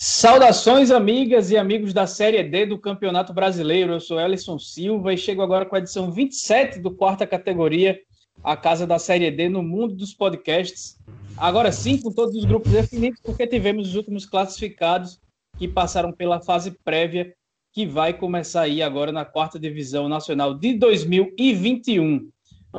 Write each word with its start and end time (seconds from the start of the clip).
Saudações, 0.00 0.92
amigas 0.92 1.50
e 1.50 1.56
amigos 1.56 1.92
da 1.92 2.06
Série 2.06 2.40
D 2.44 2.66
do 2.66 2.78
Campeonato 2.78 3.32
Brasileiro. 3.32 3.94
Eu 3.94 3.98
sou 3.98 4.20
Ellison 4.20 4.56
Silva 4.56 5.12
e 5.12 5.18
chego 5.18 5.42
agora 5.42 5.66
com 5.66 5.74
a 5.74 5.80
edição 5.80 6.12
27 6.12 6.78
do 6.78 6.92
quarta 6.92 7.26
categoria, 7.26 7.98
a 8.44 8.56
casa 8.56 8.86
da 8.86 8.96
Série 8.96 9.28
D 9.28 9.48
no 9.48 9.60
mundo 9.60 9.96
dos 9.96 10.14
podcasts. 10.14 10.96
Agora 11.36 11.72
sim, 11.72 12.00
com 12.00 12.12
todos 12.12 12.36
os 12.36 12.44
grupos 12.44 12.70
definidos, 12.70 13.20
porque 13.20 13.44
tivemos 13.44 13.88
os 13.88 13.96
últimos 13.96 14.24
classificados 14.24 15.18
que 15.58 15.66
passaram 15.66 16.12
pela 16.12 16.40
fase 16.40 16.78
prévia, 16.84 17.34
que 17.72 17.84
vai 17.84 18.14
começar 18.14 18.60
aí 18.60 18.80
agora 18.80 19.10
na 19.10 19.24
quarta 19.24 19.58
divisão 19.58 20.08
nacional 20.08 20.54
de 20.54 20.74
2021. 20.74 22.30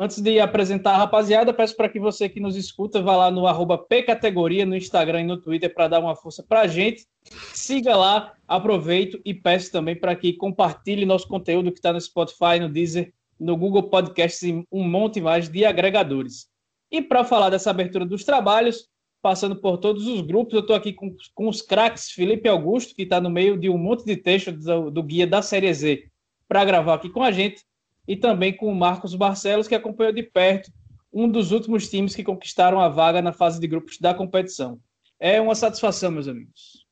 Antes 0.01 0.21
de 0.21 0.39
apresentar 0.39 0.93
a 0.93 0.97
rapaziada, 0.97 1.53
peço 1.53 1.75
para 1.75 1.89
que 1.89 1.99
você 1.99 2.29
que 2.29 2.39
nos 2.39 2.55
escuta 2.55 3.01
vá 3.01 3.17
lá 3.17 3.29
no 3.29 3.45
arroba 3.45 3.77
pcategoria 3.77 4.65
no 4.65 4.73
Instagram 4.73 5.19
e 5.19 5.25
no 5.25 5.35
Twitter 5.35 5.73
para 5.73 5.89
dar 5.89 5.99
uma 5.99 6.15
força 6.15 6.41
para 6.41 6.61
a 6.61 6.67
gente. 6.67 7.05
Siga 7.53 7.97
lá, 7.97 8.31
aproveito 8.47 9.19
e 9.25 9.33
peço 9.33 9.69
também 9.73 9.97
para 9.97 10.15
que 10.15 10.31
compartilhe 10.31 11.05
nosso 11.05 11.27
conteúdo 11.27 11.69
que 11.69 11.79
está 11.79 11.91
no 11.91 11.99
Spotify, 11.99 12.61
no 12.61 12.69
Deezer, 12.69 13.13
no 13.37 13.57
Google 13.57 13.89
Podcasts 13.89 14.41
e 14.43 14.65
um 14.71 14.87
monte 14.87 15.19
mais 15.19 15.49
de 15.49 15.65
agregadores. 15.65 16.47
E 16.89 17.01
para 17.01 17.25
falar 17.25 17.49
dessa 17.49 17.69
abertura 17.69 18.05
dos 18.05 18.23
trabalhos, 18.23 18.87
passando 19.21 19.57
por 19.57 19.79
todos 19.79 20.07
os 20.07 20.21
grupos, 20.21 20.53
eu 20.53 20.61
estou 20.61 20.77
aqui 20.77 20.93
com, 20.93 21.13
com 21.35 21.49
os 21.49 21.61
craques 21.61 22.09
Felipe 22.11 22.47
Augusto, 22.47 22.95
que 22.95 23.03
está 23.03 23.19
no 23.19 23.29
meio 23.29 23.57
de 23.57 23.69
um 23.69 23.77
monte 23.77 24.05
de 24.05 24.15
texto 24.15 24.53
do, 24.53 24.89
do 24.89 25.03
guia 25.03 25.27
da 25.27 25.41
Série 25.41 25.73
Z, 25.73 26.05
para 26.47 26.63
gravar 26.63 26.93
aqui 26.93 27.09
com 27.09 27.21
a 27.21 27.31
gente 27.31 27.67
e 28.09 28.17
também 28.17 28.57
com 28.57 28.65
o 28.65 28.75
Marcos 28.75 29.13
Barcelos, 29.13 29.67
que 29.67 29.75
acompanhou 29.75 30.11
de 30.11 30.23
perto 30.23 30.71
um 31.13 31.29
dos 31.29 31.51
últimos 31.51 31.87
times 31.87 32.15
que 32.15 32.23
conquistaram 32.23 32.79
a 32.79 32.89
vaga 32.89 33.21
na 33.21 33.31
fase 33.31 33.59
de 33.59 33.67
grupos 33.67 33.99
da 33.99 34.15
competição. 34.15 34.79
É 35.19 35.39
uma 35.39 35.53
satisfação, 35.53 36.09
meus 36.09 36.27
amigos. 36.27 36.87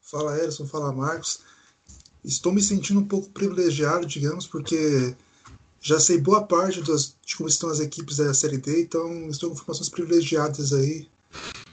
Fala, 0.00 0.36
Edson, 0.42 0.66
fala, 0.66 0.92
Marcos. 0.92 1.42
Estou 2.24 2.52
me 2.52 2.60
sentindo 2.60 2.98
um 2.98 3.06
pouco 3.06 3.30
privilegiado, 3.30 4.04
digamos, 4.04 4.48
porque 4.48 5.14
já 5.80 6.00
sei 6.00 6.18
boa 6.18 6.44
parte 6.44 6.82
das, 6.82 7.16
de 7.24 7.36
como 7.36 7.48
estão 7.48 7.70
as 7.70 7.78
equipes 7.78 8.16
da 8.16 8.34
Série 8.34 8.58
D, 8.58 8.82
então 8.82 9.28
estou 9.28 9.50
com 9.50 9.54
informações 9.54 9.88
privilegiadas 9.88 10.72
aí. 10.72 11.08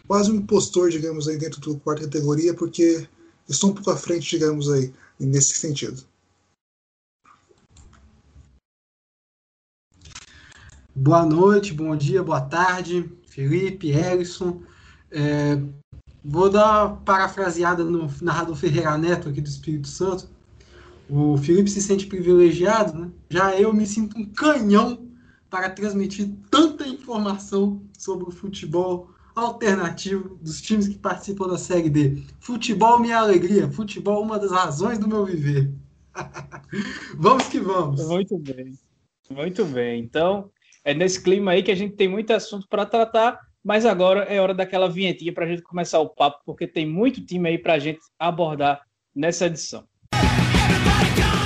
Quase 0.08 0.32
um 0.32 0.36
impostor, 0.36 0.92
digamos, 0.92 1.28
aí 1.28 1.40
dentro 1.40 1.60
do 1.60 1.80
quarta 1.80 2.04
categoria, 2.04 2.54
porque 2.54 3.08
estou 3.50 3.72
um 3.72 3.74
pouco 3.74 3.90
à 3.90 3.98
frente, 3.98 4.30
digamos, 4.30 4.70
aí, 4.70 4.94
nesse 5.20 5.56
sentido. 5.56 6.04
Boa 10.96 11.26
noite, 11.26 11.74
bom 11.74 11.96
dia, 11.96 12.22
boa 12.22 12.40
tarde, 12.40 13.12
Felipe, 13.26 13.90
Ellison. 13.90 14.62
É, 15.10 15.60
vou 16.24 16.52
dar 16.52 16.86
uma 16.86 16.98
parafraseada 16.98 17.84
no 17.84 18.08
narrador 18.22 18.56
Ferreira 18.56 18.96
Neto 18.96 19.28
aqui 19.28 19.42
do 19.42 19.48
Espírito 19.48 19.88
Santo. 19.88 20.30
O 21.10 21.36
Felipe 21.36 21.72
se 21.72 21.82
sente 21.82 22.06
privilegiado, 22.06 22.96
né? 22.96 23.12
já 23.28 23.60
eu 23.60 23.74
me 23.74 23.88
sinto 23.88 24.20
um 24.20 24.26
canhão 24.26 25.08
para 25.50 25.68
transmitir 25.72 26.32
tanta 26.52 26.88
informação 26.88 27.82
sobre 27.98 28.30
o 28.30 28.32
futebol 28.32 29.10
alternativo 29.36 30.38
dos 30.44 30.62
times 30.62 30.88
que 30.88 31.00
participam 31.00 31.48
da 31.48 31.58
Série 31.58 31.90
D. 31.90 32.22
Futebol 32.40 33.00
minha 33.00 33.18
alegria, 33.18 33.68
futebol 33.68 34.22
uma 34.22 34.38
das 34.38 34.52
razões 34.52 35.00
do 35.00 35.08
meu 35.08 35.26
viver. 35.26 35.74
vamos 37.18 37.48
que 37.48 37.60
vamos. 37.60 38.08
Muito 38.08 38.38
bem, 38.38 38.78
muito 39.32 39.66
bem. 39.66 40.00
Então, 40.00 40.52
é 40.84 40.94
nesse 40.94 41.22
clima 41.22 41.52
aí 41.52 41.64
que 41.64 41.72
a 41.72 41.76
gente 41.76 41.96
tem 41.96 42.08
muito 42.08 42.32
assunto 42.32 42.68
para 42.70 42.86
tratar, 42.86 43.40
mas 43.64 43.86
agora 43.86 44.24
é 44.24 44.40
hora 44.42 44.54
daquela 44.54 44.90
vinhetinha 44.90 45.34
para 45.34 45.46
a 45.46 45.48
gente 45.48 45.62
começar 45.62 46.00
o 46.00 46.10
papo, 46.10 46.40
porque 46.46 46.68
tem 46.68 46.86
muito 46.86 47.26
time 47.26 47.50
aí 47.50 47.58
para 47.58 47.74
a 47.74 47.80
gente 47.80 48.00
abordar 48.20 48.82
nessa 49.16 49.46
edição. 49.46 49.86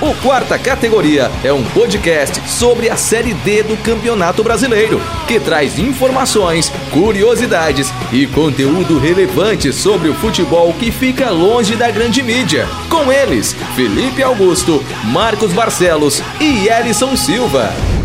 O 0.00 0.14
Quarta 0.22 0.56
Categoria 0.56 1.28
é 1.42 1.52
um 1.52 1.64
podcast 1.70 2.48
sobre 2.48 2.88
a 2.88 2.96
Série 2.96 3.34
D 3.34 3.64
do 3.64 3.76
Campeonato 3.82 4.44
Brasileiro, 4.44 5.00
que 5.26 5.40
traz 5.40 5.76
informações, 5.76 6.70
curiosidades 6.92 7.88
e 8.12 8.24
conteúdo 8.28 8.96
relevante 8.96 9.72
sobre 9.72 10.08
o 10.08 10.14
futebol 10.14 10.72
que 10.74 10.92
fica 10.92 11.30
longe 11.30 11.74
da 11.74 11.90
grande 11.90 12.22
mídia. 12.22 12.66
Com 12.88 13.10
eles, 13.10 13.54
Felipe 13.74 14.22
Augusto, 14.22 14.84
Marcos 15.12 15.52
Barcelos 15.52 16.22
e 16.40 16.68
Elison 16.68 17.16
Silva. 17.16 17.97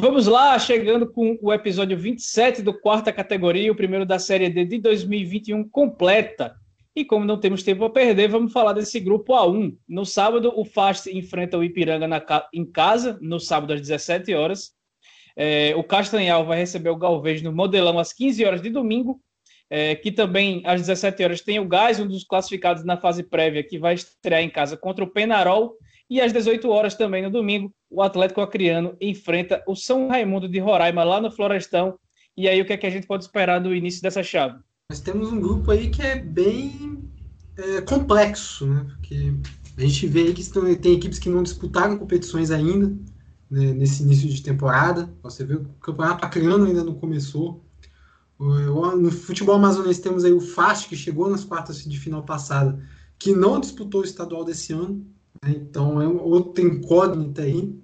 Vamos 0.00 0.28
lá, 0.28 0.56
chegando 0.60 1.10
com 1.10 1.36
o 1.42 1.52
episódio 1.52 1.98
27 1.98 2.62
do 2.62 2.72
quarta 2.72 3.12
categoria, 3.12 3.72
o 3.72 3.74
primeiro 3.74 4.06
da 4.06 4.16
Série 4.16 4.48
D 4.48 4.64
de 4.64 4.78
2021 4.78 5.68
completa. 5.68 6.54
E 6.94 7.04
como 7.04 7.24
não 7.24 7.40
temos 7.40 7.64
tempo 7.64 7.84
a 7.84 7.90
perder, 7.90 8.28
vamos 8.28 8.52
falar 8.52 8.74
desse 8.74 9.00
grupo 9.00 9.32
A1. 9.32 9.76
No 9.88 10.06
sábado, 10.06 10.52
o 10.54 10.64
Fast 10.64 11.10
enfrenta 11.10 11.58
o 11.58 11.64
Ipiranga 11.64 12.06
na, 12.06 12.24
em 12.54 12.64
casa, 12.64 13.18
no 13.20 13.40
sábado 13.40 13.72
às 13.72 13.80
17 13.80 14.32
horas. 14.34 14.70
É, 15.36 15.74
o 15.74 15.82
Castanhal 15.82 16.46
vai 16.46 16.58
receber 16.58 16.90
o 16.90 16.96
Galvez 16.96 17.42
no 17.42 17.50
Modelão 17.50 17.98
às 17.98 18.12
15 18.12 18.44
horas 18.44 18.62
de 18.62 18.70
domingo, 18.70 19.20
é, 19.68 19.96
que 19.96 20.12
também 20.12 20.62
às 20.64 20.80
17 20.80 21.24
horas 21.24 21.40
tem 21.40 21.58
o 21.58 21.66
Gás, 21.66 21.98
um 21.98 22.06
dos 22.06 22.22
classificados 22.22 22.84
na 22.84 22.96
fase 22.96 23.24
prévia, 23.24 23.64
que 23.64 23.80
vai 23.80 23.94
estrear 23.94 24.42
em 24.42 24.48
casa 24.48 24.76
contra 24.76 25.04
o 25.04 25.10
Penarol. 25.10 25.74
E 26.08 26.20
às 26.20 26.32
18 26.32 26.70
horas 26.70 26.94
também 26.94 27.20
no 27.20 27.30
domingo, 27.30 27.74
o 27.90 28.02
Atlético 28.02 28.40
Acreano 28.40 28.96
enfrenta 29.00 29.62
o 29.66 29.74
São 29.74 30.08
Raimundo 30.08 30.48
de 30.48 30.58
Roraima 30.58 31.04
lá 31.04 31.20
no 31.20 31.30
Florestão. 31.30 31.98
E 32.36 32.48
aí, 32.48 32.60
o 32.60 32.64
que 32.64 32.72
é 32.72 32.76
que 32.76 32.86
a 32.86 32.90
gente 32.90 33.06
pode 33.06 33.24
esperar 33.24 33.60
do 33.60 33.74
início 33.74 34.02
dessa 34.02 34.22
chave? 34.22 34.58
Nós 34.90 35.00
temos 35.00 35.32
um 35.32 35.40
grupo 35.40 35.70
aí 35.70 35.90
que 35.90 36.02
é 36.02 36.16
bem 36.16 37.02
é, 37.56 37.80
complexo, 37.80 38.66
né? 38.66 38.86
Porque 38.88 39.34
a 39.76 39.80
gente 39.80 40.06
vê 40.06 40.20
aí 40.20 40.34
que 40.34 40.40
estão, 40.40 40.62
tem 40.76 40.94
equipes 40.94 41.18
que 41.18 41.28
não 41.28 41.42
disputaram 41.42 41.98
competições 41.98 42.50
ainda 42.50 42.88
né, 43.50 43.72
nesse 43.72 44.02
início 44.02 44.28
de 44.28 44.42
temporada. 44.42 45.12
Você 45.22 45.44
vê 45.44 45.54
o 45.54 45.64
campeonato 45.80 46.24
acreano 46.24 46.66
ainda 46.66 46.84
não 46.84 46.94
começou. 46.94 47.64
No 48.38 49.10
futebol 49.10 49.56
amazonense 49.56 50.00
temos 50.00 50.24
aí 50.24 50.32
o 50.32 50.40
Fast, 50.40 50.88
que 50.88 50.94
chegou 50.94 51.28
nas 51.28 51.44
quartas 51.44 51.84
de 51.84 51.98
final 51.98 52.22
passada, 52.22 52.80
que 53.18 53.34
não 53.34 53.58
disputou 53.58 54.02
o 54.02 54.04
estadual 54.04 54.44
desse 54.44 54.72
ano. 54.72 55.04
Né? 55.42 55.54
Então 55.56 56.00
é 56.00 56.06
outra 56.06 56.62
incógnita 56.64 57.42
aí. 57.42 57.74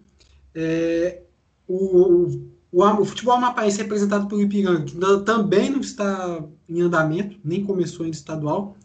É, 0.55 1.23
o, 1.67 2.29
o, 2.73 2.81
o, 2.83 3.05
futebol 3.05 3.35
amapaense 3.35 3.79
representado 3.79 4.29
pelo 4.29 4.43
Ipiranga, 4.43 4.85
que 4.85 4.97
também 5.25 5.71
não 5.71 5.81
está 5.81 6.45
em 6.69 6.81
andamento, 6.81 7.39
nem 7.45 7.65
começou 7.65 8.05
ainda 8.05 8.17
estadual. 8.17 8.77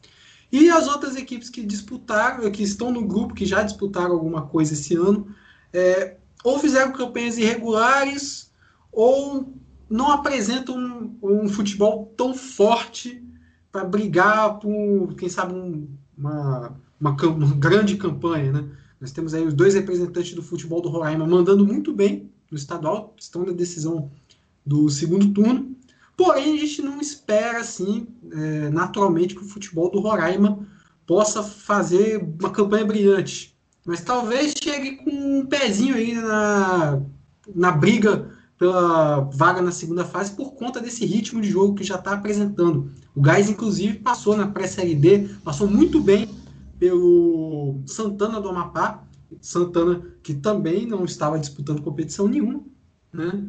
E 0.52 0.70
as 0.70 0.88
outras 0.88 1.16
equipes 1.16 1.50
que 1.50 1.64
disputaram, 1.64 2.50
que 2.52 2.64
estão 2.64 2.92
no 2.92 3.06
grupo, 3.06 3.36
que 3.36 3.46
já 3.46 3.62
disputaram 3.62 4.14
alguma 4.14 4.48
coisa 4.48 4.74
esse 4.74 4.96
ano, 4.96 5.28
é, 5.72 6.18
ou 6.44 6.58
fizeram 6.58 6.92
campanhas 6.92 7.38
irregulares, 7.38 8.52
ou 8.92 9.54
não 9.90 10.12
apresentam 10.12 10.76
um, 10.76 11.18
um 11.22 11.50
futebol 11.50 12.12
tão 12.18 12.34
forte 12.34 13.24
para 13.72 13.84
brigar 13.84 14.60
por, 14.60 15.14
quem 15.16 15.30
sabe, 15.30 15.54
um, 15.54 15.88
uma 16.18 16.80
uma, 17.00 17.12
uma 17.12 17.56
grande 17.56 17.96
campanha, 17.96 18.52
né? 18.52 18.66
Nós 19.00 19.12
temos 19.12 19.34
aí 19.34 19.46
os 19.46 19.54
dois 19.54 19.76
representantes 19.76 20.34
do 20.34 20.44
futebol 20.44 20.82
do 20.82 20.90
Roraima 20.90 21.26
mandando 21.26 21.66
muito 21.66 21.94
bem 21.94 22.30
no 22.52 22.58
estadual, 22.58 23.16
estão 23.18 23.46
na 23.46 23.54
decisão 23.54 24.12
do 24.66 24.90
segundo 24.90 25.32
turno. 25.32 25.76
Porém, 26.18 26.56
a 26.56 26.60
gente 26.60 26.82
não 26.82 27.00
espera, 27.00 27.60
assim, 27.60 28.08
é, 28.32 28.70
naturalmente, 28.70 29.36
que 29.36 29.42
o 29.42 29.48
futebol 29.48 29.90
do 29.90 30.02
Roraima 30.02 30.68
possa 31.08 31.42
fazer 31.42 32.22
uma 32.40 32.50
campanha 32.50 32.86
brilhante. 32.86 33.58
Mas 33.86 34.02
talvez 34.02 34.54
chegue 34.62 34.98
com 34.98 35.10
um 35.10 35.46
pezinho 35.46 35.96
aí 35.96 36.14
na, 36.14 37.02
na 37.56 37.72
briga 37.72 38.30
pela 38.58 39.22
vaga 39.22 39.62
na 39.62 39.72
segunda 39.72 40.04
fase 40.04 40.32
por 40.32 40.52
conta 40.56 40.82
desse 40.82 41.06
ritmo 41.06 41.40
de 41.40 41.50
jogo 41.50 41.76
que 41.76 41.84
já 41.84 41.96
está 41.96 42.12
apresentando. 42.12 42.92
O 43.16 43.22
Gás, 43.22 43.50
inclusive, 43.50 44.00
passou 44.00 44.36
na 44.36 44.48
pré-série 44.48 44.94
D, 44.94 45.30
passou 45.44 45.68
muito 45.68 46.02
bem 46.02 46.28
pelo 46.80 47.82
Santana 47.86 48.40
do 48.40 48.50
Amapá, 48.50 49.04
Santana 49.42 50.02
que 50.24 50.34
também 50.34 50.88
não 50.88 51.06
estava 51.06 51.38
disputando 51.38 51.82
competição 51.82 52.28
nenhuma, 52.28 52.64
né? 53.14 53.44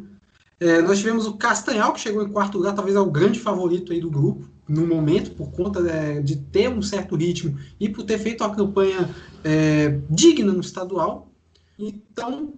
É, 0.59 0.83
nós 0.83 0.99
tivemos 0.99 1.27
o 1.27 1.39
Castanhal, 1.39 1.95
que 1.95 2.01
chegou 2.01 2.23
em 2.23 2.31
quarto 2.31 2.59
lugar, 2.59 2.75
talvez 2.75 2.95
é 2.95 3.01
o 3.01 3.11
grande 3.11 3.41
favorito 3.41 3.93
aí 3.93 4.01
do 4.01 4.11
grupo, 4.11 4.47
no 4.69 4.87
momento, 4.87 5.31
por 5.31 5.51
conta 5.51 5.81
é, 5.89 6.21
de 6.21 6.37
ter 6.37 6.69
um 6.69 6.83
certo 6.83 7.17
ritmo 7.17 7.59
e 7.81 7.89
por 7.89 8.05
ter 8.05 8.19
feito 8.19 8.45
uma 8.45 8.55
campanha 8.55 9.09
é, 9.43 9.99
digna 10.11 10.53
no 10.53 10.61
estadual. 10.61 11.33
Então, 11.79 12.53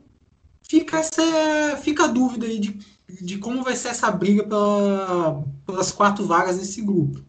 fica, 0.68 0.98
essa, 0.98 1.76
fica 1.80 2.04
a 2.04 2.08
dúvida 2.08 2.46
aí 2.46 2.58
de, 2.58 2.76
de 3.08 3.38
como 3.38 3.62
vai 3.62 3.76
ser 3.76 3.88
essa 3.88 4.10
briga 4.10 4.42
pela, 4.42 5.44
pelas 5.64 5.92
quatro 5.92 6.26
vagas 6.26 6.58
nesse 6.58 6.82
grupo. 6.82 7.22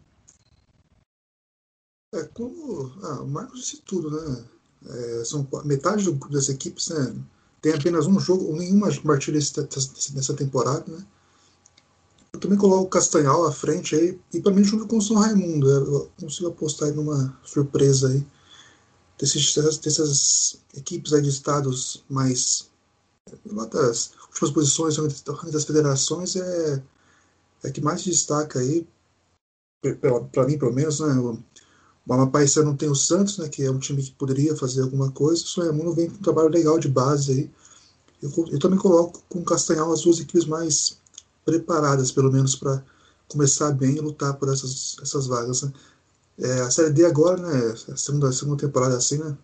É, 2.13 2.23
como 2.33 2.91
ah, 3.03 3.21
o 3.21 3.27
Marcos 3.27 3.61
disse 3.61 3.81
tudo, 3.85 4.11
né? 4.11 4.45
É, 4.85 5.23
são 5.25 5.47
metade 5.65 6.03
do, 6.03 6.13
das 6.29 6.49
equipes 6.49 6.89
né, 6.89 7.15
tem 7.61 7.73
apenas 7.73 8.05
um 8.05 8.19
jogo 8.19 8.47
ou 8.47 8.57
nenhuma 8.57 8.89
partida 9.01 9.39
nessa 10.13 10.33
temporada, 10.33 10.83
né? 10.85 11.05
também 12.39 12.57
coloco 12.57 12.83
o 12.83 12.89
Castanhal 12.89 13.45
à 13.45 13.53
frente 13.53 13.95
aí, 13.95 14.19
e 14.33 14.41
para 14.41 14.51
mim 14.51 14.65
junto 14.65 14.85
com 14.85 14.97
o 14.97 15.01
São 15.01 15.15
Raimundo. 15.15 15.69
Eu 15.69 16.11
consigo 16.19 16.49
apostar 16.49 16.89
aí 16.89 16.93
numa 16.93 17.39
surpresa 17.45 18.09
aí 18.09 18.25
desses, 19.17 19.55
dessas 19.55 20.59
equipes 20.75 21.13
aí 21.13 21.21
de 21.21 21.29
estados 21.29 22.03
mais 22.09 22.69
lá 23.45 23.65
das 23.65 24.11
últimas 24.27 24.51
posições 24.51 24.97
das 25.49 25.63
federações 25.63 26.35
é, 26.35 26.83
é 27.63 27.71
que 27.71 27.79
mais 27.79 28.03
destaca 28.03 28.59
aí, 28.59 28.85
para 30.31 30.45
mim 30.45 30.57
pelo 30.57 30.73
menos, 30.73 30.99
né? 30.99 31.13
O 32.05 32.13
Amapá 32.13 32.43
esse 32.43 32.61
não 32.63 32.75
tem 32.75 32.89
o 32.89 32.95
Santos, 32.95 33.37
né? 33.37 33.47
Que 33.47 33.63
é 33.63 33.71
um 33.71 33.79
time 33.79 34.03
que 34.03 34.11
poderia 34.11 34.55
fazer 34.55 34.81
alguma 34.81 35.11
coisa. 35.11 35.43
O 35.43 35.47
São 35.47 35.63
Raimundo 35.63 35.93
vem 35.93 36.09
com 36.09 36.17
um 36.17 36.21
trabalho 36.21 36.49
legal 36.49 36.77
de 36.77 36.89
base 36.89 37.31
aí. 37.31 37.51
Eu, 38.21 38.31
eu 38.51 38.59
também 38.59 38.79
coloco 38.79 39.23
com 39.29 39.39
o 39.39 39.45
Castanhal 39.45 39.91
as 39.91 40.01
duas 40.01 40.19
equipes 40.19 40.45
mais 40.45 40.97
preparadas, 41.45 42.11
pelo 42.11 42.31
menos, 42.31 42.55
para 42.55 42.83
começar 43.27 43.71
bem 43.71 43.95
e 43.95 44.01
lutar 44.01 44.33
por 44.35 44.49
essas, 44.49 44.97
essas 45.01 45.27
vagas. 45.27 45.61
Né? 45.61 45.73
É, 46.39 46.61
a 46.61 46.71
Série 46.71 46.91
D 46.91 47.05
agora, 47.05 47.41
né? 47.41 47.73
A 47.91 47.95
segunda, 47.95 48.29
a 48.29 48.33
segunda 48.33 48.65
temporada 48.65 48.97
assim, 48.97 49.17
né? 49.17 49.37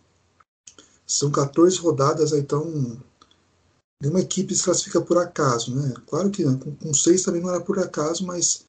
São 1.06 1.32
14 1.32 1.78
rodadas, 1.78 2.34
então 2.34 3.02
nenhuma 4.02 4.22
equipe 4.22 4.56
se 4.56 4.64
classifica 4.64 5.02
por 5.02 5.18
acaso, 5.18 5.76
né? 5.76 5.94
Claro 6.08 6.30
que 6.30 6.46
né, 6.46 6.58
com, 6.62 6.76
com 6.76 6.94
seis 6.94 7.24
também 7.24 7.42
não 7.42 7.50
era 7.50 7.62
por 7.62 7.80
acaso, 7.80 8.26
mas 8.26 8.66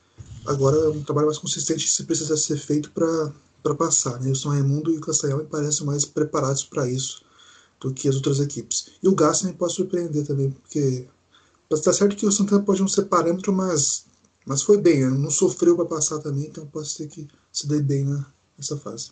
agora 0.46 0.76
é 0.76 0.88
um 0.88 1.02
trabalho 1.02 1.26
mais 1.26 1.38
consistente 1.38 1.86
que 1.86 2.02
precisa 2.04 2.36
ser 2.36 2.56
feito 2.56 2.90
para 2.92 3.32
passar. 3.74 4.20
Né? 4.20 4.30
O 4.30 4.36
São 4.36 4.52
Raimundo 4.52 4.92
e 4.92 4.98
o 4.98 5.00
Castanhal 5.00 5.38
me 5.38 5.44
parecem 5.44 5.86
mais 5.86 6.04
preparados 6.04 6.64
para 6.64 6.88
isso 6.88 7.22
do 7.80 7.92
que 7.92 8.08
as 8.08 8.16
outras 8.16 8.40
equipes. 8.40 8.92
E 9.02 9.08
o 9.08 9.14
também 9.14 9.54
pode 9.54 9.72
surpreender 9.72 10.26
também, 10.26 10.50
porque 10.50 11.06
está 11.70 11.92
certo 11.92 12.16
que 12.16 12.26
o 12.26 12.32
Santana 12.32 12.62
pode 12.62 12.80
não 12.80 12.88
ser 12.88 13.04
parâmetro, 13.04 13.52
mas, 13.52 14.06
mas 14.44 14.62
foi 14.62 14.78
bem, 14.78 15.00
né? 15.00 15.10
não 15.10 15.30
sofreu 15.30 15.76
para 15.76 15.86
passar 15.86 16.18
também, 16.18 16.46
então 16.46 16.66
pode 16.66 16.88
ser 16.88 17.06
que 17.08 17.26
se 17.50 17.66
dê 17.66 17.80
bem 17.80 18.04
nessa 18.56 18.76
fase. 18.76 19.10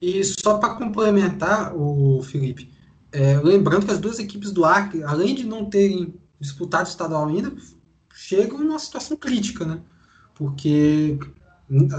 E 0.00 0.24
só 0.24 0.56
para 0.56 0.76
complementar, 0.76 1.76
o 1.76 2.22
Felipe, 2.22 2.72
é, 3.12 3.38
lembrando 3.40 3.84
que 3.84 3.92
as 3.92 3.98
duas 3.98 4.18
equipes 4.18 4.50
do 4.50 4.64
Acre, 4.64 5.02
além 5.02 5.34
de 5.34 5.44
não 5.44 5.68
terem 5.68 6.14
disputado 6.40 6.86
o 6.86 6.90
estadual 6.90 7.28
ainda, 7.28 7.54
chegam 8.14 8.58
numa 8.58 8.78
situação 8.78 9.16
crítica, 9.16 9.66
né? 9.66 9.82
Porque 10.34 11.18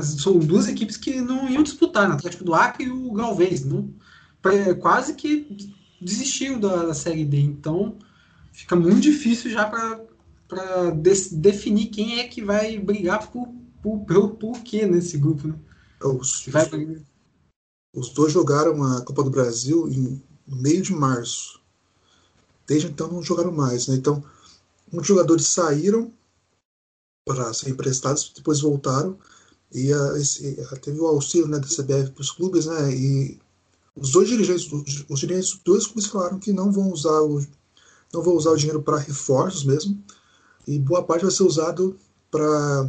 são 0.03 0.37
duas 0.39 0.67
equipes 0.67 0.97
que 0.97 1.21
não 1.21 1.49
iam 1.49 1.63
disputar, 1.63 2.07
né? 2.07 2.15
Atlético 2.15 2.43
do 2.43 2.53
Acre 2.53 2.85
e 2.85 2.89
o 2.89 3.13
Galvez, 3.13 3.63
não, 3.63 3.93
quase 4.79 5.13
que 5.13 5.73
desistiram 6.01 6.59
da, 6.59 6.87
da 6.87 6.93
Série 6.93 7.23
D. 7.23 7.39
Então, 7.39 7.97
fica 8.51 8.75
muito 8.75 8.99
difícil 8.99 9.49
já 9.49 9.65
para 9.65 10.91
de, 10.91 11.35
definir 11.35 11.87
quem 11.87 12.19
é 12.19 12.27
que 12.27 12.43
vai 12.43 12.77
brigar 12.77 13.31
por, 13.31 13.47
por, 13.81 13.99
por, 13.99 14.29
por 14.31 14.59
quê 14.61 14.85
nesse 14.85 15.17
grupo. 15.17 15.47
Né? 15.47 15.55
Os, 16.03 16.45
vai... 16.47 16.67
os 17.95 18.09
dois 18.09 18.33
jogaram 18.33 18.83
a 18.83 19.01
Copa 19.01 19.23
do 19.23 19.29
Brasil 19.29 19.87
em 19.87 20.21
no 20.51 20.57
meio 20.57 20.81
de 20.81 20.93
março. 20.93 21.61
Desde 22.67 22.87
então 22.87 23.07
não 23.07 23.23
jogaram 23.23 23.51
mais. 23.51 23.87
Né? 23.87 23.95
Então, 23.95 24.23
muitos 24.91 25.07
jogadores 25.07 25.47
saíram 25.47 26.11
para 27.25 27.53
ser 27.53 27.69
emprestados, 27.69 28.31
depois 28.35 28.59
voltaram 28.59 29.17
e 29.73 29.93
a, 29.93 30.17
esse, 30.17 30.59
a, 30.71 30.75
teve 30.77 30.99
o 30.99 31.07
auxílio 31.07 31.47
né, 31.47 31.59
da 31.59 31.67
CBF 31.67 32.11
para 32.11 32.21
os 32.21 32.31
clubes, 32.31 32.65
né, 32.65 32.93
e 32.93 33.39
os 33.95 34.11
dois 34.11 34.27
dirigentes, 34.27 34.71
os, 34.71 35.05
os 35.09 35.19
dirigentes 35.19 35.51
dos 35.51 35.61
dois 35.63 35.87
clubes 35.87 36.07
falaram 36.07 36.39
que 36.39 36.53
não 36.53 36.71
vão 36.71 36.91
usar 36.91 37.21
o, 37.21 37.45
não 38.13 38.21
vão 38.21 38.35
usar 38.35 38.51
o 38.51 38.57
dinheiro 38.57 38.81
para 38.81 38.97
reforços 38.97 39.63
mesmo, 39.63 40.01
e 40.67 40.77
boa 40.77 41.03
parte 41.03 41.23
vai 41.23 41.31
ser 41.31 41.43
usado 41.43 41.97
para 42.29 42.87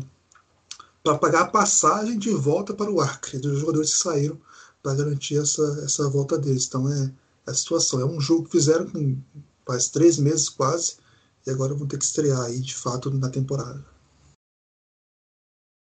pagar 1.19 1.43
a 1.43 1.49
passagem 1.49 2.19
de 2.19 2.31
volta 2.31 2.75
para 2.75 2.91
o 2.91 3.01
Acre 3.01 3.39
dos 3.39 3.61
jogadores 3.61 3.95
que 3.95 4.03
saíram 4.03 4.39
para 4.83 4.95
garantir 4.95 5.39
essa, 5.39 5.83
essa 5.85 6.09
volta 6.09 6.39
deles. 6.39 6.67
Então 6.67 6.93
é, 6.93 7.13
é 7.47 7.51
a 7.51 7.55
situação. 7.55 8.01
É 8.01 8.05
um 8.05 8.21
jogo 8.21 8.45
que 8.45 8.53
fizeram 8.53 8.91
faz 9.67 9.89
três 9.89 10.19
meses 10.19 10.49
quase 10.49 10.97
e 11.47 11.51
agora 11.51 11.75
vão 11.75 11.87
ter 11.87 11.99
que 11.99 12.05
estrear 12.05 12.43
aí 12.43 12.61
de 12.61 12.75
fato 12.75 13.11
na 13.11 13.29
temporada. 13.29 13.85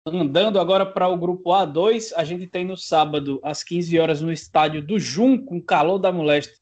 Andando 0.07 0.59
agora 0.59 0.85
para 0.85 1.07
o 1.07 1.17
grupo 1.17 1.49
A2, 1.49 2.13
a 2.15 2.23
gente 2.23 2.45
tem 2.45 2.63
no 2.63 2.77
sábado, 2.77 3.39
às 3.41 3.63
15 3.63 3.97
horas, 3.99 4.21
no 4.21 4.31
estádio 4.31 4.79
do 4.85 4.99
Jum, 4.99 5.43
com 5.43 5.59
calor 5.59 5.97
da 5.97 6.11
moleste, 6.11 6.53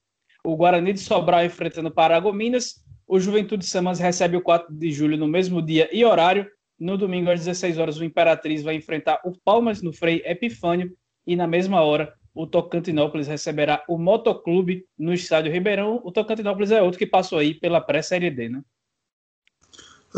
o 0.45 0.55
Guarani 0.55 0.93
de 0.93 1.01
Sobral 1.01 1.43
enfrentando 1.43 1.91
Paragominas. 1.91 2.81
O 3.05 3.19
Juventude 3.19 3.65
Samas 3.65 3.99
recebe 3.99 4.37
o 4.37 4.41
4 4.41 4.73
de 4.73 4.93
julho 4.93 5.17
no 5.17 5.27
mesmo 5.27 5.61
dia 5.61 5.89
e 5.91 6.05
horário. 6.05 6.47
No 6.79 6.97
domingo, 6.97 7.29
às 7.29 7.41
16 7.41 7.77
horas, 7.77 7.97
o 7.97 8.05
Imperatriz 8.05 8.63
vai 8.63 8.75
enfrentar 8.75 9.19
o 9.25 9.33
Palmas 9.43 9.81
no 9.81 9.91
Frei 9.91 10.21
Epifânio. 10.25 10.95
E 11.27 11.35
na 11.35 11.45
mesma 11.45 11.81
hora, 11.81 12.13
o 12.33 12.47
Tocantinópolis 12.47 13.27
receberá 13.27 13.83
o 13.89 13.97
Motoclube 13.97 14.85
no 14.97 15.13
estádio 15.13 15.51
Ribeirão. 15.51 15.99
O 16.05 16.13
Tocantinópolis 16.13 16.71
é 16.71 16.81
outro 16.81 16.97
que 16.97 17.05
passou 17.05 17.39
aí 17.39 17.53
pela 17.53 17.81
pré-série 17.81 18.31
D, 18.31 18.47
né? 18.47 18.63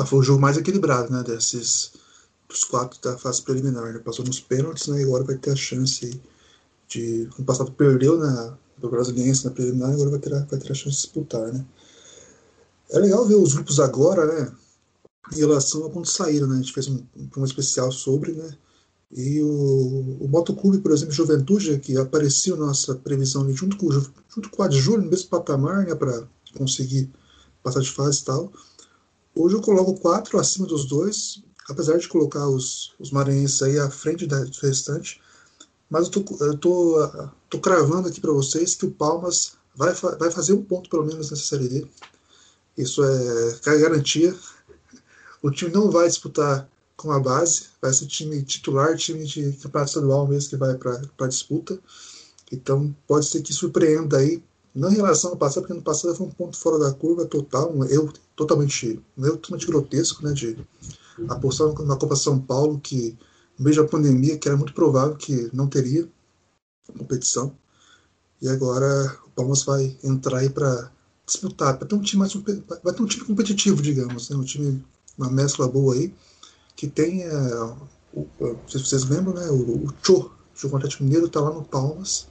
Foi 0.05 0.19
o 0.19 0.23
jogo 0.23 0.41
mais 0.41 0.57
equilibrado, 0.57 1.11
né? 1.11 1.23
Desses 1.23 2.04
dos 2.55 2.63
quatro 2.63 2.99
da 3.01 3.17
fase 3.17 3.41
preliminar. 3.41 3.93
Né? 3.93 3.99
Passou 3.99 4.25
nos 4.25 4.39
pênaltis, 4.39 4.87
né? 4.87 5.01
E 5.01 5.03
agora 5.03 5.23
vai 5.23 5.37
ter 5.37 5.51
a 5.51 5.55
chance 5.55 6.19
de. 6.87 7.29
No 7.37 7.45
passado 7.45 7.71
perdeu 7.71 8.17
na 8.17 8.57
do 8.77 8.89
Brasiliense 8.89 9.45
na 9.45 9.51
preliminar, 9.51 9.91
agora 9.91 10.09
vai 10.09 10.19
ter, 10.19 10.33
a, 10.33 10.39
vai 10.39 10.59
ter 10.59 10.71
a 10.71 10.75
chance 10.75 10.97
de 10.97 11.01
disputar, 11.03 11.53
né? 11.53 11.65
É 12.89 12.99
legal 12.99 13.25
ver 13.25 13.35
os 13.35 13.53
grupos 13.53 13.79
agora, 13.79 14.25
né? 14.25 14.51
Em 15.33 15.37
relação 15.37 15.85
a 15.85 15.89
quando 15.89 16.05
saíram, 16.05 16.47
né? 16.47 16.55
A 16.55 16.57
gente 16.57 16.73
fez 16.73 16.87
um, 16.87 17.03
um 17.37 17.45
especial 17.45 17.91
sobre, 17.91 18.33
né? 18.33 18.55
E 19.11 19.41
o, 19.41 20.17
o 20.19 20.27
Motoclube, 20.27 20.79
por 20.79 20.91
exemplo, 20.91 21.13
Juventude, 21.13 21.79
que 21.79 21.97
apareceu 21.97 22.57
nossa 22.57 22.95
previsão 22.95 23.49
junto 23.53 23.77
com, 23.77 23.89
junto 23.89 24.49
com 24.49 24.63
a 24.63 24.67
de 24.67 24.77
Júlio, 24.77 25.03
no 25.03 25.09
mesmo 25.09 25.29
patamar, 25.29 25.85
né, 25.85 25.95
para 25.95 26.27
conseguir 26.57 27.09
passar 27.63 27.79
de 27.79 27.91
fase 27.91 28.21
e 28.21 28.25
tal. 28.25 28.51
Hoje 29.33 29.55
eu 29.55 29.61
coloco 29.61 29.99
quatro 29.99 30.37
acima 30.37 30.67
dos 30.67 30.85
dois, 30.85 31.41
apesar 31.69 31.97
de 31.97 32.07
colocar 32.07 32.47
os, 32.47 32.93
os 32.99 33.11
maranhenses 33.11 33.61
aí 33.61 33.79
à 33.79 33.89
frente 33.89 34.27
da, 34.27 34.43
do 34.43 34.57
restante. 34.61 35.21
Mas 35.89 36.05
eu 36.05 36.11
tô, 36.11 36.43
eu 36.43 36.57
tô, 36.57 37.09
tô 37.49 37.59
cravando 37.59 38.07
aqui 38.07 38.19
para 38.19 38.31
vocês 38.31 38.75
que 38.75 38.85
o 38.85 38.91
Palmas 38.91 39.53
vai, 39.75 39.93
vai 39.93 40.31
fazer 40.31 40.53
um 40.53 40.63
ponto 40.63 40.89
pelo 40.89 41.05
menos 41.05 41.29
nessa 41.29 41.43
Série 41.43 41.67
D. 41.67 41.87
Isso 42.77 43.03
é, 43.03 43.79
garantia. 43.79 44.35
O 45.41 45.51
time 45.51 45.71
não 45.71 45.91
vai 45.91 46.07
disputar 46.07 46.67
com 46.97 47.11
a 47.11 47.19
base, 47.19 47.67
vai 47.81 47.93
ser 47.93 48.07
time 48.07 48.41
titular, 48.43 48.95
time 48.95 49.25
de 49.25 49.51
campeonato 49.53 49.91
estadual 49.91 50.27
mesmo 50.27 50.49
que 50.49 50.55
vai 50.55 50.75
para 50.75 51.01
a 51.19 51.27
disputa. 51.27 51.79
Então 52.51 52.95
pode 53.07 53.27
ser 53.27 53.41
que 53.41 53.53
surpreenda 53.53 54.17
aí, 54.17 54.41
não 54.73 54.91
em 54.91 54.95
relação 54.95 55.31
ao 55.31 55.37
passado, 55.37 55.63
porque 55.63 55.73
no 55.73 55.81
passado 55.81 56.15
foi 56.15 56.27
um 56.27 56.31
ponto 56.31 56.57
fora 56.57 56.79
da 56.79 56.93
curva 56.93 57.25
total, 57.25 57.73
um 57.73 57.83
erro 57.85 58.13
totalmente, 58.35 59.01
um 59.17 59.25
erro 59.25 59.37
totalmente 59.37 59.67
grotesco, 59.67 60.23
né, 60.23 60.33
de 60.33 60.57
apostar 61.29 61.67
na 61.83 61.95
Copa 61.95 62.15
São 62.15 62.39
Paulo, 62.39 62.79
que 62.79 63.17
no 63.57 63.65
meio 63.65 63.77
da 63.77 63.87
pandemia, 63.87 64.37
que 64.37 64.47
era 64.47 64.57
muito 64.57 64.73
provável 64.73 65.15
que 65.15 65.49
não 65.53 65.67
teria 65.67 66.07
competição. 66.97 67.55
E 68.41 68.49
agora 68.49 69.17
o 69.25 69.29
Palmas 69.31 69.63
vai 69.63 69.97
entrar 70.03 70.39
aí 70.39 70.49
para 70.49 70.91
disputar, 71.25 71.77
para 71.77 71.87
ter 71.87 71.95
um 71.95 72.01
time 72.01 72.19
mais 72.19 72.33
vai 72.33 72.93
ter 72.93 73.01
um 73.01 73.07
time 73.07 73.25
competitivo, 73.25 73.81
digamos, 73.81 74.29
né? 74.29 74.35
um 74.35 74.43
time 74.43 74.83
uma 75.17 75.29
mescla 75.29 75.67
boa 75.67 75.93
aí 75.95 76.13
que 76.75 76.87
tem, 76.87 77.23
é, 77.23 77.55
o, 78.13 78.27
se 78.67 78.79
vocês 78.79 79.05
lembram, 79.05 79.33
né, 79.33 79.47
o, 79.49 79.85
o 79.85 79.93
Cho, 80.03 80.31
o 80.63 80.75
Atlético 80.75 81.03
Mineiro, 81.03 81.27
está 81.27 81.39
lá 81.39 81.51
no 81.51 81.63
Palmas, 81.63 82.27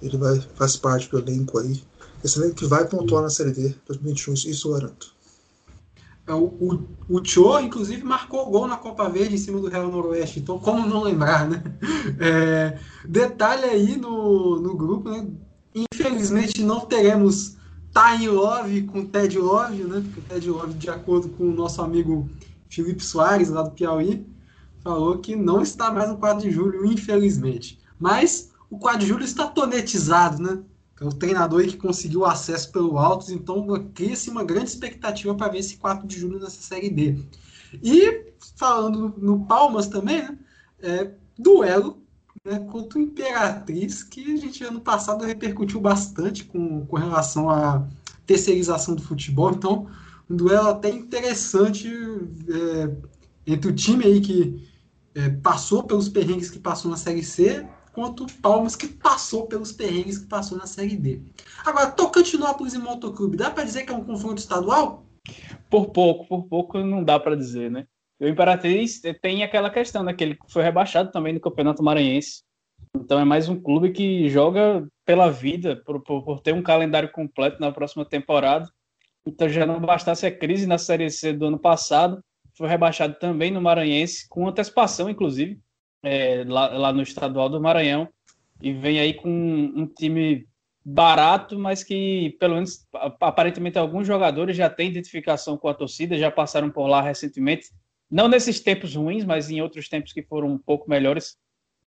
ele 0.00 0.16
vai, 0.16 0.40
faz 0.54 0.76
parte 0.76 1.10
do 1.10 1.18
elenco 1.18 1.58
aí, 1.58 1.82
esse 2.22 2.38
elenco 2.38 2.54
que 2.54 2.66
vai 2.66 2.86
pontuar 2.86 3.22
na 3.22 3.30
Série 3.30 3.52
D 3.52 3.74
2021, 3.86 4.34
isso 4.34 4.68
eu 4.68 4.74
garanto. 4.74 5.14
É, 6.28 6.34
o, 6.34 6.44
o, 6.44 6.88
o 7.08 7.24
Cho, 7.24 7.58
inclusive, 7.58 8.04
marcou 8.04 8.50
gol 8.50 8.68
na 8.68 8.76
Copa 8.76 9.08
Verde 9.08 9.34
em 9.34 9.38
cima 9.38 9.58
do 9.58 9.68
Real 9.68 9.90
Noroeste, 9.90 10.40
então 10.40 10.58
como 10.58 10.86
não 10.86 11.02
lembrar, 11.02 11.48
né? 11.48 11.62
É, 12.20 12.78
detalhe 13.06 13.64
aí 13.64 13.96
no, 13.96 14.58
no 14.60 14.76
grupo, 14.76 15.10
né? 15.10 15.26
Infelizmente 15.74 16.62
não 16.62 16.80
teremos 16.80 17.56
Time 17.92 18.28
Love 18.28 18.82
com 18.82 19.04
Ted 19.04 19.38
Love, 19.38 19.84
né? 19.84 20.02
Porque 20.02 20.20
o 20.20 20.22
Ted 20.22 20.50
Love, 20.50 20.74
de 20.74 20.90
acordo 20.90 21.28
com 21.30 21.44
o 21.44 21.54
nosso 21.54 21.82
amigo 21.82 22.28
Felipe 22.68 23.04
Soares, 23.04 23.50
lá 23.50 23.62
do 23.62 23.72
Piauí, 23.72 24.26
falou 24.82 25.18
que 25.18 25.36
não 25.36 25.60
está 25.60 25.90
mais 25.90 26.08
no 26.08 26.16
4 26.16 26.42
de 26.42 26.50
julho, 26.50 26.84
infelizmente. 26.86 27.78
Mas 27.98 28.50
o 28.70 28.78
4 28.78 29.00
de 29.00 29.06
julho 29.06 29.24
está 29.24 29.46
tonetizado, 29.46 30.42
né? 30.42 30.58
É 31.00 31.04
o 31.04 31.12
treinador 31.12 31.62
que 31.64 31.76
conseguiu 31.76 32.24
acesso 32.24 32.72
pelo 32.72 32.98
Altos, 32.98 33.30
então 33.30 33.66
cria-se 33.94 34.30
uma 34.30 34.42
grande 34.42 34.70
expectativa 34.70 35.34
para 35.34 35.52
ver 35.52 35.58
esse 35.58 35.76
4 35.76 36.06
de 36.06 36.18
julho 36.18 36.40
nessa 36.40 36.60
Série 36.60 36.90
D. 36.90 37.18
E 37.82 38.32
falando 38.56 39.14
no 39.16 39.44
Palmas 39.44 39.86
também, 39.86 40.22
né? 40.22 40.38
É, 40.80 41.10
duelo 41.36 41.98
né, 42.44 42.60
contra 42.70 42.98
o 42.98 43.02
Imperatriz, 43.02 44.02
que 44.02 44.32
a 44.32 44.36
gente 44.36 44.62
ano 44.64 44.80
passado 44.80 45.24
repercutiu 45.24 45.80
bastante 45.80 46.44
com, 46.44 46.86
com 46.86 46.96
relação 46.96 47.50
à 47.50 47.86
terceirização 48.26 48.94
do 48.94 49.02
futebol. 49.02 49.52
Então, 49.52 49.86
um 50.28 50.36
duelo 50.36 50.68
até 50.68 50.90
interessante 50.90 51.88
é, 51.88 52.96
entre 53.46 53.70
o 53.70 53.74
time 53.74 54.04
aí 54.04 54.20
que 54.20 54.68
é, 55.14 55.30
passou 55.30 55.82
pelos 55.82 56.08
perrengues 56.08 56.50
que 56.50 56.58
passou 56.58 56.90
na 56.90 56.96
Série 56.96 57.24
C, 57.24 57.66
quanto 57.98 58.22
o 58.22 58.32
Palmas 58.34 58.76
que 58.76 58.86
passou 58.86 59.48
pelos 59.48 59.72
perrengues 59.72 60.18
que 60.18 60.28
passou 60.28 60.56
na 60.56 60.68
Série 60.68 60.94
D. 60.94 61.20
Agora, 61.66 61.90
Tocantinópolis 61.90 62.72
e 62.74 62.78
Motoclube, 62.78 63.36
dá 63.36 63.50
para 63.50 63.64
dizer 63.64 63.84
que 63.84 63.90
é 63.90 63.94
um 63.96 64.04
confronto 64.04 64.38
estadual? 64.38 65.04
Por 65.68 65.86
pouco, 65.86 66.24
por 66.28 66.44
pouco 66.44 66.78
não 66.78 67.02
dá 67.02 67.18
para 67.18 67.34
dizer, 67.34 67.68
né? 67.72 67.88
O 68.20 68.28
Imperatriz 68.28 69.02
tem 69.20 69.42
aquela 69.42 69.68
questão, 69.68 70.04
né? 70.04 70.14
Que 70.14 70.22
ele 70.22 70.38
foi 70.48 70.62
rebaixado 70.62 71.10
também 71.10 71.32
no 71.32 71.40
Campeonato 71.40 71.82
Maranhense. 71.82 72.44
Então 72.96 73.18
é 73.18 73.24
mais 73.24 73.48
um 73.48 73.60
clube 73.60 73.90
que 73.90 74.28
joga 74.28 74.86
pela 75.04 75.28
vida, 75.28 75.82
por, 75.84 76.00
por, 76.00 76.22
por 76.22 76.38
ter 76.38 76.54
um 76.54 76.62
calendário 76.62 77.10
completo 77.10 77.60
na 77.60 77.72
próxima 77.72 78.04
temporada. 78.04 78.70
Então 79.26 79.48
já 79.48 79.66
não 79.66 79.80
bastasse 79.80 80.24
a 80.24 80.30
crise 80.30 80.68
na 80.68 80.78
Série 80.78 81.10
C 81.10 81.32
do 81.32 81.46
ano 81.46 81.58
passado, 81.58 82.22
foi 82.56 82.68
rebaixado 82.68 83.16
também 83.18 83.50
no 83.50 83.60
Maranhense, 83.60 84.28
com 84.28 84.46
antecipação, 84.46 85.10
inclusive, 85.10 85.60
é, 86.02 86.44
lá, 86.46 86.68
lá, 86.68 86.92
no 86.92 87.02
estadual 87.02 87.48
do 87.48 87.60
Maranhão, 87.60 88.08
e 88.60 88.72
vem 88.72 88.98
aí 88.98 89.14
com 89.14 89.28
um, 89.28 89.86
time 89.86 90.46
barato, 90.84 91.58
mas 91.58 91.84
que, 91.84 92.36
pelo 92.40 92.54
menos, 92.54 92.86
aparentemente, 93.20 93.78
alguns 93.78 94.06
jogadores 94.06 94.56
já 94.56 94.68
têm 94.70 94.88
identificação 94.88 95.56
com 95.56 95.68
a 95.68 95.74
torcida, 95.74 96.18
já 96.18 96.30
passaram 96.30 96.70
por 96.70 96.86
lá 96.86 97.00
recentemente, 97.00 97.68
não 98.10 98.26
nesses 98.26 98.60
tempos 98.60 98.94
ruins, 98.94 99.24
mas 99.24 99.50
em 99.50 99.60
outros 99.60 99.88
tempos 99.88 100.12
que 100.12 100.22
foram 100.22 100.48
um 100.48 100.58
pouco 100.58 100.88
melhores 100.88 101.36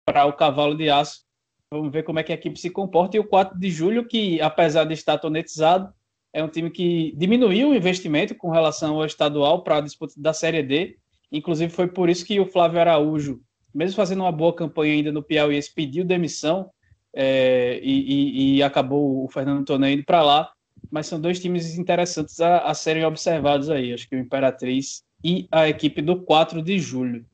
para 0.05 0.25
o 0.25 0.33
cavalo 0.33 0.75
de 0.75 0.89
aço. 0.89 1.23
Vamos 1.71 1.91
ver 1.91 2.03
como 2.03 2.19
é 2.19 2.23
que 2.23 2.31
a 2.31 2.35
equipe 2.35 2.59
se 2.59 2.69
comporta. 2.69 3.17
E 3.17 3.19
o 3.19 3.23
4 3.23 3.57
de 3.57 3.71
julho, 3.71 4.07
que 4.07 4.41
apesar 4.41 4.83
de 4.83 4.93
estar 4.93 5.17
tonetizado, 5.17 5.91
é 6.33 6.43
um 6.43 6.47
time 6.47 6.69
que 6.69 7.13
diminuiu 7.17 7.69
o 7.69 7.75
investimento 7.75 8.35
com 8.35 8.49
relação 8.49 8.95
ao 8.95 9.05
estadual 9.05 9.63
para 9.63 9.77
a 9.77 9.81
disputa 9.81 10.13
da 10.17 10.33
Série 10.33 10.63
D. 10.63 10.97
Inclusive, 11.31 11.71
foi 11.71 11.87
por 11.87 12.09
isso 12.09 12.25
que 12.25 12.39
o 12.39 12.45
Flávio 12.45 12.79
Araújo, 12.79 13.41
mesmo 13.73 13.95
fazendo 13.95 14.21
uma 14.21 14.31
boa 14.31 14.53
campanha 14.53 14.93
ainda 14.93 15.11
no 15.11 15.23
Piauí, 15.23 15.59
pediu 15.73 16.03
demissão 16.03 16.69
é, 17.13 17.79
e, 17.83 18.53
e, 18.53 18.57
e, 18.57 18.63
acabou 18.63 19.25
o 19.25 19.29
Fernando 19.29 19.65
Tonê 19.65 19.93
indo 19.93 20.05
para 20.05 20.21
lá. 20.21 20.51
Mas 20.89 21.07
são 21.07 21.19
dois 21.19 21.39
times 21.39 21.77
interessantes 21.77 22.39
a, 22.39 22.59
a, 22.59 22.73
serem 22.73 23.05
observados 23.05 23.69
aí. 23.69 23.93
Acho 23.93 24.07
que 24.07 24.15
o 24.15 24.19
Imperatriz 24.19 25.03
e 25.23 25.47
a 25.51 25.67
equipe 25.69 26.01
do 26.01 26.21
4 26.21 26.61
de 26.61 26.79
julho. 26.79 27.25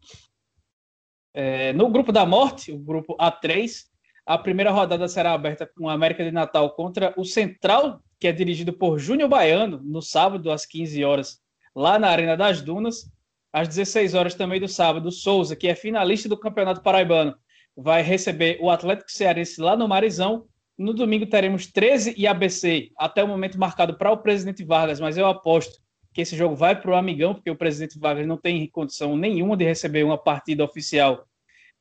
É, 1.33 1.71
no 1.73 1.89
grupo 1.89 2.11
da 2.11 2.25
morte, 2.25 2.71
o 2.71 2.77
grupo 2.77 3.15
A3, 3.17 3.85
a 4.25 4.37
primeira 4.37 4.71
rodada 4.71 5.07
será 5.07 5.33
aberta 5.33 5.65
com 5.65 5.85
o 5.85 5.89
América 5.89 6.23
de 6.23 6.31
Natal 6.31 6.71
contra 6.71 7.13
o 7.15 7.23
Central, 7.23 8.01
que 8.19 8.27
é 8.27 8.31
dirigido 8.31 8.73
por 8.73 8.99
Júnior 8.99 9.29
Baiano, 9.29 9.79
no 9.83 10.01
sábado, 10.01 10.51
às 10.51 10.65
15 10.65 11.03
horas, 11.03 11.39
lá 11.75 11.97
na 11.99 12.09
Arena 12.09 12.35
das 12.35 12.61
Dunas. 12.61 13.09
Às 13.57 13.67
16 13.69 14.13
horas 14.13 14.35
também 14.35 14.59
do 14.59 14.67
sábado, 14.67 15.11
Souza, 15.11 15.55
que 15.55 15.67
é 15.67 15.73
finalista 15.73 16.29
do 16.29 16.37
Campeonato 16.37 16.79
Paraibano, 16.79 17.35
vai 17.75 18.03
receber 18.03 18.59
o 18.61 18.69
Atlético 18.69 19.11
Cearense 19.11 19.59
lá 19.59 19.75
no 19.75 19.87
Marizão. 19.87 20.45
No 20.77 20.93
domingo 20.93 21.25
teremos 21.25 21.65
13 21.65 22.13
e 22.15 22.27
ABC, 22.27 22.91
até 22.95 23.23
o 23.23 23.27
momento 23.27 23.57
marcado 23.57 23.97
para 23.97 24.11
o 24.11 24.17
presidente 24.17 24.63
Vargas, 24.63 24.99
mas 24.99 25.17
eu 25.17 25.25
aposto 25.25 25.79
que 26.13 26.21
esse 26.21 26.37
jogo 26.37 26.55
vai 26.55 26.79
para 26.79 26.91
o 26.91 26.95
Amigão, 26.95 27.33
porque 27.33 27.49
o 27.49 27.55
presidente 27.55 27.97
Vargas 27.97 28.27
não 28.27 28.37
tem 28.37 28.69
condição 28.69 29.17
nenhuma 29.17 29.57
de 29.57 29.65
receber 29.65 30.03
uma 30.03 30.19
partida 30.19 30.63
oficial 30.63 31.25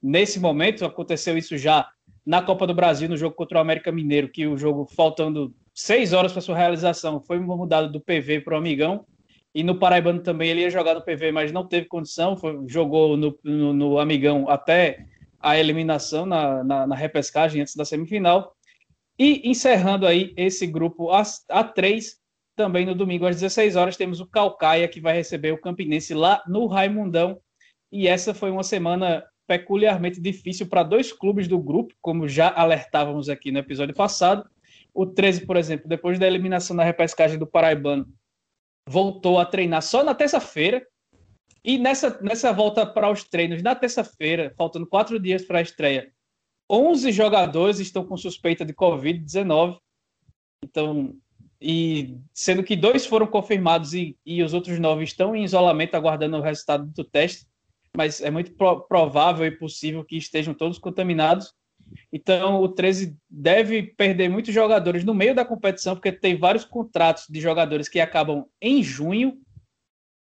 nesse 0.02 0.40
momento. 0.40 0.82
Aconteceu 0.82 1.36
isso 1.36 1.58
já 1.58 1.86
na 2.24 2.40
Copa 2.40 2.66
do 2.66 2.72
Brasil, 2.72 3.06
no 3.06 3.18
jogo 3.18 3.36
contra 3.36 3.58
o 3.58 3.60
América 3.60 3.92
Mineiro, 3.92 4.30
que 4.30 4.46
o 4.46 4.56
jogo 4.56 4.86
faltando 4.96 5.54
seis 5.74 6.14
horas 6.14 6.32
para 6.32 6.40
sua 6.40 6.56
realização 6.56 7.20
foi 7.20 7.38
mudado 7.38 7.92
do 7.92 8.00
PV 8.00 8.40
para 8.40 8.54
o 8.54 8.56
Amigão. 8.56 9.04
E 9.56 9.62
no 9.62 9.78
Paraibano 9.78 10.20
também 10.20 10.50
ele 10.50 10.60
ia 10.60 10.70
jogar 10.70 10.92
no 10.92 11.00
PV, 11.00 11.32
mas 11.32 11.50
não 11.50 11.66
teve 11.66 11.86
condição, 11.86 12.36
foi, 12.36 12.62
jogou 12.68 13.16
no, 13.16 13.38
no, 13.42 13.72
no, 13.72 13.98
Amigão 13.98 14.46
até 14.50 15.06
a 15.40 15.58
eliminação 15.58 16.26
na, 16.26 16.62
na, 16.62 16.86
na, 16.86 16.94
repescagem 16.94 17.62
antes 17.62 17.74
da 17.74 17.82
semifinal. 17.82 18.54
E 19.18 19.48
encerrando 19.48 20.06
aí 20.06 20.34
esse 20.36 20.66
grupo 20.66 21.10
a, 21.10 21.22
a 21.48 21.72
também 22.54 22.84
no 22.84 22.94
domingo 22.94 23.24
às 23.24 23.36
16 23.36 23.76
horas 23.76 23.96
temos 23.96 24.20
o 24.20 24.26
Calcaia 24.26 24.86
que 24.88 25.00
vai 25.00 25.14
receber 25.14 25.52
o 25.52 25.60
Campinense 25.60 26.12
lá 26.12 26.42
no 26.46 26.66
Raimundão. 26.66 27.40
E 27.90 28.06
essa 28.06 28.34
foi 28.34 28.50
uma 28.50 28.62
semana 28.62 29.24
peculiarmente 29.46 30.20
difícil 30.20 30.66
para 30.66 30.82
dois 30.82 31.14
clubes 31.14 31.48
do 31.48 31.58
grupo, 31.58 31.94
como 32.02 32.28
já 32.28 32.52
alertávamos 32.54 33.30
aqui 33.30 33.50
no 33.50 33.60
episódio 33.60 33.94
passado. 33.94 34.46
O 34.92 35.06
13, 35.06 35.46
por 35.46 35.56
exemplo, 35.56 35.88
depois 35.88 36.18
da 36.18 36.26
eliminação 36.26 36.76
na 36.76 36.84
repescagem 36.84 37.38
do 37.38 37.46
Paraibano, 37.46 38.06
voltou 38.88 39.38
a 39.38 39.46
treinar 39.46 39.82
só 39.82 40.02
na 40.04 40.14
terça-feira. 40.14 40.86
E 41.64 41.78
nessa, 41.78 42.20
nessa 42.22 42.52
volta 42.52 42.86
para 42.86 43.10
os 43.10 43.24
treinos, 43.24 43.62
na 43.62 43.74
terça-feira, 43.74 44.54
faltando 44.56 44.86
quatro 44.86 45.18
dias 45.18 45.44
para 45.44 45.58
a 45.58 45.62
estreia, 45.62 46.12
11 46.70 47.10
jogadores 47.10 47.80
estão 47.80 48.04
com 48.04 48.16
suspeita 48.16 48.64
de 48.64 48.72
Covid-19. 48.72 49.78
Então, 50.64 51.16
e 51.60 52.18
sendo 52.32 52.62
que 52.62 52.76
dois 52.76 53.04
foram 53.04 53.26
confirmados 53.26 53.94
e, 53.94 54.16
e 54.24 54.42
os 54.42 54.54
outros 54.54 54.78
nove 54.78 55.04
estão 55.04 55.34
em 55.34 55.44
isolamento 55.44 55.94
aguardando 55.94 56.36
o 56.36 56.42
resultado 56.42 56.86
do 56.86 57.02
teste 57.02 57.46
mas 57.96 58.20
é 58.20 58.30
muito 58.30 58.52
pro 58.52 58.82
provável 58.82 59.46
e 59.46 59.50
possível 59.50 60.04
que 60.04 60.16
estejam 60.16 60.52
todos 60.52 60.78
contaminados. 60.78 61.54
Então, 62.12 62.60
o 62.62 62.68
13 62.68 63.16
deve 63.28 63.82
perder 63.82 64.28
muitos 64.28 64.52
jogadores 64.52 65.04
no 65.04 65.14
meio 65.14 65.34
da 65.34 65.44
competição, 65.44 65.94
porque 65.94 66.12
tem 66.12 66.36
vários 66.36 66.64
contratos 66.64 67.26
de 67.28 67.40
jogadores 67.40 67.88
que 67.88 68.00
acabam 68.00 68.46
em 68.60 68.82
junho. 68.82 69.38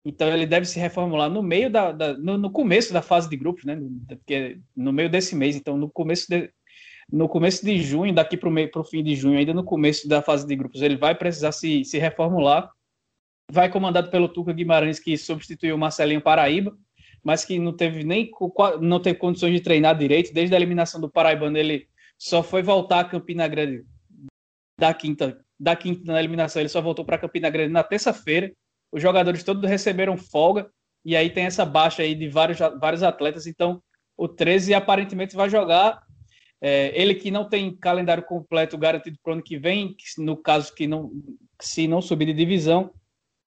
Então, 0.06 0.27
ele 0.30 0.46
deve 0.46 0.66
se 0.66 0.80
reformular 0.80 1.30
no 1.30 1.44
meio 1.44 1.70
da, 1.70 1.92
da 1.92 2.18
no, 2.18 2.38
no, 2.38 2.51
começo 2.51 2.94
da 2.94 3.01
fase 3.01 3.30
de 3.30 3.36
grupos, 3.36 3.66
né? 3.66 3.77
Porque 4.08 4.60
no 4.75 4.94
meio 4.94 5.10
desse 5.10 5.36
mês. 5.36 5.56
Então, 5.56 5.77
no 5.77 5.89
começo 5.89 6.27
de, 6.30 6.50
no 7.12 7.27
começo 7.27 7.66
de 7.66 7.82
junho, 7.82 8.13
daqui 8.13 8.38
para 8.38 8.50
o 8.80 8.84
fim 8.84 9.04
de 9.04 9.16
junho, 9.16 9.38
ainda 9.38 9.54
no 9.54 9.63
começo 9.63 10.08
da 10.08 10.22
fase 10.22 10.48
de 10.48 10.56
grupos, 10.56 10.82
ele 10.82 10.96
vai 10.96 11.13
precisar 11.13 11.51
se, 11.51 11.84
se 11.84 11.98
reformular. 11.98 12.72
Vai 13.51 13.70
comandado 13.70 14.10
pelo 14.10 14.27
Tuca 14.27 14.51
Guimarães, 14.51 15.00
que 15.00 15.18
substituiu 15.18 15.75
o 15.75 15.77
Marcelinho 15.77 16.22
Paraíba 16.22 16.77
mas 17.27 17.43
que 17.43 17.60
não 17.60 17.74
teve 17.74 18.05
nem 18.05 18.31
não 18.79 19.01
teve 19.01 19.19
condições 19.19 19.51
de 19.51 19.60
treinar 19.60 19.98
direito. 19.98 20.34
Desde 20.34 20.55
a 20.55 20.57
eliminação 20.57 21.01
do 21.01 21.12
Paraibano, 21.12 21.57
ele 21.57 21.86
só 22.17 22.41
foi 22.41 22.63
voltar 22.63 23.01
a 23.01 23.03
Campina 23.03 23.46
Grande 23.50 23.84
da 24.79 24.93
quinta, 24.93 25.38
da 25.60 25.75
quinta 25.75 26.10
na 26.10 26.19
eliminação, 26.19 26.62
ele 26.62 26.69
só 26.69 26.81
voltou 26.81 27.03
para 27.03 27.17
Campina 27.17 27.50
Grande 27.50 27.74
na 27.74 27.84
terça-feira. 27.84 28.50
Os 28.93 29.01
jogadores 29.01 29.43
todos 29.43 29.69
receberam 29.69 30.15
folga 30.15 30.72
e 31.03 31.17
aí 31.17 31.29
tem 31.29 31.43
essa 31.43 31.65
baixa 31.65 32.01
aí 32.01 32.15
de 32.15 32.29
vários, 32.29 32.60
vários 32.79 33.03
atletas. 33.03 33.46
Então, 33.46 33.84
o 34.15 34.29
13 34.29 34.74
aparentemente 34.74 35.36
vai 35.36 35.50
jogar. 35.50 36.01
É, 36.62 36.98
ele 36.98 37.13
que 37.13 37.29
não 37.29 37.50
tem 37.50 37.75
calendário 37.75 38.24
completo 38.24 38.77
garantido 38.77 39.17
para 39.22 39.31
o 39.31 39.34
ano 39.34 39.43
que 39.43 39.60
vem, 39.60 39.98
no 40.17 40.38
caso 40.38 40.74
que 40.74 40.88
não 40.88 41.12
se 41.60 41.89
não 41.89 42.01
subir 42.01 42.27
de 42.27 42.34
divisão, 42.34 42.89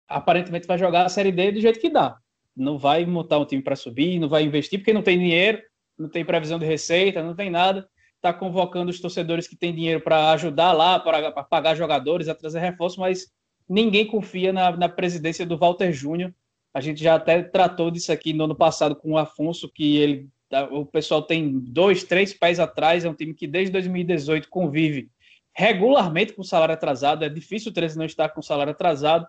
aparentemente 0.08 0.66
vai 0.66 0.78
jogar 0.78 1.06
a 1.06 1.10
Série 1.10 1.34
D 1.34 1.52
do 1.52 1.60
jeito 1.60 1.82
que 1.82 1.90
dá 1.90 2.18
não 2.58 2.78
vai 2.78 3.06
montar 3.06 3.38
um 3.38 3.46
time 3.46 3.62
para 3.62 3.76
subir, 3.76 4.20
não 4.20 4.28
vai 4.28 4.44
investir 4.44 4.80
porque 4.80 4.94
não 4.94 5.04
tem 5.04 5.20
dinheiro, 5.20 5.62
não 5.98 6.10
tem 6.10 6.26
previsão 6.26 6.58
de 6.58 6.66
receita, 6.66 7.24
não 7.24 7.36
tem 7.36 7.50
nada. 7.50 7.88
Está 8.16 8.34
convocando 8.34 8.90
os 8.90 9.00
torcedores 9.00 9.48
que 9.48 9.56
têm 9.56 9.74
dinheiro 9.74 10.02
para 10.02 10.32
ajudar 10.32 10.74
lá, 10.74 11.00
para 11.00 11.32
pagar 11.44 11.76
jogadores, 11.76 12.28
a 12.28 12.36
trazer 12.36 12.60
reforços, 12.60 12.98
mas 12.98 13.28
ninguém 13.70 14.06
confia 14.06 14.52
na, 14.52 14.76
na 14.76 14.90
presidência 14.90 15.46
do 15.46 15.58
Walter 15.58 15.92
Júnior. 15.92 16.34
A 16.74 16.82
gente 16.82 17.02
já 17.02 17.16
até 17.16 17.44
tratou 17.44 17.92
disso 17.92 18.12
aqui 18.12 18.34
no 18.34 18.46
ano 18.46 18.56
passado 18.56 18.96
com 18.96 19.12
o 19.12 19.18
Afonso, 19.18 19.70
que 19.70 19.98
ele, 19.98 20.30
o 20.72 20.86
pessoal 20.86 21.22
tem 21.22 21.60
dois, 21.60 22.04
três 22.04 22.34
pés 22.34 22.60
atrás. 22.60 23.06
É 23.06 23.10
um 23.10 23.14
time 23.14 23.34
que 23.34 23.48
desde 23.48 23.72
2018 23.72 24.50
convive 24.50 25.10
regularmente 25.54 26.34
com 26.34 26.44
salário 26.44 26.74
atrasado. 26.74 27.24
É 27.24 27.30
difícil 27.30 27.72
o 27.72 27.74
13 27.74 27.98
não 27.98 28.06
estar 28.06 28.30
com 28.30 28.42
salário 28.42 28.72
atrasado. 28.72 29.28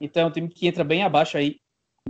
Então 0.00 0.22
é 0.22 0.26
um 0.26 0.30
time 0.30 0.48
que 0.48 0.66
entra 0.66 0.82
bem 0.82 1.02
abaixo 1.02 1.36
aí 1.36 1.56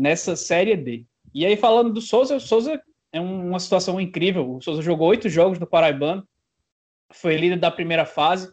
nessa 0.00 0.34
Série 0.34 0.74
D. 0.76 1.04
E 1.34 1.44
aí, 1.44 1.56
falando 1.56 1.92
do 1.92 2.00
Souza, 2.00 2.36
o 2.36 2.40
Souza 2.40 2.80
é 3.12 3.20
uma 3.20 3.60
situação 3.60 4.00
incrível. 4.00 4.56
O 4.56 4.62
Souza 4.62 4.80
jogou 4.80 5.08
oito 5.08 5.28
jogos 5.28 5.58
no 5.58 5.66
Paraibano, 5.66 6.26
foi 7.12 7.36
líder 7.36 7.58
da 7.58 7.70
primeira 7.70 8.06
fase, 8.06 8.50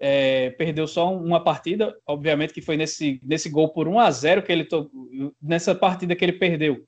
é, 0.00 0.50
perdeu 0.50 0.88
só 0.88 1.14
uma 1.14 1.42
partida, 1.42 1.96
obviamente 2.04 2.52
que 2.52 2.60
foi 2.60 2.76
nesse, 2.76 3.20
nesse 3.22 3.48
gol 3.48 3.68
por 3.68 3.86
1 3.86 4.00
a 4.00 4.10
0 4.10 4.42
que 4.42 4.50
ele 4.50 4.66
nessa 5.40 5.72
partida 5.72 6.16
que 6.16 6.24
ele 6.24 6.32
perdeu. 6.32 6.84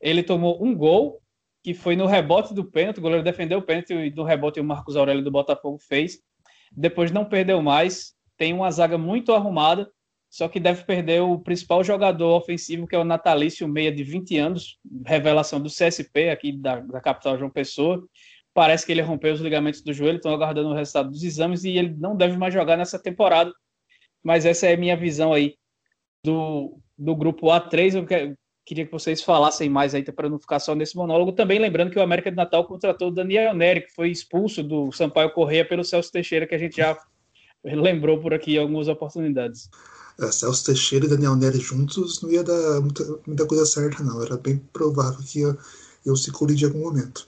Ele 0.00 0.22
tomou 0.22 0.64
um 0.64 0.72
gol 0.72 1.20
que 1.60 1.74
foi 1.74 1.96
no 1.96 2.06
rebote 2.06 2.54
do 2.54 2.64
pênalti, 2.64 2.98
o 2.98 3.02
goleiro 3.02 3.24
defendeu 3.24 3.58
o 3.58 3.62
pênalti 3.62 3.92
e 3.92 4.10
no 4.10 4.22
rebote 4.22 4.60
o 4.60 4.64
Marcos 4.64 4.96
Aurélio 4.96 5.24
do 5.24 5.30
Botafogo 5.30 5.78
fez. 5.78 6.20
Depois 6.70 7.10
não 7.10 7.24
perdeu 7.24 7.60
mais, 7.60 8.14
tem 8.36 8.52
uma 8.52 8.70
zaga 8.70 8.96
muito 8.96 9.32
arrumada 9.32 9.90
só 10.34 10.48
que 10.48 10.58
deve 10.58 10.82
perder 10.82 11.20
o 11.20 11.38
principal 11.38 11.84
jogador 11.84 12.36
ofensivo, 12.36 12.88
que 12.88 12.96
é 12.96 12.98
o 12.98 13.04
Natalício 13.04 13.68
Meia, 13.68 13.92
de 13.92 14.02
20 14.02 14.36
anos, 14.36 14.80
revelação 15.06 15.60
do 15.60 15.68
CSP 15.68 16.28
aqui 16.28 16.50
da, 16.50 16.80
da 16.80 17.00
capital 17.00 17.38
João 17.38 17.48
Pessoa. 17.48 18.04
Parece 18.52 18.84
que 18.84 18.90
ele 18.90 19.00
rompeu 19.00 19.32
os 19.32 19.40
ligamentos 19.40 19.80
do 19.80 19.92
joelho, 19.92 20.16
estão 20.16 20.34
aguardando 20.34 20.70
o 20.70 20.74
resultado 20.74 21.08
dos 21.08 21.22
exames 21.22 21.62
e 21.62 21.78
ele 21.78 21.94
não 21.96 22.16
deve 22.16 22.36
mais 22.36 22.52
jogar 22.52 22.76
nessa 22.76 23.00
temporada. 23.00 23.52
Mas 24.24 24.44
essa 24.44 24.66
é 24.66 24.74
a 24.74 24.76
minha 24.76 24.96
visão 24.96 25.32
aí 25.32 25.54
do, 26.24 26.80
do 26.98 27.14
grupo 27.14 27.46
A3. 27.46 27.94
Eu 27.94 28.36
Queria 28.66 28.86
que 28.86 28.90
vocês 28.90 29.22
falassem 29.22 29.68
mais 29.68 29.94
aí 29.94 30.02
para 30.02 30.28
não 30.28 30.40
ficar 30.40 30.58
só 30.58 30.74
nesse 30.74 30.96
monólogo. 30.96 31.30
Também 31.30 31.60
lembrando 31.60 31.92
que 31.92 31.98
o 31.98 32.02
América 32.02 32.32
de 32.32 32.36
Natal 32.36 32.64
contratou 32.64 33.06
o 33.06 33.14
Daniel 33.14 33.54
Neri, 33.54 33.82
que 33.82 33.94
foi 33.94 34.10
expulso 34.10 34.64
do 34.64 34.90
Sampaio 34.90 35.30
Correia 35.30 35.64
pelo 35.64 35.84
Celso 35.84 36.10
Teixeira, 36.10 36.44
que 36.44 36.56
a 36.56 36.58
gente 36.58 36.78
já 36.78 36.98
lembrou 37.62 38.18
por 38.18 38.34
aqui 38.34 38.56
em 38.56 38.58
algumas 38.58 38.88
oportunidades. 38.88 39.68
É, 40.18 40.30
Celso 40.30 40.64
Teixeira 40.64 41.06
e 41.06 41.08
Daniel 41.08 41.34
Neri 41.36 41.58
juntos 41.58 42.22
não 42.22 42.30
ia 42.30 42.44
dar 42.44 42.80
muita, 42.80 43.04
muita 43.26 43.46
coisa 43.46 43.66
certa, 43.66 44.02
não. 44.02 44.22
Era 44.22 44.36
bem 44.36 44.58
provável 44.72 45.20
que 45.24 45.40
eu 46.04 46.16
se 46.16 46.30
colidir 46.30 46.68
em 46.68 46.72
algum 46.72 46.84
momento. 46.84 47.26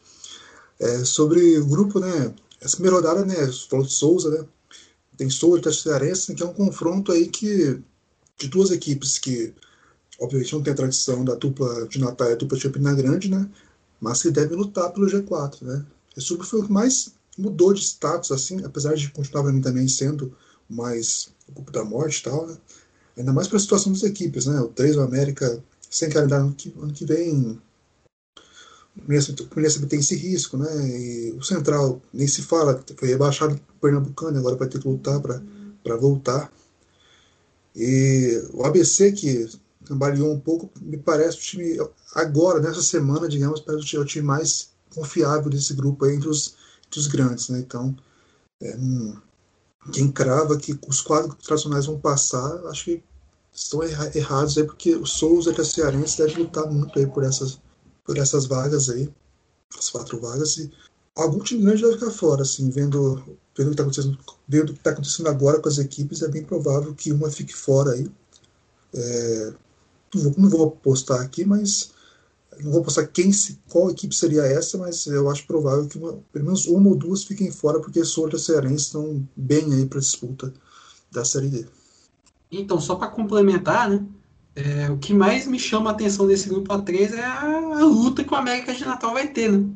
É, 0.78 1.04
sobre 1.04 1.58
o 1.58 1.66
grupo, 1.66 1.98
né? 1.98 2.34
Essa 2.60 2.76
primeira 2.76 2.96
rodada, 2.96 3.24
né? 3.24 3.34
Falou 3.68 3.84
de 3.84 3.92
Souza, 3.92 4.30
né? 4.30 4.46
Tem 5.16 5.30
Souza 5.30 5.68
e 5.68 5.72
Cearense, 5.74 6.34
que 6.34 6.42
é 6.42 6.46
um 6.46 6.52
confronto 6.52 7.10
aí 7.12 7.28
que 7.28 7.80
de 8.38 8.48
duas 8.48 8.70
equipes 8.70 9.18
que 9.18 9.54
obviamente 10.20 10.52
não 10.52 10.62
tem 10.62 10.72
a 10.72 10.76
tradição 10.76 11.24
da 11.24 11.34
dupla 11.34 11.86
de 11.88 11.98
Natal 11.98 12.28
e 12.30 12.32
a 12.32 12.36
dupla 12.36 12.56
de 12.56 12.64
Campina 12.64 12.94
Grande, 12.94 13.30
né? 13.30 13.48
Mas 14.00 14.22
que 14.22 14.30
devem 14.30 14.56
lutar 14.56 14.92
pelo 14.92 15.06
G4, 15.06 15.62
né? 15.62 15.84
Esse 16.16 16.28
grupo 16.28 16.44
foi 16.44 16.60
o 16.60 16.66
que 16.66 16.72
mais 16.72 17.12
mudou 17.36 17.72
de 17.72 17.80
status, 17.80 18.30
assim, 18.30 18.64
apesar 18.64 18.94
de 18.94 19.10
continuar 19.10 19.44
também 19.60 19.88
sendo 19.88 20.34
mais 20.68 21.28
o 21.48 21.52
grupo 21.52 21.70
da 21.70 21.84
morte 21.84 22.20
e 22.20 22.22
tal, 22.22 22.46
né? 22.46 22.56
Ainda 23.16 23.32
mais 23.32 23.48
para 23.48 23.56
a 23.56 23.60
situação 23.60 23.92
das 23.92 24.02
equipes, 24.02 24.46
né? 24.46 24.60
O 24.60 24.68
3 24.68 24.96
do 24.96 25.02
América 25.02 25.62
sem 25.90 26.10
calendário 26.10 26.46
ano 26.46 26.54
que, 26.54 26.74
ano 26.80 26.92
que 26.92 27.04
vem. 27.04 27.58
O 28.96 29.08
Minas 29.08 29.26
tem 29.88 30.00
esse 30.00 30.16
risco, 30.16 30.56
né? 30.56 30.68
E 30.88 31.32
o 31.32 31.42
Central 31.42 32.00
nem 32.12 32.26
se 32.26 32.42
fala, 32.42 32.82
foi 32.96 33.08
rebaixado 33.08 33.54
o 33.54 33.80
Pernambucano, 33.80 34.38
agora 34.38 34.56
vai 34.56 34.68
ter 34.68 34.80
que 34.80 34.88
lutar 34.88 35.20
para 35.20 35.96
voltar. 35.96 36.50
E 37.74 38.42
o 38.54 38.64
ABC, 38.64 39.12
que 39.12 39.48
trabalhou 39.84 40.32
um 40.32 40.40
pouco, 40.40 40.70
me 40.80 40.96
parece 40.96 41.36
o 41.36 41.40
time, 41.40 41.78
agora, 42.14 42.60
nessa 42.60 42.82
semana, 42.82 43.28
digamos, 43.28 43.60
parece 43.60 43.96
o 43.98 44.04
time 44.04 44.24
mais 44.24 44.70
confiável 44.94 45.50
desse 45.50 45.74
grupo 45.74 46.04
aí 46.04 46.16
entre 46.16 46.28
os, 46.28 46.56
entre 46.86 47.00
os 47.00 47.06
grandes, 47.06 47.50
né? 47.50 47.58
Então, 47.58 47.94
é, 48.62 48.74
um, 48.76 49.14
quem 49.92 50.10
crava 50.10 50.56
que 50.58 50.78
os 50.86 51.00
quadros 51.00 51.36
tradicionais 51.44 51.86
vão 51.86 51.98
passar, 51.98 52.66
acho 52.66 52.84
que 52.84 53.02
estão 53.52 53.82
errados 53.82 54.58
aí, 54.58 54.64
porque 54.64 54.94
o 54.94 55.06
Souza 55.06 55.52
e 55.52 55.60
a 55.60 55.64
Cearense 55.64 56.18
deve 56.18 56.42
lutar 56.42 56.70
muito 56.70 56.98
aí 56.98 57.06
por 57.06 57.24
essas, 57.24 57.58
por 58.04 58.18
essas 58.18 58.46
vagas 58.46 58.90
aí, 58.90 59.08
as 59.78 59.88
quatro 59.88 60.20
vagas, 60.20 60.58
e 60.58 60.70
algum 61.14 61.38
time 61.38 61.62
grande 61.62 61.82
vai 61.82 61.92
ficar 61.92 62.10
fora, 62.10 62.42
assim, 62.42 62.68
vendo, 62.68 63.16
vendo 63.56 63.68
o 63.68 63.74
que 63.74 63.80
está 63.80 63.82
acontecendo, 63.82 64.18
vendo 64.46 64.70
o 64.70 64.72
que 64.72 64.78
está 64.80 64.90
acontecendo 64.90 65.28
agora 65.28 65.60
com 65.60 65.68
as 65.68 65.78
equipes, 65.78 66.22
é 66.22 66.28
bem 66.28 66.44
provável 66.44 66.94
que 66.94 67.12
uma 67.12 67.30
fique 67.30 67.54
fora 67.54 67.92
aí. 67.92 68.10
É, 68.94 69.52
não, 70.14 70.22
vou, 70.22 70.34
não 70.36 70.48
vou 70.48 70.70
postar 70.70 71.20
aqui, 71.20 71.44
mas 71.44 71.90
não 72.62 72.72
vou 72.72 72.82
postar 72.82 73.06
quem 73.06 73.30
qual 73.68 73.90
equipe 73.90 74.14
seria 74.14 74.42
essa, 74.42 74.78
mas 74.78 75.06
eu 75.06 75.30
acho 75.30 75.46
provável 75.46 75.86
que 75.86 75.98
uma, 75.98 76.18
pelo 76.32 76.44
menos 76.44 76.66
uma 76.66 76.88
ou 76.88 76.96
duas 76.96 77.24
fiquem 77.24 77.50
fora, 77.50 77.80
porque 77.80 78.04
Souza 78.04 78.36
e 78.36 78.38
Cearense 78.38 78.86
estão 78.86 79.26
bem 79.36 79.72
aí 79.74 79.86
para 79.86 80.00
disputa 80.00 80.52
da 81.10 81.24
Série 81.24 81.48
D. 81.48 81.66
Então, 82.50 82.80
só 82.80 82.94
para 82.94 83.08
complementar, 83.08 83.90
né? 83.90 84.04
É, 84.54 84.90
o 84.90 84.96
que 84.96 85.12
mais 85.12 85.46
me 85.46 85.58
chama 85.58 85.90
a 85.90 85.92
atenção 85.92 86.26
desse 86.26 86.48
grupo 86.48 86.72
A3 86.72 87.12
é 87.12 87.22
a, 87.22 87.42
a, 87.42 87.84
luta 87.84 88.24
que 88.24 88.32
o 88.32 88.36
América 88.36 88.72
de 88.72 88.84
Natal 88.86 89.12
vai 89.12 89.28
ter, 89.28 89.52
né? 89.52 89.68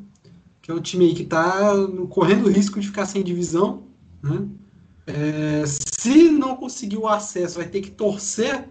Que 0.62 0.70
é 0.70 0.74
um 0.74 0.80
time 0.80 1.06
aí 1.06 1.14
que 1.14 1.22
está 1.22 1.74
correndo 2.08 2.46
o 2.46 2.50
risco 2.50 2.80
de 2.80 2.86
ficar 2.86 3.04
sem 3.04 3.22
divisão, 3.22 3.82
né? 4.22 4.48
É, 5.06 5.64
se 5.66 6.30
não 6.30 6.56
conseguir 6.56 6.96
o 6.96 7.08
acesso, 7.08 7.56
vai 7.56 7.68
ter 7.68 7.82
que 7.82 7.90
torcer 7.90 8.68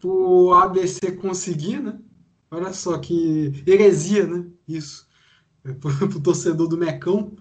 para 0.00 0.10
o 0.10 0.52
ABC 0.52 1.12
conseguir, 1.12 1.80
né? 1.80 1.96
Olha 2.52 2.72
só 2.74 2.98
que 2.98 3.64
heresia, 3.66 4.26
né? 4.26 4.44
Isso. 4.68 5.08
É, 5.64 5.72
para 5.72 5.90
o 5.90 6.20
torcedor 6.20 6.68
do 6.68 6.76
Mecão. 6.76 7.32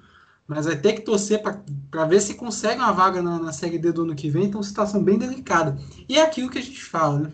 Mas 0.47 0.65
vai 0.65 0.77
ter 0.77 0.93
que 0.93 1.01
torcer 1.01 1.41
para 1.89 2.05
ver 2.05 2.21
se 2.21 2.35
consegue 2.35 2.79
uma 2.79 2.91
vaga 2.93 3.21
na, 3.21 3.37
na 3.37 3.51
Série 3.51 3.77
D 3.77 3.91
do 3.91 4.03
ano 4.03 4.15
que 4.15 4.29
vem. 4.29 4.45
Então, 4.45 4.63
situação 4.63 5.03
bem 5.03 5.17
delicada. 5.17 5.77
E 6.07 6.17
é 6.17 6.21
aquilo 6.23 6.49
que 6.49 6.59
a 6.59 6.61
gente 6.61 6.81
fala, 6.83 7.19
né? 7.19 7.31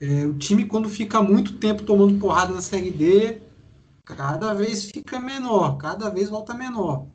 É, 0.00 0.26
o 0.26 0.34
time, 0.34 0.66
quando 0.66 0.88
fica 0.88 1.22
muito 1.22 1.54
tempo 1.54 1.82
tomando 1.82 2.18
porrada 2.18 2.52
na 2.52 2.62
Série 2.62 2.90
D, 2.90 3.40
cada 4.04 4.54
vez 4.54 4.84
fica 4.84 5.18
menor, 5.18 5.76
cada 5.78 6.08
vez 6.10 6.28
volta 6.28 6.54
menor. 6.54 7.06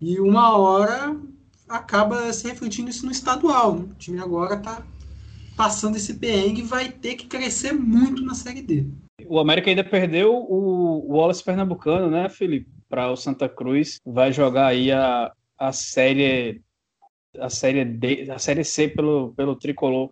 E 0.00 0.18
uma 0.20 0.56
hora 0.56 1.16
acaba 1.68 2.32
se 2.32 2.48
refletindo 2.48 2.88
isso 2.88 3.04
no 3.04 3.12
estadual. 3.12 3.76
Né? 3.76 3.82
O 3.90 3.94
time 3.94 4.20
agora 4.20 4.54
está 4.54 4.82
passando 5.56 5.96
esse 5.96 6.14
perrengue 6.14 6.62
e 6.62 6.64
vai 6.64 6.90
ter 6.90 7.16
que 7.16 7.26
crescer 7.26 7.72
muito 7.72 8.24
na 8.24 8.34
Série 8.34 8.62
D. 8.62 8.86
O 9.28 9.38
América 9.38 9.70
ainda 9.70 9.84
perdeu 9.84 10.34
o 10.34 11.16
Wallace 11.16 11.44
Pernambucano, 11.44 12.10
né, 12.10 12.28
Felipe? 12.28 12.70
Para 12.88 13.10
o 13.10 13.16
Santa 13.16 13.48
Cruz. 13.48 13.98
Vai 14.04 14.32
jogar 14.32 14.68
aí 14.68 14.90
a, 14.90 15.32
a 15.58 15.72
série 15.72 16.62
a 17.38 17.48
série 17.48 17.84
D, 17.84 18.30
a 18.30 18.38
série 18.38 18.64
C 18.64 18.88
pelo, 18.88 19.32
pelo 19.34 19.54
tricolor 19.54 20.10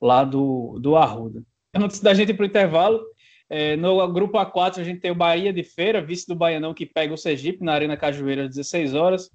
lá 0.00 0.24
do, 0.24 0.78
do 0.80 0.96
Arruda. 0.96 1.42
Antes 1.74 2.00
da 2.00 2.12
gente 2.12 2.30
ir 2.30 2.34
para 2.34 2.42
o 2.42 2.46
intervalo, 2.46 3.02
é, 3.48 3.76
no 3.76 4.06
grupo 4.12 4.38
A4 4.38 4.78
a 4.78 4.84
gente 4.84 5.00
tem 5.00 5.10
o 5.10 5.14
Bahia 5.14 5.52
de 5.52 5.62
Feira, 5.62 6.04
vice 6.04 6.26
do 6.26 6.34
Baianão, 6.34 6.74
que 6.74 6.84
pega 6.84 7.14
o 7.14 7.18
Sergipe 7.18 7.64
na 7.64 7.72
Arena 7.72 7.96
Cajueira 7.96 8.44
às 8.44 8.50
16 8.50 8.94
horas. 8.94 9.30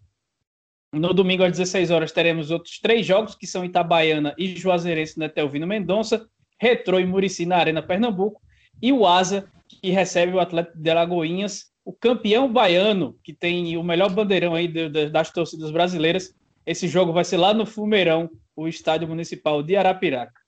No 0.94 1.14
domingo 1.14 1.44
às 1.44 1.52
16 1.52 1.92
horas 1.92 2.12
teremos 2.12 2.52
outros 2.52 2.80
três 2.80 3.06
jogos, 3.06 3.36
que 3.36 3.48
são 3.48 3.66
Itabaiana 3.66 4.34
e 4.38 4.56
Juazeirense 4.56 5.18
no 5.18 5.26
Etelvino 5.26 5.68
Mendonça, 5.68 6.28
Retrô 6.60 7.00
e 7.00 7.06
Murici 7.06 7.46
na 7.46 7.58
Arena 7.58 7.82
Pernambuco, 7.82 8.42
e 8.82 8.92
o 8.92 9.06
Asa, 9.06 9.52
que 9.68 9.90
recebe 9.90 10.34
o 10.34 10.40
Atlético 10.40 10.78
de 10.78 10.90
Alagoinhas, 10.90 11.66
o 11.84 11.94
campeão 11.94 12.52
baiano, 12.52 13.18
que 13.24 13.34
tem 13.34 13.78
o 13.78 13.84
melhor 13.84 14.14
bandeirão 14.14 14.54
aí 14.54 14.68
das 15.10 15.32
torcidas 15.32 15.72
brasileiras. 15.72 16.34
Esse 16.66 16.88
jogo 16.88 17.14
vai 17.14 17.24
ser 17.24 17.38
lá 17.38 17.54
no 17.54 17.66
Fumeirão, 17.66 18.30
o 18.56 18.68
estádio 18.68 19.08
municipal 19.08 19.64
de 19.64 19.76
Arapiraca. 19.76 20.42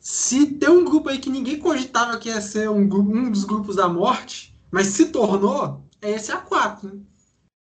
Se 0.00 0.54
tem 0.54 0.68
um 0.68 0.84
grupo 0.84 1.08
aí 1.08 1.18
que 1.18 1.30
ninguém 1.30 1.60
cogitava 1.60 2.18
que 2.18 2.28
ia 2.28 2.40
ser 2.40 2.68
um, 2.68 2.82
um 2.82 3.30
dos 3.30 3.44
grupos 3.44 3.76
da 3.76 3.88
morte, 3.88 4.52
mas 4.68 4.88
se 4.88 5.12
tornou, 5.12 5.84
é 6.00 6.10
esse 6.10 6.32
A4. 6.32 6.92
Né? 6.92 7.00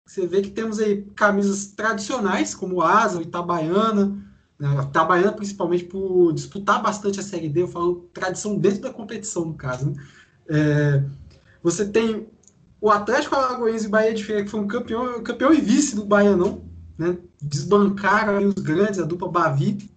Você 0.08 0.26
vê 0.26 0.42
que 0.42 0.50
temos 0.50 0.80
aí 0.80 1.04
camisas 1.16 1.74
tradicionais, 1.74 2.56
como 2.56 2.82
Asa, 2.82 3.22
Itabaiana, 3.22 4.29
né? 4.60 4.84
Itabaiana 4.84 5.32
principalmente 5.32 5.86
por 5.86 6.34
disputar 6.34 6.82
bastante 6.82 7.20
a 7.20 7.24
Série 7.24 7.50
D, 7.50 7.62
eu 7.62 7.68
falo 7.68 8.10
tradição 8.14 8.58
dentro 8.58 8.82
da 8.82 8.94
competição, 8.94 9.46
no 9.46 9.54
caso. 9.54 9.92
Né? 9.92 9.94
É, 10.50 11.04
você 11.64 11.86
tem 11.86 12.28
o 12.82 12.90
Atlético 12.90 13.36
Alagoense 13.36 13.86
e 13.86 13.90
Bahia 13.90 14.14
de 14.14 14.24
Feira, 14.24 14.44
que 14.44 14.50
foi 14.50 14.60
um 14.60 14.68
campeão, 14.68 15.22
campeão 15.24 15.54
e 15.54 15.62
vice 15.62 15.96
do 15.96 16.06
Baianão, 16.06 16.64
né? 16.98 17.18
desbancaram 17.42 18.46
os 18.48 18.56
grandes, 18.56 19.00
a 19.00 19.06
dupla 19.06 19.30
Bavi. 19.30 19.90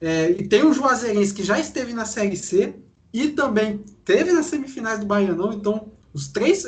É, 0.00 0.30
e 0.30 0.46
tem 0.46 0.64
o 0.64 0.72
Juazeirense, 0.72 1.34
que 1.34 1.42
já 1.42 1.58
esteve 1.58 1.92
na 1.92 2.04
Série 2.04 2.36
C 2.36 2.76
e 3.12 3.28
também 3.28 3.84
teve 4.04 4.32
nas 4.32 4.46
semifinais 4.46 5.00
do 5.00 5.06
Baianão, 5.06 5.52
então 5.52 5.88
os 6.12 6.28
três 6.28 6.64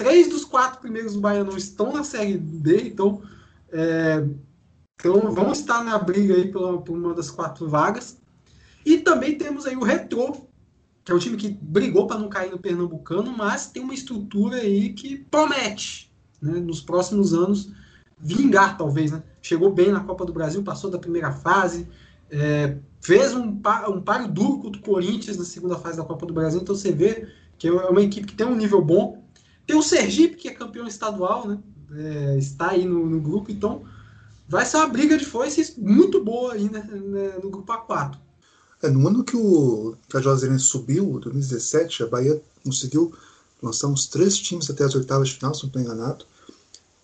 três 0.00 0.28
dos 0.28 0.46
quatro 0.46 0.80
primeiros 0.80 1.12
do 1.12 1.20
Baiano 1.20 1.54
estão 1.58 1.92
na 1.92 2.02
Série 2.02 2.38
D, 2.38 2.88
então, 2.88 3.22
é, 3.70 4.24
então 5.00 5.32
vão 5.32 5.50
estar 5.50 5.82
na 5.82 5.98
briga 5.98 6.34
aí 6.34 6.52
por, 6.52 6.82
por 6.82 6.96
uma 6.96 7.14
das 7.14 7.30
quatro 7.30 7.68
vagas. 7.68 8.18
E 8.84 8.98
também 8.98 9.36
temos 9.36 9.66
aí 9.66 9.74
o 9.74 9.82
Retrô, 9.82 10.46
que 11.04 11.10
é 11.10 11.14
o 11.14 11.18
time 11.18 11.36
que 11.36 11.48
brigou 11.48 12.06
para 12.06 12.18
não 12.18 12.28
cair 12.28 12.50
no 12.50 12.58
Pernambucano, 12.58 13.34
mas 13.36 13.66
tem 13.66 13.82
uma 13.82 13.94
estrutura 13.94 14.58
aí 14.58 14.92
que 14.92 15.16
promete, 15.30 16.12
né, 16.40 16.60
nos 16.60 16.80
próximos 16.80 17.34
anos, 17.34 17.72
vingar 18.18 18.76
talvez, 18.76 19.10
né? 19.10 19.22
Chegou 19.42 19.72
bem 19.72 19.90
na 19.90 20.00
Copa 20.00 20.24
do 20.26 20.32
Brasil, 20.32 20.62
passou 20.62 20.90
da 20.90 20.98
primeira 20.98 21.32
fase, 21.32 21.88
é, 22.30 22.76
fez 23.00 23.34
um, 23.34 23.48
um 23.88 24.00
páreo 24.02 24.28
duro 24.28 24.58
contra 24.58 24.80
o 24.80 24.84
Corinthians 24.84 25.38
na 25.38 25.44
segunda 25.44 25.76
fase 25.76 25.96
da 25.96 26.04
Copa 26.04 26.26
do 26.26 26.34
Brasil, 26.34 26.60
então 26.60 26.74
você 26.74 26.92
vê 26.92 27.26
que 27.58 27.68
é 27.68 27.72
uma 27.72 28.02
equipe 28.02 28.26
que 28.26 28.34
tem 28.34 28.46
um 28.46 28.56
nível 28.56 28.82
bom, 28.82 29.22
tem 29.66 29.76
o 29.76 29.82
Sergipe, 29.82 30.36
que 30.36 30.48
é 30.48 30.52
campeão 30.52 30.86
estadual, 30.86 31.46
né? 31.46 31.58
É, 31.92 32.38
está 32.38 32.70
aí 32.70 32.84
no, 32.84 33.04
no, 33.06 33.20
grupo, 33.20 33.50
então 33.50 33.82
vai 34.50 34.66
ser 34.66 34.78
uma 34.78 34.88
briga 34.88 35.16
de 35.16 35.24
foices 35.24 35.74
muito 35.78 36.22
boa 36.22 36.54
aí 36.54 36.68
né, 36.68 36.82
né 36.82 37.38
no 37.40 37.50
grupo 37.50 37.72
A4. 37.72 38.18
É, 38.82 38.90
no 38.90 39.06
ano 39.06 39.22
que 39.22 39.36
o 39.36 39.94
Cajazeirense 40.08 40.64
subiu, 40.64 41.20
2017, 41.20 42.02
a 42.02 42.06
Bahia 42.08 42.42
conseguiu 42.64 43.14
lançar 43.62 43.86
uns 43.86 44.06
três 44.08 44.36
times 44.36 44.68
até 44.68 44.82
as 44.82 44.94
oitavas 44.94 45.28
de 45.28 45.34
final, 45.34 45.54
se 45.54 45.62
não 45.62 45.68
estou 45.68 45.82
enganado. 45.82 46.24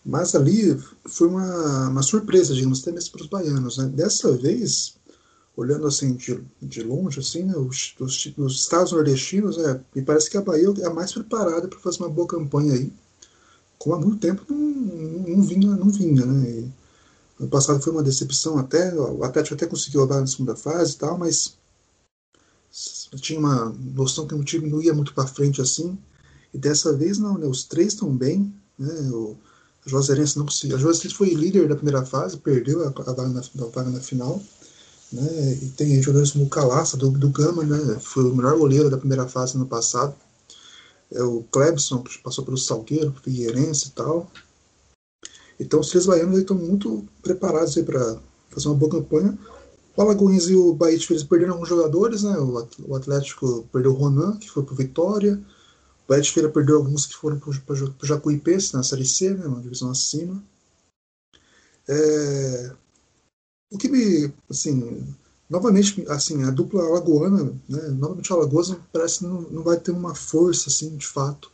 Mas 0.04 0.34
ali 0.34 0.76
foi 1.04 1.28
uma, 1.28 1.88
uma 1.88 2.02
surpresa, 2.02 2.52
digamos, 2.52 2.80
até 2.80 2.90
mesmo 2.90 3.12
para 3.12 3.22
os 3.22 3.28
baianos. 3.28 3.78
Né? 3.78 3.86
Dessa 3.94 4.32
vez, 4.32 4.94
olhando 5.56 5.86
assim 5.86 6.14
de, 6.14 6.40
de 6.60 6.82
longe, 6.82 7.20
assim, 7.20 7.44
né, 7.44 7.54
os, 7.56 7.94
os, 8.00 8.32
os, 8.36 8.54
estados 8.54 8.92
nordestinos, 8.92 9.58
é, 9.58 9.80
me 9.94 10.02
parece 10.02 10.30
que 10.30 10.36
a 10.36 10.42
Bahia 10.42 10.72
é 10.80 10.86
a 10.86 10.94
mais 10.94 11.12
preparada 11.12 11.68
para 11.68 11.78
fazer 11.78 11.98
uma 11.98 12.08
boa 12.08 12.26
campanha 12.26 12.74
aí, 12.74 12.92
como 13.78 13.94
há 13.94 14.00
muito 14.00 14.18
tempo 14.18 14.44
não, 14.48 14.58
não, 14.58 15.42
vinha, 15.42 15.76
não 15.76 15.90
vinha, 15.90 16.24
né? 16.24 16.50
E, 16.50 16.72
ano 17.38 17.48
passado 17.50 17.82
foi 17.82 17.92
uma 17.92 18.02
decepção 18.02 18.58
até, 18.58 18.94
o 18.94 19.22
Atlético 19.22 19.54
até 19.54 19.66
conseguiu 19.66 20.02
a 20.02 20.20
na 20.20 20.26
segunda 20.26 20.56
fase 20.56 20.94
e 20.94 20.96
tal, 20.96 21.18
mas 21.18 21.56
tinha 23.20 23.38
uma 23.38 23.74
noção 23.94 24.26
que 24.26 24.34
o 24.34 24.44
time 24.44 24.68
não 24.68 24.82
ia 24.82 24.94
muito 24.94 25.14
para 25.14 25.26
frente 25.26 25.60
assim. 25.60 25.98
E 26.52 26.58
dessa 26.58 26.92
vez 26.92 27.18
não, 27.18 27.38
né? 27.38 27.46
Os 27.46 27.64
três 27.64 27.88
estão 27.88 28.14
bem, 28.14 28.52
né? 28.78 28.92
O 29.10 29.36
Juazeirense 29.84 30.38
não 30.38 30.46
conseguiu. 30.46 30.76
A 30.76 30.80
Juazeirense 30.80 31.14
foi 31.14 31.34
líder 31.34 31.68
da 31.68 31.76
primeira 31.76 32.04
fase, 32.04 32.36
perdeu 32.36 32.82
a, 32.84 32.88
a, 32.88 33.12
vaga, 33.12 33.28
na, 33.28 33.40
a 33.40 33.66
vaga 33.66 33.90
na 33.90 34.00
final. 34.00 34.42
Né? 35.12 35.58
E 35.62 35.68
tem 35.70 36.02
jogadores 36.02 36.32
como 36.32 36.44
o 36.44 36.48
Calaça, 36.48 36.96
do, 36.96 37.10
do 37.10 37.30
Gama, 37.30 37.62
né? 37.62 37.98
Foi 38.00 38.24
o 38.24 38.34
melhor 38.34 38.56
goleiro 38.58 38.90
da 38.90 38.98
primeira 38.98 39.26
fase 39.26 39.56
no 39.56 39.66
passado. 39.66 40.14
É 41.10 41.22
o 41.22 41.44
Clebson, 41.44 42.02
que 42.02 42.18
passou 42.18 42.44
pelo 42.44 42.58
Salgueiro, 42.58 43.14
Figueirense 43.22 43.88
e 43.88 43.90
tal. 43.92 44.30
Então 45.58 45.80
os 45.80 45.88
três 45.88 46.06
baianos 46.06 46.38
estão 46.38 46.56
muito 46.56 47.04
preparados 47.22 47.74
para 47.76 48.18
fazer 48.50 48.68
uma 48.68 48.74
boa 48.74 48.90
campanha. 48.90 49.38
O 49.96 50.02
Alagoas 50.02 50.48
e 50.50 50.54
o 50.54 50.74
Bahia 50.74 51.00
Feira 51.00 51.24
perderam 51.24 51.54
alguns 51.54 51.70
jogadores, 51.70 52.22
né? 52.22 52.36
O 52.38 52.94
Atlético 52.94 53.66
perdeu 53.72 53.92
o 53.92 53.94
Ronan, 53.94 54.36
que 54.36 54.50
foi 54.50 54.62
para 54.62 54.74
Vitória. 54.74 55.42
O 56.04 56.08
Bahia 56.08 56.22
de 56.22 56.30
Feira 56.30 56.50
perdeu 56.50 56.76
alguns 56.76 57.06
que 57.06 57.14
foram 57.14 57.38
para 57.38 57.50
o 57.50 58.06
Jacuipense, 58.06 58.74
na 58.74 58.82
Série 58.82 59.06
C, 59.06 59.30
né? 59.30 59.46
Uma 59.46 59.62
divisão 59.62 59.90
acima. 59.90 60.42
É... 61.88 62.72
O 63.72 63.78
que 63.78 63.88
me, 63.88 64.32
assim, 64.50 65.14
novamente, 65.48 66.04
assim, 66.08 66.44
a 66.44 66.50
dupla 66.50 66.84
alagoana, 66.84 67.44
né? 67.66 67.88
Novamente 67.88 68.30
a 68.30 68.36
Alagoas 68.36 68.76
parece 68.92 69.20
que 69.20 69.24
não, 69.24 69.40
não 69.42 69.62
vai 69.62 69.80
ter 69.80 69.92
uma 69.92 70.14
força, 70.14 70.68
assim, 70.68 70.94
de 70.96 71.06
fato. 71.06 71.50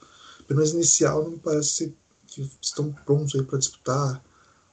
Pelo 0.49 0.59
menos 0.59 0.75
inicial, 0.75 1.23
não 1.23 1.31
me 1.31 1.39
parece 1.39 1.95
que 2.35 2.51
estão 2.61 2.93
prontos 3.05 3.35
aí 3.35 3.43
para 3.43 3.59
disputar 3.59 4.23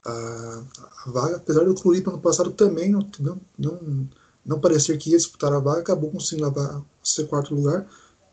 a, 0.04 0.62
a, 1.06 1.10
vaga, 1.10 1.36
apesar 1.36 1.64
do 1.64 1.76
Floripa 1.76 2.10
no 2.10 2.20
passado 2.20 2.50
também 2.52 2.90
não, 2.90 3.06
não, 3.18 3.40
não, 3.58 4.08
não 4.44 4.60
parecer 4.60 4.96
que 4.98 5.10
ia 5.10 5.16
disputar 5.16 5.52
a 5.52 5.58
vaga, 5.58 5.80
acabou 5.80 6.10
conseguindo 6.10 6.48
levar 6.48 6.82
seu 7.02 7.26
quarto 7.26 7.54
lugar, 7.54 7.86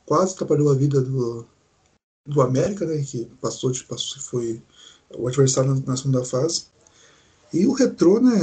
quase 0.06 0.34
atrapalhou 0.34 0.72
a 0.72 0.76
vida 0.76 1.02
do, 1.02 1.46
do 2.26 2.42
América, 2.42 2.86
né, 2.86 3.04
que 3.04 3.26
passou, 3.42 3.72
de, 3.72 3.84
passou 3.84 4.22
foi 4.22 4.62
o 5.16 5.28
adversário 5.28 5.76
na, 5.76 5.82
na 5.86 5.98
segunda 5.98 6.24
fase. 6.24 6.66
E 7.54 7.66
o 7.66 7.74
Retrô, 7.74 8.20
né, 8.20 8.38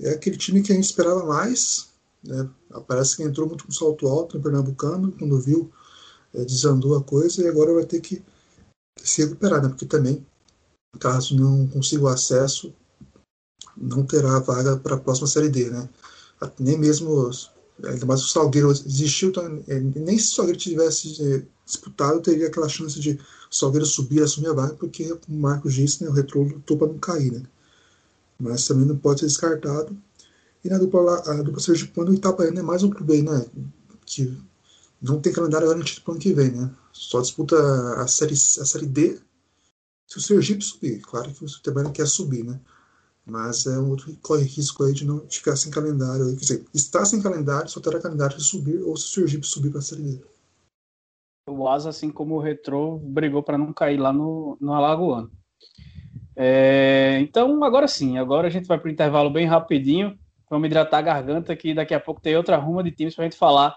é 0.00 0.10
aquele 0.10 0.36
time 0.36 0.62
que 0.62 0.72
a 0.72 0.74
gente 0.74 0.84
esperava 0.84 1.24
mais, 1.24 1.88
né, 2.22 2.48
parece 2.86 3.16
que 3.16 3.22
entrou 3.22 3.48
muito 3.48 3.64
com 3.64 3.72
salto 3.72 4.06
alto 4.06 4.36
no 4.36 4.42
Pernambucano, 4.42 5.12
quando 5.12 5.40
viu, 5.40 5.70
é, 6.34 6.44
desandou 6.44 6.96
a 6.96 7.02
coisa, 7.02 7.42
e 7.42 7.48
agora 7.48 7.74
vai 7.74 7.84
ter 7.84 8.00
que 8.00 8.22
se 9.02 9.22
recuperar, 9.22 9.62
né, 9.62 9.68
porque 9.68 9.86
também 9.86 10.24
caso 10.98 11.36
não 11.36 11.66
consiga 11.68 12.04
o 12.04 12.08
acesso, 12.08 12.72
não 13.76 14.04
terá 14.04 14.38
vaga 14.38 14.76
para 14.76 14.94
a 14.96 14.98
próxima 14.98 15.26
Série 15.26 15.48
D, 15.48 15.70
né? 15.70 15.88
Nem 16.58 16.78
mesmo, 16.78 17.30
ainda 17.84 18.06
mais 18.06 18.22
o 18.22 18.28
Salgueiro 18.28 18.70
existiu, 18.70 19.28
então, 19.28 19.62
é, 19.68 19.78
nem 19.78 20.18
se 20.18 20.32
o 20.32 20.36
Salgueiro 20.36 20.58
tivesse 20.58 21.22
é, 21.22 21.42
disputado, 21.64 22.20
teria 22.20 22.46
aquela 22.46 22.68
chance 22.68 22.98
de 22.98 23.12
o 23.50 23.54
Salgueiro 23.54 23.86
subir, 23.86 24.22
assumir 24.22 24.48
a 24.48 24.54
vaga, 24.54 24.74
porque, 24.74 25.12
o 25.12 25.20
Marcos 25.28 25.74
disse, 25.74 26.02
né, 26.02 26.08
o 26.08 26.12
retrô 26.12 26.42
lutou 26.42 26.78
para 26.78 26.88
não 26.88 26.98
cair, 26.98 27.32
né? 27.32 27.42
Mas 28.38 28.66
também 28.66 28.86
não 28.86 28.96
pode 28.96 29.20
ser 29.20 29.26
descartado. 29.26 29.96
E 30.64 30.68
na 30.68 30.78
dupla, 30.78 31.22
a 31.26 31.42
dupla 31.42 31.60
Sergipano, 31.60 32.10
o 32.10 32.14
Itabaiana 32.14 32.60
é 32.60 32.62
mais 32.62 32.82
um 32.82 32.90
clube 32.90 33.14
aí, 33.14 33.22
né? 33.22 33.46
Que 34.04 34.36
não 35.06 35.20
tem 35.20 35.32
calendário 35.32 35.68
garantido 35.68 36.02
para 36.02 36.10
o 36.10 36.14
ano 36.14 36.22
que 36.22 36.32
vem, 36.32 36.50
né? 36.50 36.70
Só 36.92 37.20
disputa 37.20 37.56
a 38.00 38.06
série, 38.06 38.34
a 38.34 38.64
série 38.64 38.86
D 38.86 39.18
se 40.06 40.18
o 40.18 40.20
Sergipe 40.20 40.62
subir, 40.62 41.00
claro 41.00 41.32
que 41.32 41.44
o 41.44 41.48
Itabaiana 41.48 41.90
quer 41.90 42.06
subir, 42.06 42.44
né? 42.44 42.60
Mas 43.24 43.66
é 43.66 43.76
um 43.76 43.90
outro 43.90 44.06
que 44.06 44.16
corre 44.18 44.44
risco 44.44 44.84
aí 44.84 44.92
de 44.92 45.04
não 45.04 45.28
ficar 45.28 45.56
sem 45.56 45.70
calendário. 45.70 46.26
Quer 46.36 46.40
dizer, 46.40 46.64
está 46.72 47.04
sem 47.04 47.20
calendário, 47.20 47.68
só 47.68 47.80
terá 47.80 48.00
calendário 48.00 48.36
de 48.36 48.44
subir, 48.44 48.80
ou 48.82 48.96
se 48.96 49.06
o 49.06 49.08
Sergipe 49.08 49.44
subir 49.44 49.70
para 49.70 49.80
a 49.80 49.82
Série 49.82 50.02
D. 50.02 50.20
O 51.48 51.68
Asa, 51.68 51.88
assim 51.88 52.10
como 52.10 52.36
o 52.36 52.40
Retrô, 52.40 52.98
brigou 52.98 53.42
para 53.42 53.58
não 53.58 53.72
cair 53.72 53.96
lá 53.96 54.12
no, 54.12 54.56
no 54.60 54.72
Alagoano. 54.72 55.30
É, 56.36 57.18
então, 57.20 57.64
agora 57.64 57.88
sim, 57.88 58.16
agora 58.16 58.46
a 58.46 58.50
gente 58.50 58.68
vai 58.68 58.78
para 58.78 58.88
o 58.88 58.92
intervalo 58.92 59.30
bem 59.30 59.46
rapidinho. 59.46 60.16
Vamos 60.48 60.66
hidratar 60.66 60.98
a 60.98 61.02
garganta, 61.02 61.56
que 61.56 61.74
daqui 61.74 61.94
a 61.94 62.00
pouco 62.00 62.20
tem 62.20 62.36
outra 62.36 62.56
ruma 62.56 62.82
de 62.84 62.92
times 62.92 63.14
para 63.16 63.24
a 63.24 63.28
gente 63.28 63.38
falar 63.38 63.76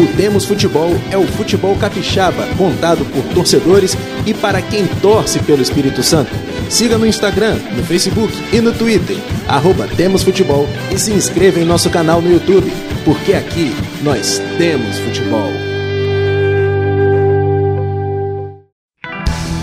O 0.00 0.06
Temos 0.16 0.46
Futebol 0.46 0.96
é 1.10 1.18
o 1.18 1.26
futebol 1.26 1.76
capixaba, 1.76 2.46
contado 2.56 3.04
por 3.04 3.22
torcedores 3.34 3.94
e 4.24 4.32
para 4.32 4.62
quem 4.62 4.86
torce 5.02 5.38
pelo 5.40 5.60
Espírito 5.60 6.02
Santo. 6.02 6.30
Siga 6.70 6.96
no 6.96 7.04
Instagram, 7.04 7.58
no 7.76 7.84
Facebook 7.84 8.32
e 8.50 8.62
no 8.62 8.72
Twitter, 8.72 9.18
arroba 9.46 9.86
Temos 9.88 10.22
Futebol 10.22 10.66
e 10.90 10.98
se 10.98 11.12
inscreva 11.12 11.60
em 11.60 11.66
nosso 11.66 11.90
canal 11.90 12.22
no 12.22 12.32
YouTube, 12.32 12.72
porque 13.04 13.34
aqui 13.34 13.76
nós 14.02 14.40
temos 14.56 14.98
futebol. 15.00 15.52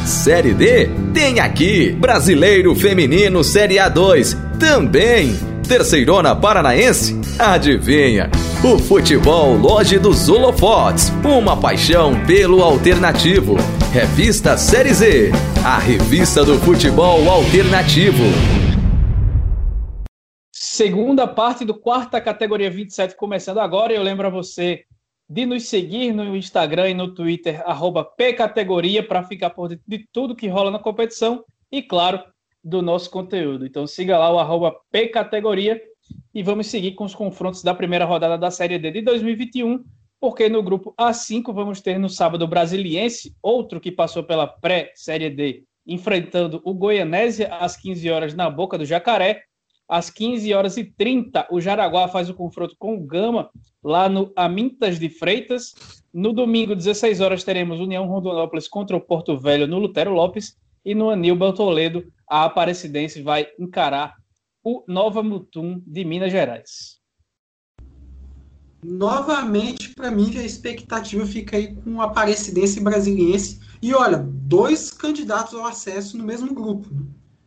Série 0.06 0.54
D 0.54 0.88
tem 1.16 1.40
aqui 1.40 1.94
Brasileiro 1.94 2.76
Feminino 2.76 3.44
Série 3.44 3.78
A2 3.78 4.38
também. 4.60 5.36
Terceirona 5.68 6.36
Paranaense? 6.36 7.20
Adivinha? 7.40 8.30
O 8.66 8.80
futebol 8.80 9.54
Loja 9.54 10.00
dos 10.00 10.28
Holofotes, 10.28 11.12
uma 11.24 11.56
paixão 11.56 12.26
pelo 12.26 12.64
alternativo. 12.64 13.56
Revista 13.94 14.58
Série 14.58 14.96
Z, 14.96 15.30
a 15.64 15.78
revista 15.78 16.44
do 16.44 16.58
futebol 16.58 17.30
alternativo. 17.30 18.24
Segunda 20.52 21.28
parte 21.28 21.64
do 21.64 21.80
quarta 21.80 22.20
categoria 22.20 22.72
27 22.72 23.16
começando 23.16 23.60
agora. 23.60 23.94
Eu 23.94 24.02
lembro 24.02 24.26
a 24.26 24.32
você 24.32 24.86
de 25.30 25.46
nos 25.46 25.68
seguir 25.68 26.12
no 26.12 26.36
Instagram 26.36 26.90
e 26.90 26.94
no 26.96 27.14
Twitter, 27.14 27.64
pcategoria, 28.18 29.08
para 29.08 29.22
ficar 29.22 29.52
por 29.52 29.70
dentro 29.70 29.86
de 29.88 30.04
tudo 30.12 30.36
que 30.36 30.48
rola 30.48 30.72
na 30.72 30.80
competição 30.80 31.44
e, 31.72 31.84
claro, 31.84 32.24
do 32.64 32.82
nosso 32.82 33.12
conteúdo. 33.12 33.68
Então 33.68 33.86
siga 33.86 34.18
lá 34.18 34.32
o 34.32 34.72
pcategoria 34.92 35.80
e 36.34 36.44
vamos 36.44 36.68
seguir 36.68 36.92
com 36.92 37.04
os 37.04 37.16
confrontos 37.16 37.64
da 37.64 37.74
primeira 37.74 38.06
rodada 38.06 38.38
da 38.38 38.52
Série 38.52 38.78
D 38.78 38.92
de 38.92 39.02
2021, 39.02 39.84
porque 40.20 40.50
no 40.50 40.64
grupo 40.64 40.94
A5 41.00 41.54
vamos 41.54 41.82
ter 41.82 42.00
no 42.00 42.10
sábado 42.10 42.44
o 42.44 42.48
Brasiliense, 42.48 43.36
outro 43.42 43.80
que 43.80 43.92
passou 43.92 44.24
pela 44.24 44.48
pré-Série 44.48 45.30
D, 45.30 45.64
enfrentando 45.86 46.62
o 46.64 46.74
Goianésia 46.74 47.48
às 47.56 47.78
15 47.78 48.10
horas 48.10 48.34
na 48.34 48.50
Boca 48.50 48.78
do 48.78 48.86
Jacaré. 48.86 49.44
Às 49.90 50.10
15 50.10 50.54
horas 50.54 50.76
e 50.76 50.84
30, 50.84 51.48
o 51.50 51.62
Jaraguá 51.62 52.10
faz 52.10 52.30
o 52.30 52.34
confronto 52.34 52.76
com 52.78 52.96
o 52.96 53.06
Gama, 53.06 53.50
lá 53.82 54.10
no 54.10 54.34
Amintas 54.36 55.00
de 55.00 55.08
Freitas. 55.08 55.74
No 56.14 56.34
domingo, 56.34 56.76
16 56.76 57.22
horas, 57.22 57.44
teremos 57.46 57.80
União 57.80 58.06
Rondonópolis 58.06 58.68
contra 58.68 58.98
o 58.98 59.02
Porto 59.02 59.38
Velho 59.38 59.66
no 59.66 59.80
Lutero 59.80 60.12
Lopes. 60.12 60.58
E 60.84 60.94
no 60.94 61.10
Aníbal 61.10 61.54
Toledo, 61.54 62.06
a 62.30 62.44
Aparecidense 62.44 63.22
vai 63.22 63.48
encarar 63.58 64.16
o 64.70 64.84
Nova 64.86 65.24
Mutum 65.24 65.82
de 65.88 66.04
Minas 66.04 66.30
Gerais. 66.30 66.98
Novamente, 68.84 69.96
para 69.96 70.12
mim, 70.12 70.38
a 70.38 70.44
expectativa 70.44 71.26
fica 71.26 71.56
aí 71.56 71.74
com 71.74 72.02
a 72.02 72.04
Aparecidense 72.04 72.82
Brasiliense. 72.82 73.62
E 73.82 73.94
olha, 73.94 74.18
dois 74.18 74.92
candidatos 74.92 75.54
ao 75.54 75.66
acesso 75.66 76.18
no 76.18 76.26
mesmo 76.26 76.54
grupo. 76.54 76.90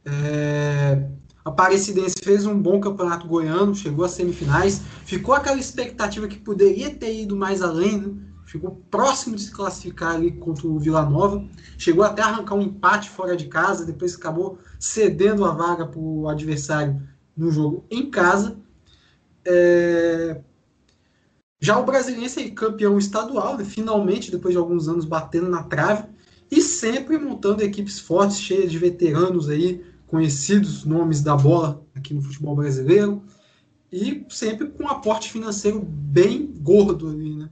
É... 0.03 1.11
Aparecidense 1.45 2.17
fez 2.25 2.47
um 2.47 2.59
bom 2.59 2.81
campeonato 2.81 3.29
goiano, 3.29 3.75
chegou 3.75 4.07
às 4.07 4.13
semifinais, 4.13 4.81
ficou 5.05 5.35
aquela 5.35 5.61
expectativa 5.61 6.27
que 6.27 6.39
poderia 6.39 6.95
ter 6.95 7.21
ido 7.21 7.37
mais 7.37 7.61
além, 7.61 7.99
né? 7.99 8.30
Ficou 8.51 8.83
próximo 8.91 9.37
de 9.37 9.43
se 9.43 9.53
classificar 9.53 10.17
ali 10.17 10.33
contra 10.33 10.67
o 10.67 10.77
Vila 10.77 11.09
Nova, 11.09 11.49
chegou 11.79 12.03
até 12.03 12.21
a 12.21 12.27
arrancar 12.27 12.57
um 12.57 12.63
empate 12.63 13.09
fora 13.09 13.37
de 13.37 13.47
casa, 13.47 13.87
depois 13.87 14.17
acabou 14.17 14.59
cedendo 14.77 15.45
a 15.45 15.53
vaga 15.53 15.87
para 15.87 16.01
o 16.01 16.29
adversário 16.29 17.01
no 17.37 17.53
jogo 17.53 17.85
em 17.89 18.11
casa. 18.11 18.59
É... 19.45 20.41
Já 21.61 21.79
o 21.79 21.85
Brasiliense 21.85 22.41
é 22.41 22.51
campeão 22.51 22.99
estadual, 22.99 23.57
né? 23.57 23.65
finalmente, 23.65 24.33
depois 24.33 24.53
de 24.53 24.59
alguns 24.59 24.89
anos 24.89 25.05
batendo 25.05 25.49
na 25.49 25.63
trave, 25.63 26.09
e 26.51 26.61
sempre 26.61 27.19
montando 27.19 27.63
equipes 27.63 28.01
fortes, 28.01 28.41
cheias 28.41 28.73
de 28.73 28.79
veteranos 28.79 29.49
aí, 29.49 29.85
conhecidos 30.09 30.85
nomes 30.85 31.23
da 31.23 31.37
bola 31.37 31.87
aqui 31.95 32.13
no 32.13 32.21
futebol 32.23 32.57
brasileiro. 32.57 33.23
e 33.93 34.27
sempre 34.29 34.69
com 34.71 34.85
um 34.85 34.89
aporte 34.89 35.31
financeiro 35.31 35.81
bem 35.81 36.53
gordo 36.61 37.09
ali, 37.09 37.37
né? 37.37 37.51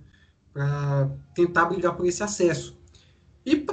Para 0.58 1.08
tentar 1.36 1.66
brigar 1.66 1.94
por 1.94 2.04
esse 2.04 2.20
acesso. 2.20 2.76
E 3.46 3.64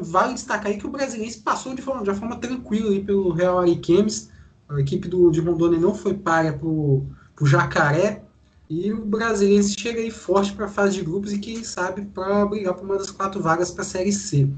vale 0.00 0.32
destacar 0.32 0.68
aí 0.68 0.78
que 0.78 0.86
o 0.86 0.90
brasileiro 0.90 1.38
passou 1.40 1.74
de 1.74 1.82
forma, 1.82 2.02
de 2.02 2.18
forma 2.18 2.36
tranquila 2.36 2.88
aí 2.88 3.04
pelo 3.04 3.30
Real 3.30 3.58
Ariquemes. 3.58 4.30
A 4.70 4.80
equipe 4.80 5.06
do, 5.06 5.30
de 5.30 5.38
Rondônia 5.42 5.78
não 5.78 5.94
foi 5.94 6.14
para 6.14 6.56
o 6.62 7.06
Jacaré. 7.42 8.22
E 8.70 8.90
o 8.90 9.04
brasileiro 9.04 9.64
chega 9.64 10.00
aí 10.00 10.10
forte 10.10 10.54
para 10.54 10.64
a 10.64 10.70
fase 10.70 10.94
de 10.94 11.04
grupos 11.04 11.30
e 11.30 11.38
quem 11.38 11.62
sabe 11.62 12.06
para 12.06 12.46
brigar 12.46 12.72
por 12.72 12.84
uma 12.84 12.96
das 12.96 13.10
quatro 13.10 13.42
vagas 13.42 13.70
para 13.70 13.82
a 13.82 13.86
Série 13.86 14.12
C. 14.12 14.48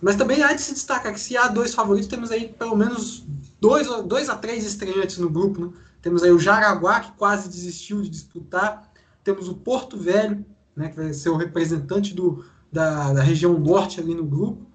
Mas 0.00 0.16
também 0.16 0.42
há 0.42 0.54
de 0.54 0.62
se 0.62 0.72
destacar 0.72 1.12
que 1.12 1.20
se 1.20 1.36
há 1.36 1.48
dois 1.48 1.74
favoritos, 1.74 2.08
temos 2.08 2.30
aí 2.30 2.48
pelo 2.48 2.74
menos 2.74 3.26
dois, 3.60 3.86
dois 4.04 4.30
a 4.30 4.36
três 4.36 4.64
estreantes 4.64 5.18
no 5.18 5.28
grupo. 5.28 5.66
Né? 5.66 5.72
Temos 6.00 6.22
aí 6.22 6.30
o 6.30 6.38
Jaraguá, 6.38 7.00
que 7.00 7.12
quase 7.12 7.50
desistiu 7.50 8.00
de 8.00 8.08
disputar. 8.08 8.90
Temos 9.22 9.48
o 9.48 9.54
Porto 9.54 9.98
Velho, 9.98 10.44
né, 10.76 10.88
que 10.88 10.96
vai 10.96 11.12
ser 11.12 11.28
o 11.30 11.36
representante 11.36 12.14
do, 12.14 12.44
da, 12.70 13.12
da 13.12 13.22
região 13.22 13.58
norte 13.58 14.00
ali 14.00 14.14
no 14.14 14.24
grupo, 14.24 14.66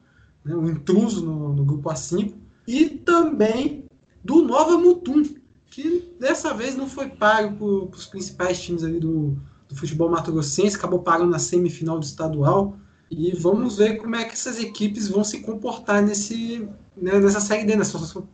né, 0.44 0.56
um 0.56 0.70
intruso 0.70 1.26
no, 1.26 1.54
no 1.54 1.66
grupo 1.66 1.90
A5. 1.90 2.34
E 2.68 2.90
também 2.90 3.86
do 4.24 4.44
Nova 4.44 4.78
Mutum, 4.78 5.24
que 5.70 6.14
dessa 6.20 6.54
vez 6.54 6.76
não 6.76 6.88
foi 6.88 7.10
pago 7.10 7.88
para 7.88 7.98
os 7.98 8.06
principais 8.06 8.60
times 8.62 8.84
ali 8.84 9.00
do, 9.00 9.38
do 9.68 9.76
futebol 9.76 10.10
mato-grossense, 10.10 10.76
acabou 10.76 11.00
pagando 11.00 11.32
na 11.32 11.40
semifinal 11.40 12.00
do 12.00 12.06
estadual. 12.06 12.78
E 13.10 13.32
vamos 13.32 13.78
ver 13.78 13.98
como 13.98 14.16
é 14.16 14.26
que 14.26 14.34
essas 14.34 14.60
equipes 14.60 15.08
vão 15.08 15.24
se 15.24 15.40
comportar 15.40 16.04
nesse, 16.04 16.68
né, 16.96 17.20
nessa 17.20 17.40
Série 17.40 17.66
D, 17.66 17.76
nessa 17.76 17.98
sua, 17.98 18.28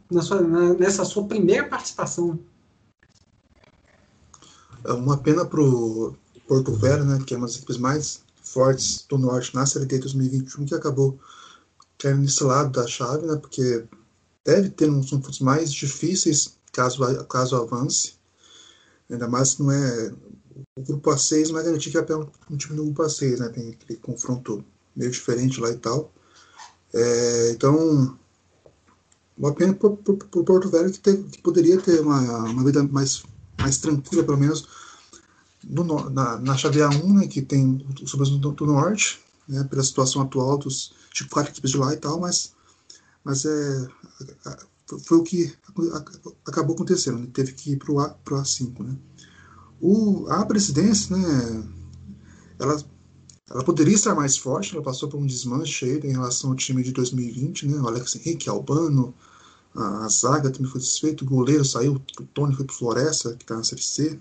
nessa 0.80 1.06
sua 1.06 1.26
primeira 1.26 1.68
participação. 1.68 2.40
É 4.84 4.92
uma 4.92 5.18
pena 5.18 5.46
para 5.46 5.62
o 5.62 6.16
Porto 6.48 6.74
Velho, 6.74 7.06
né, 7.06 7.20
que 7.26 7.34
é 7.34 7.38
uma 7.38 7.48
das 7.48 7.56
equipes 7.58 7.78
mais 7.78 8.22
fortes 8.44 9.06
do 9.08 9.18
Norte 9.18 9.56
na 9.56 9.66
Série 9.66 9.86
D 9.86 10.00
2021, 10.00 10.66
que 10.66 10.76
acabou 10.76 11.18
caindo 11.98 12.22
nesse 12.22 12.44
lado 12.44 12.72
da 12.72 12.88
chave, 12.88 13.26
né, 13.26 13.36
porque 13.38 13.86
deve 14.46 14.70
ter 14.70 14.90
uns 14.90 15.10
confrontos 15.10 15.40
mais 15.40 15.74
difíceis 15.74 16.56
caso, 16.72 17.26
caso 17.26 17.56
avance. 17.56 18.14
Ainda 19.10 19.28
mais 19.28 19.58
não 19.58 19.72
é. 19.72 20.14
O 20.76 20.82
grupo 20.82 21.12
A6 21.12 21.50
não 21.50 21.60
é 21.60 21.64
garantir 21.64 21.92
que 21.92 21.98
é 21.98 22.16
um 22.50 22.58
time 22.58 22.76
do 22.76 22.86
grupo 22.86 23.04
A6, 23.04 23.38
né? 23.38 23.50
Tem 23.50 23.70
aquele 23.70 24.00
confronto 24.00 24.64
meio 24.96 25.12
diferente 25.12 25.60
lá 25.60 25.70
e 25.70 25.78
tal. 25.78 26.12
É, 26.94 27.52
então, 27.52 28.18
uma 29.38 29.54
pena 29.54 29.74
para 29.74 29.88
o 29.88 29.98
Porto 29.98 30.70
Velho 30.70 30.92
que, 30.92 31.00
teve, 31.00 31.24
que, 31.24 31.42
poderia 31.42 31.80
ter 31.80 32.02
uma, 32.02 32.20
uma 32.50 32.64
vida 32.64 32.84
mais, 32.84 33.24
mais 33.60 33.78
tranquila, 33.78 34.24
pelo 34.24 34.38
menos 34.38 34.68
no, 35.64 36.10
na, 36.10 36.38
na 36.40 36.58
chave 36.58 36.80
A1, 36.80 37.14
né, 37.14 37.28
que 37.28 37.42
tem 37.42 37.86
o 38.02 38.08
Sobretudo 38.08 38.40
do, 38.40 38.52
do 38.52 38.66
Norte, 38.66 39.20
né, 39.48 39.64
pela 39.66 39.84
situação 39.84 40.22
atual 40.22 40.58
dos 40.58 40.94
tipo, 41.12 41.30
quatro 41.30 41.52
equipes 41.52 41.72
de 41.72 41.78
lá 41.78 41.94
e 41.94 41.98
tal, 41.98 42.20
mas, 42.20 42.54
mas 43.24 43.46
é, 43.46 43.88
foi 45.06 45.18
o 45.18 45.24
que 45.24 45.54
acabou 46.46 46.76
acontecendo, 46.76 47.20
ele 47.20 47.28
teve 47.28 47.54
que 47.54 47.72
ir 47.72 47.78
para 47.78 47.92
o 47.92 48.00
A, 48.00 48.16
A5. 48.26 48.84
Né? 48.84 48.96
O, 49.80 50.28
a 50.30 50.46
presidência, 50.46 51.16
né, 51.16 51.64
ela, 52.60 52.84
ela 53.50 53.64
poderia 53.64 53.96
estar 53.96 54.16
mais 54.16 54.38
forte, 54.38 54.74
ela 54.74 54.84
passou 54.84 55.10
por 55.10 55.20
um 55.20 55.26
desmanche 55.26 55.86
aí 55.86 56.00
em 56.00 56.14
relação 56.14 56.52
ao 56.52 56.56
time 56.56 56.84
de 56.84 56.92
2020, 56.92 57.68
né? 57.68 57.78
o 57.78 57.88
Alex 57.88 58.16
Henrique, 58.16 58.50
Albano, 58.50 59.14
a, 59.76 60.06
a 60.06 60.10
zaga 60.10 60.50
também 60.50 60.72
foi 60.72 60.82
desfeito, 60.82 61.24
o 61.24 61.28
goleiro 61.28 61.66
saiu, 61.66 61.96
o 62.20 62.26
Tony 62.28 62.56
foi 62.56 62.66
para 62.66 62.76
Floresta, 62.76 63.36
que 63.36 63.44
está 63.44 63.56
na 63.56 63.64
Série 63.64 63.82
C. 63.82 64.20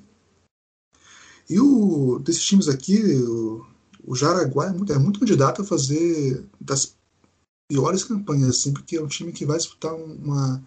E 1.49 1.61
o, 1.61 2.19
desses 2.19 2.45
times 2.45 2.69
aqui, 2.69 3.01
o, 3.03 3.67
o 4.05 4.15
Jaraguá 4.15 4.67
é 4.67 4.73
muito, 4.73 4.93
é 4.93 4.99
muito 4.99 5.21
candidato 5.21 5.63
a 5.63 5.65
fazer 5.65 6.45
das 6.61 6.95
piores 7.69 8.05
campanhas, 8.05 8.51
assim, 8.51 8.73
porque 8.73 8.97
é 8.97 9.03
um 9.03 9.09
time 9.09 9.33
que 9.33 9.47
vai 9.47 9.57
disputar 9.57 9.95
uma 9.95 10.63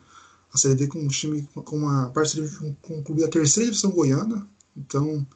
a 0.56 0.58
Série 0.58 0.76
D 0.76 0.88
com 0.88 1.00
um 1.00 1.08
time 1.10 1.48
com 1.54 1.78
uma 1.78 2.10
parceria 2.12 2.50
com, 2.82 3.00
o 3.00 3.04
clube 3.04 3.22
da 3.22 3.28
terceira 3.28 3.70
divisão 3.70 3.92
goiana. 3.92 4.48
Então, 4.76 5.28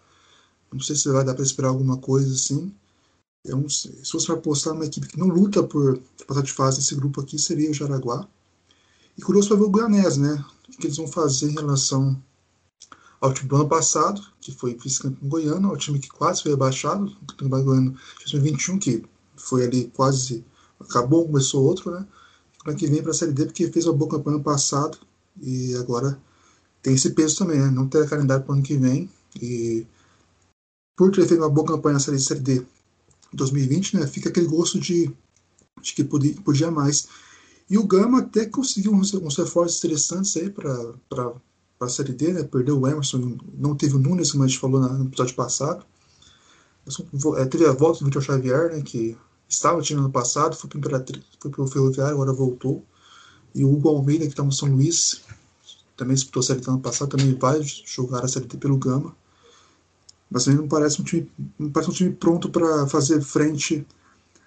não 0.72 0.80
sei 0.80 0.96
se 0.96 1.10
vai 1.10 1.26
dar 1.26 1.34
para 1.34 1.44
esperar 1.44 1.68
alguma 1.68 1.98
coisa 1.98 2.34
assim. 2.34 2.74
É 3.46 3.54
um, 3.54 3.68
se 3.68 4.04
fosse 4.10 4.26
para 4.26 4.36
apostar 4.36 4.74
numa 4.74 4.86
equipe 4.86 5.08
que 5.08 5.20
não 5.20 5.28
luta 5.28 5.62
por 5.62 6.02
passar 6.26 6.42
de 6.42 6.54
fase 6.54 6.78
nesse 6.78 6.96
grupo 6.96 7.20
aqui, 7.20 7.38
seria 7.38 7.70
o 7.70 7.74
Jaraguá. 7.74 8.28
E 9.18 9.22
curioso 9.22 9.50
para 9.50 9.58
ver 9.58 9.64
o 9.64 9.70
Guanés, 9.70 10.16
né? 10.16 10.44
O 10.70 10.78
que 10.78 10.88
eles 10.88 10.98
vão 10.98 11.08
fazer 11.08 11.50
em 11.52 11.56
relação 11.56 12.22
ao 13.22 13.34
time 13.34 13.50
do 13.50 13.56
ano 13.58 13.68
passado, 13.68 14.22
que 14.40 14.52
foi 14.52 14.76
vice-campeão 14.76 15.30
goiano, 15.30 15.70
ao 15.70 15.78
time 15.78 16.00
que 16.00 16.10
quase 16.10 16.44
foi 16.44 16.54
abaixado, 16.54 17.06
o 17.22 17.26
campeão 17.26 17.64
goiano 17.64 17.92
de 17.92 18.32
2021, 18.32 18.80
que 18.80 19.04
foi 19.36 19.66
ali 19.66 19.92
quase 19.94 20.46
acabou, 20.80 21.26
começou 21.26 21.64
outro, 21.64 21.92
né? 21.92 22.06
Para 22.64 22.74
que 22.74 22.88
vem 22.88 23.02
para 23.02 23.12
a 23.12 23.14
Série 23.14 23.34
D, 23.34 23.46
porque 23.46 23.72
fez 23.72 23.86
uma 23.86 23.94
boa 23.94 24.12
campanha 24.12 24.38
no 24.38 24.44
passado 24.44 24.98
e 25.42 25.76
agora 25.76 26.20
tem 26.82 26.94
esse 26.94 27.12
peso 27.12 27.38
também, 27.38 27.60
né? 27.60 27.70
Não 27.70 27.88
ter 27.88 28.08
calendário 28.08 28.44
para 28.44 28.54
o 28.54 28.56
ano 28.56 28.64
que 28.64 28.78
vem 28.78 29.10
e 29.42 29.86
por 30.96 31.12
ter 31.12 31.26
feito 31.28 31.42
uma 31.42 31.50
boa 31.50 31.68
campanha 31.68 31.94
na 31.94 32.00
Série, 32.00 32.20
série 32.20 32.40
D 32.40 32.66
2020, 33.34 33.98
né? 33.98 34.08
Fica 34.08 34.30
aquele 34.30 34.48
gosto 34.48 34.80
de, 34.80 35.12
de 35.82 35.94
que 35.94 36.04
podia, 36.04 36.36
podia 36.42 36.72
mais. 36.72 37.08
E 37.70 37.78
o 37.78 37.86
Gama 37.86 38.20
até 38.20 38.46
conseguiu 38.46 38.94
uns, 38.94 39.14
uns 39.14 39.38
reforços 39.38 39.78
interessantes 39.78 40.36
aí 40.38 40.50
para 40.50 41.34
a 41.80 41.90
Série 41.90 42.14
D, 42.14 42.34
né? 42.34 42.44
Perdeu 42.44 42.80
o 42.80 42.88
Emerson, 42.88 43.38
não 43.58 43.76
teve 43.76 43.96
o 43.96 44.00
Nunes, 44.00 44.32
como 44.32 44.44
a 44.44 44.48
gente 44.48 44.60
falou 44.60 44.82
no 44.82 45.06
episódio 45.06 45.36
passado. 45.36 45.86
É, 47.38 47.46
teve 47.46 47.66
a 47.66 47.72
volta 47.72 48.00
do 48.00 48.06
Vitor 48.06 48.22
Xavier, 48.22 48.74
né? 48.74 48.82
Que 48.82 49.18
estava 49.48 49.82
time 49.82 50.00
ano 50.00 50.12
passado, 50.12 50.56
foi 50.56 50.70
para 50.70 51.64
o 51.64 51.68
Ferroviário, 51.68 52.14
agora 52.14 52.34
voltou. 52.34 52.84
E 53.56 53.64
o 53.64 53.74
Hugo 53.74 53.90
Almeida, 53.90 54.26
que 54.26 54.32
está 54.32 54.44
no 54.44 54.52
São 54.52 54.70
Luís, 54.70 55.22
também 55.96 56.16
disputou 56.16 56.42
a 56.42 56.44
Série 56.44 56.62
D 56.62 56.70
ano 56.70 56.80
passado, 56.80 57.18
também 57.18 57.34
vai 57.36 57.62
jogar 57.64 58.24
a 58.24 58.28
Série 58.28 58.46
D 58.46 58.58
pelo 58.58 58.78
Gama. 58.78 59.16
Mas 60.30 60.46
também 60.46 60.60
não 60.60 60.68
parece 60.68 61.02
um 61.02 61.04
time, 61.06 61.32
não 61.58 61.72
parece 61.72 61.92
um 61.92 61.94
time 61.94 62.12
pronto 62.12 62.50
para 62.50 62.86
fazer 62.88 63.22
frente 63.22 63.86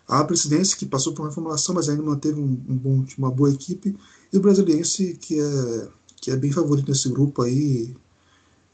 à 0.06 0.22
presidência, 0.22 0.76
que 0.76 0.86
passou 0.86 1.12
por 1.12 1.22
uma 1.22 1.28
reformulação, 1.28 1.74
mas 1.74 1.88
ainda 1.88 2.02
manteve 2.02 2.38
um, 2.38 2.62
um 2.68 2.76
bom, 2.76 3.04
uma 3.16 3.30
boa 3.30 3.50
equipe. 3.50 3.96
E 4.32 4.36
o 4.36 4.40
Brasiliense, 4.40 5.18
que 5.20 5.40
é, 5.40 5.88
que 6.22 6.30
é 6.30 6.36
bem 6.36 6.52
favorito 6.52 6.88
nesse 6.88 7.08
grupo 7.10 7.42
aí, 7.42 7.94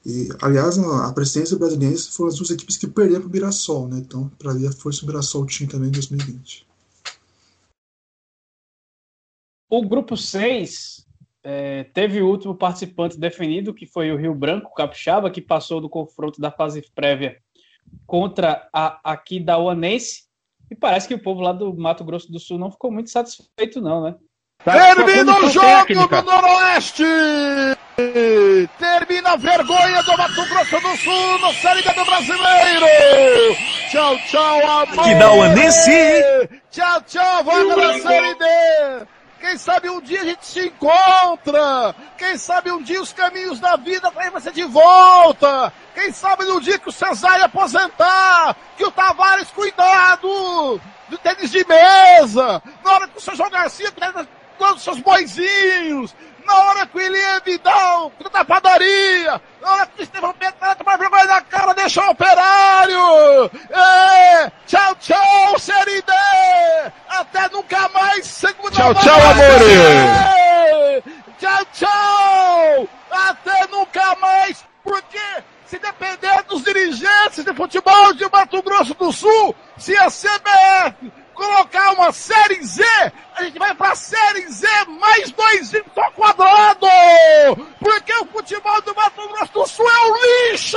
e, 0.07 0.29
aliás, 0.41 0.79
a 0.79 1.13
presidência 1.13 1.59
brasileira 1.59 1.97
foram 1.99 2.29
as 2.29 2.37
duas 2.37 2.51
equipes 2.51 2.77
que 2.77 2.87
perderam 2.87 3.23
para 3.23 3.29
o 3.29 3.33
Mirassol, 3.33 3.89
né? 3.89 3.99
Então, 3.99 4.29
para 4.39 4.53
ali 4.53 4.67
a 4.67 4.73
força 4.73 5.01
do 5.01 5.07
Mirassol 5.07 5.45
tinha 5.47 5.69
também 5.69 5.89
em 5.89 5.93
2020. 5.93 6.67
O 9.71 9.87
grupo 9.87 10.17
6 10.17 11.07
é, 11.43 11.85
teve 11.85 12.23
o 12.23 12.29
último 12.29 12.55
participante 12.55 13.19
definido, 13.19 13.75
que 13.75 13.87
foi 13.87 14.13
o 14.13 14.17
Rio 14.17 14.35
Branco, 14.35 14.75
Capixaba, 14.75 15.31
que 15.31 15.43
passou 15.43 15.81
do 15.81 15.91
confronto 15.91 16.41
da 16.41 16.51
fase 16.51 16.83
prévia 16.95 17.39
contra 18.07 18.69
a 18.73 19.13
aqui 19.13 19.41
da 19.41 19.59
Uanense. 19.59 20.29
E 20.71 20.75
parece 20.75 21.09
que 21.09 21.15
o 21.15 21.23
povo 21.23 21.41
lá 21.41 21.53
do 21.53 21.75
Mato 21.77 22.05
Grosso 22.05 22.31
do 22.31 22.39
Sul 22.39 22.59
não 22.59 22.71
ficou 22.71 22.91
muito 22.91 23.11
satisfeito, 23.11 23.81
não, 23.81 24.03
né? 24.03 24.17
Tá 24.69 24.95
Termina 24.95 25.39
o 25.39 25.49
jogo 25.49 25.67
técnica. 25.67 26.21
do 26.21 26.31
Noroeste! 26.31 27.05
Termina 28.79 29.31
a 29.31 29.37
vergonha 29.37 30.03
do 30.03 30.19
Mato 30.19 30.47
Grosso 30.47 30.81
do 30.81 30.97
Sul 30.99 31.39
no 31.39 31.55
Série 31.55 31.81
B 31.81 31.91
do 31.95 32.05
Brasileiro! 32.05 32.87
Tchau, 33.91 34.19
tchau, 34.29 34.67
amor! 34.67 35.05
Que 35.05 35.15
dá 35.15 35.33
o 35.33 35.43
Anense! 35.43 36.49
Tchau, 36.71 37.01
tchau, 37.07 37.45
vaga 37.45 37.77
na 37.77 37.99
Série 37.99 38.35
D! 38.35 38.45
Quem 39.41 39.57
sabe 39.57 39.89
um 39.89 40.03
dia 40.03 40.21
a 40.21 40.25
gente 40.25 40.45
se 40.45 40.67
encontra. 40.67 41.95
Quem 42.19 42.37
sabe 42.37 42.71
um 42.71 42.83
dia 42.83 43.01
os 43.01 43.13
caminhos 43.15 43.61
da 43.61 43.75
vida 43.77 44.11
vai 44.11 44.31
ser 44.39 44.53
de 44.53 44.65
volta. 44.65 45.73
Quem 45.95 46.13
sabe 46.13 46.45
no 46.45 46.61
dia 46.61 46.79
que 46.79 46.91
o 46.91 46.93
Cesário 46.93 47.47
aposentar, 47.47 48.55
que 48.77 48.85
o 48.85 48.91
Tavares 48.91 49.49
cuidado 49.49 50.79
do 51.09 51.17
tênis 51.17 51.51
de 51.51 51.65
mesa, 51.67 52.63
na 52.85 52.93
hora 52.93 53.09
que 53.09 53.17
o 53.17 53.21
Sérgio 53.21 53.49
Garcia 53.49 53.91
todos 54.59 54.77
os 54.77 54.83
seus 54.83 55.01
boizinhos, 55.01 56.15
na 56.45 56.55
hora 56.55 56.87
que 56.87 56.97
o 56.97 57.01
Elia 57.01 57.41
Vidal 57.45 58.13
da 58.33 58.45
padaria, 58.45 59.41
na 59.61 59.73
hora 59.73 59.87
que 59.87 60.01
o 60.01 60.03
Estevão 60.03 60.35
Pedro 60.35 60.57
vai 60.61 60.75
tomar 60.75 60.99
vergonha 60.99 61.25
na 61.25 61.41
cara, 61.43 61.75
deixa 61.75 62.05
o 62.05 62.11
operário! 62.11 63.51
É, 63.71 64.51
tchau, 64.67 64.95
tchau, 64.97 65.59
Série 65.59 66.03
D! 66.03 66.13
Até 67.09 67.49
nunca 67.51 67.89
mais, 67.91 68.27
segunda 68.27 68.71
Tchau, 68.71 68.95
tchau, 68.95 69.21
amores! 69.31 71.05
Tchau, 71.39 71.65
tchau! 71.73 72.89
Até 73.11 73.67
nunca 73.69 74.17
mais, 74.17 74.65
porque 74.83 75.21
se 75.67 75.79
depender 75.79 76.43
dos 76.45 76.65
dirigentes 76.65 77.45
de 77.45 77.55
futebol 77.55 78.15
de 78.15 78.29
Mato 78.31 78.63
Grosso 78.63 78.95
do 78.95 79.13
Sul, 79.13 79.55
se 79.77 79.97
a 79.97 80.09
CBF 80.09 81.13
colocar 81.39 81.93
uma 81.93 82.11
Série 82.13 82.61
Z, 82.65 82.83
a 83.37 83.45
gente 83.45 83.59
vai 83.61 83.73
pra 83.73 83.95
Série 83.95 84.49
Z 84.49 84.67
mais 84.89 85.31
dois 85.31 85.73
ao 85.97 86.13
quadrado! 86.13 86.89
Porque 87.79 88.13
o 88.15 88.27
futebol 88.27 88.83
do 88.83 88.95
Mato 88.95 89.29
Grosso 89.29 89.53
do 89.53 89.67
Sul 89.67 89.89
é 89.89 90.01
um 90.01 90.51
lixo! 90.51 90.77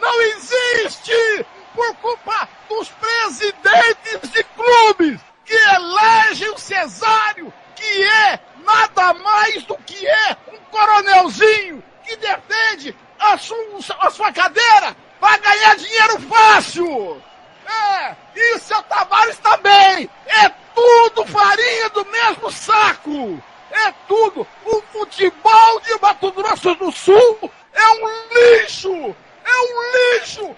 Não 0.00 0.22
existe! 0.22 1.46
Por 1.72 1.94
culpa 1.96 2.48
dos 2.68 2.88
presidentes 2.88 4.30
de 4.32 4.42
clubes 4.42 5.20
que 5.44 5.54
elegem 5.54 6.50
o 6.50 6.58
Cesário, 6.58 7.52
que 7.76 8.02
é 8.02 8.40
nada 8.64 9.14
mais 9.14 9.62
do 9.64 9.76
que 9.78 10.04
é 10.04 10.36
um 10.52 10.58
coronelzinho 10.70 11.82
que 12.04 12.16
defende 12.16 12.96
a 13.20 13.38
sua, 13.38 13.56
a 14.00 14.10
sua 14.10 14.32
cadeira 14.32 14.96
para 15.20 15.38
ganhar 15.38 15.76
dinheiro 15.76 16.20
fácil! 16.22 17.22
É, 17.70 18.16
e 18.34 18.56
o 18.56 18.58
seu 18.58 18.82
Tavares 18.84 19.38
também. 19.38 20.10
É 20.26 20.48
tudo 20.74 21.26
farinha 21.26 21.88
do 21.90 22.04
mesmo 22.06 22.50
saco. 22.50 23.42
É 23.70 23.92
tudo. 24.08 24.46
O 24.64 24.82
futebol 24.92 25.80
de 25.80 26.00
Mato 26.00 26.32
Grosso 26.32 26.74
do 26.74 26.90
Sul 26.90 27.50
é 27.72 27.88
um 27.88 28.08
lixo. 28.32 29.16
É 29.44 29.60
um 29.60 30.18
lixo. 30.18 30.56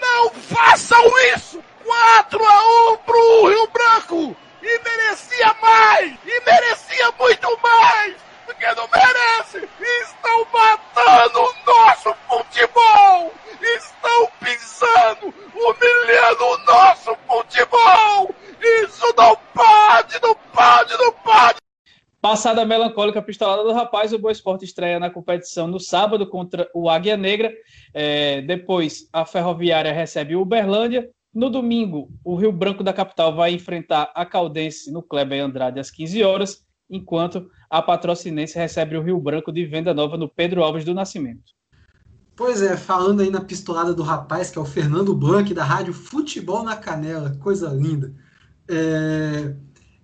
Não 0.00 0.30
façam 0.30 1.04
isso. 1.34 1.62
4 1.84 2.44
a 2.44 2.92
1 2.92 2.96
pro 2.98 3.48
Rio 3.48 3.66
Branco. 3.68 4.36
E 4.62 4.80
merecia 4.82 5.54
mais. 5.60 6.16
E 6.24 6.40
merecia 6.44 7.12
muito 7.18 7.58
mais. 7.62 8.14
Porque 8.46 8.66
não 8.74 8.88
merece. 8.88 9.68
Estão 10.02 10.46
matando 10.52 11.42
o 11.42 11.54
nosso 11.66 12.14
futebol 12.28 13.32
estão 13.64 14.28
pisando, 14.40 15.34
humilhando 15.54 16.44
o 16.44 16.58
nosso 16.66 17.16
futebol! 17.26 18.34
Isso 18.82 19.14
não 19.16 19.36
pode, 19.54 20.20
não 20.22 20.34
pode, 20.52 20.96
não 20.96 21.12
pode! 21.12 21.64
Passada 22.20 22.62
a 22.62 22.64
melancólica 22.64 23.20
pistolada 23.20 23.62
do 23.62 23.72
rapaz, 23.72 24.12
o 24.14 24.18
Boa 24.18 24.32
Esporte 24.32 24.64
estreia 24.64 24.98
na 24.98 25.10
competição 25.10 25.66
no 25.66 25.78
sábado 25.78 26.26
contra 26.26 26.70
o 26.74 26.88
Águia 26.88 27.18
Negra. 27.18 27.52
É, 27.92 28.40
depois, 28.40 29.06
a 29.12 29.26
Ferroviária 29.26 29.92
recebe 29.92 30.34
o 30.34 30.40
Uberlândia. 30.40 31.10
No 31.34 31.50
domingo, 31.50 32.08
o 32.24 32.34
Rio 32.34 32.50
Branco 32.50 32.82
da 32.82 32.94
capital 32.94 33.34
vai 33.34 33.52
enfrentar 33.52 34.10
a 34.14 34.24
Caldense 34.24 34.90
no 34.90 35.02
Kleber 35.02 35.44
Andrade 35.44 35.78
às 35.78 35.90
15 35.90 36.22
horas, 36.22 36.64
enquanto 36.88 37.46
a 37.68 37.82
Patrocinense 37.82 38.58
recebe 38.58 38.96
o 38.96 39.02
Rio 39.02 39.20
Branco 39.20 39.52
de 39.52 39.66
Venda 39.66 39.92
Nova 39.92 40.16
no 40.16 40.26
Pedro 40.26 40.64
Alves 40.64 40.84
do 40.84 40.94
Nascimento. 40.94 41.52
Pois 42.36 42.60
é, 42.62 42.76
falando 42.76 43.20
aí 43.20 43.30
na 43.30 43.40
pistolada 43.40 43.94
do 43.94 44.02
rapaz, 44.02 44.50
que 44.50 44.58
é 44.58 44.60
o 44.60 44.64
Fernando 44.64 45.14
Blanc, 45.14 45.54
da 45.54 45.64
rádio 45.64 45.94
Futebol 45.94 46.64
na 46.64 46.74
Canela, 46.74 47.36
coisa 47.40 47.68
linda. 47.68 48.12
É, 48.68 49.54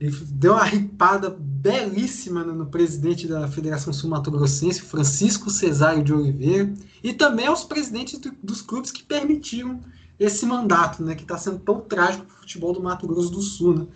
ele 0.00 0.16
deu 0.30 0.52
uma 0.52 0.64
ripada 0.64 1.28
belíssima 1.28 2.44
no 2.44 2.66
presidente 2.66 3.26
da 3.26 3.48
Federação 3.48 3.92
Sul-Mato-Grossense, 3.92 4.80
Francisco 4.80 5.50
Cesário 5.50 6.04
de 6.04 6.12
Oliveira, 6.12 6.72
e 7.02 7.12
também 7.12 7.46
aos 7.46 7.64
presidentes 7.64 8.18
do, 8.18 8.32
dos 8.42 8.62
clubes 8.62 8.92
que 8.92 9.02
permitiram 9.02 9.80
esse 10.18 10.46
mandato, 10.46 11.02
né, 11.02 11.14
que 11.14 11.22
está 11.22 11.36
sendo 11.36 11.58
tão 11.58 11.80
trágico 11.80 12.26
para 12.26 12.34
o 12.34 12.38
futebol 12.38 12.72
do 12.72 12.82
Mato 12.82 13.06
Grosso 13.06 13.30
do 13.30 13.42
Sul. 13.42 13.74
Né? 13.74 13.86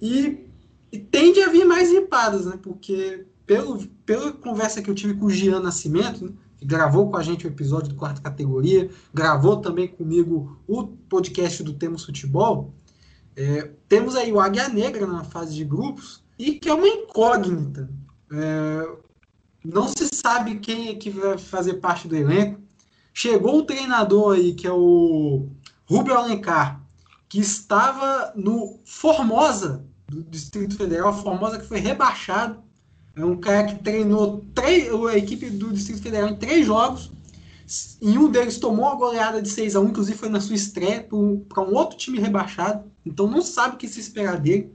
E, 0.00 0.46
e 0.92 0.98
tende 0.98 1.42
a 1.42 1.48
vir 1.48 1.64
mais 1.64 1.90
ripadas, 1.90 2.46
né, 2.46 2.58
porque 2.62 3.26
pelo, 3.44 3.84
pela 4.06 4.32
conversa 4.32 4.80
que 4.80 4.90
eu 4.90 4.94
tive 4.94 5.14
com 5.14 5.26
o 5.26 5.30
Gian 5.30 5.60
Nascimento, 5.60 6.24
né, 6.24 6.32
que 6.56 6.64
gravou 6.64 7.10
com 7.10 7.16
a 7.16 7.22
gente 7.22 7.46
o 7.46 7.48
episódio 7.48 7.90
do 7.90 7.94
quarta 7.94 8.20
categoria, 8.20 8.90
gravou 9.12 9.58
também 9.58 9.88
comigo 9.88 10.58
o 10.66 10.86
podcast 10.86 11.62
do 11.62 11.74
Temos 11.74 12.04
Futebol. 12.04 12.74
É, 13.36 13.70
temos 13.88 14.16
aí 14.16 14.32
o 14.32 14.40
Águia 14.40 14.68
Negra 14.68 15.06
na 15.06 15.22
fase 15.22 15.54
de 15.54 15.64
grupos 15.64 16.24
e 16.38 16.52
que 16.52 16.68
é 16.68 16.74
uma 16.74 16.88
incógnita. 16.88 17.90
É, 18.32 18.88
não 19.64 19.88
se 19.88 20.08
sabe 20.14 20.58
quem 20.58 20.88
é 20.88 20.94
que 20.94 21.10
vai 21.10 21.36
fazer 21.36 21.74
parte 21.74 22.08
do 22.08 22.16
elenco. 22.16 22.60
Chegou 23.12 23.58
um 23.58 23.64
treinador 23.64 24.36
aí 24.36 24.54
que 24.54 24.66
é 24.66 24.72
o 24.72 25.48
Rubio 25.84 26.16
Alencar, 26.16 26.82
que 27.28 27.38
estava 27.38 28.32
no 28.34 28.80
Formosa 28.84 29.84
do 30.06 30.22
Distrito 30.22 30.76
Federal, 30.76 31.12
Formosa 31.12 31.58
que 31.58 31.66
foi 31.66 31.80
rebaixado 31.80 32.65
é 33.16 33.24
um 33.24 33.36
cara 33.36 33.64
que 33.64 33.82
treinou 33.82 34.44
três, 34.54 34.92
a 34.92 35.16
equipe 35.16 35.48
do 35.48 35.72
Distrito 35.72 36.02
Federal 36.02 36.28
em 36.28 36.36
três 36.36 36.66
jogos. 36.66 37.10
Em 38.00 38.16
um 38.18 38.30
deles 38.30 38.58
tomou 38.58 38.86
a 38.86 38.94
goleada 38.94 39.40
de 39.40 39.48
6 39.48 39.74
a 39.74 39.80
1 39.80 39.88
inclusive 39.88 40.18
foi 40.18 40.28
na 40.28 40.38
sua 40.38 40.54
estreia 40.54 41.02
para 41.02 41.62
um 41.62 41.74
outro 41.74 41.96
time 41.96 42.20
rebaixado. 42.20 42.92
Então 43.04 43.26
não 43.26 43.40
sabe 43.40 43.74
o 43.74 43.78
que 43.78 43.88
se 43.88 43.98
esperar 43.98 44.38
dele. 44.38 44.72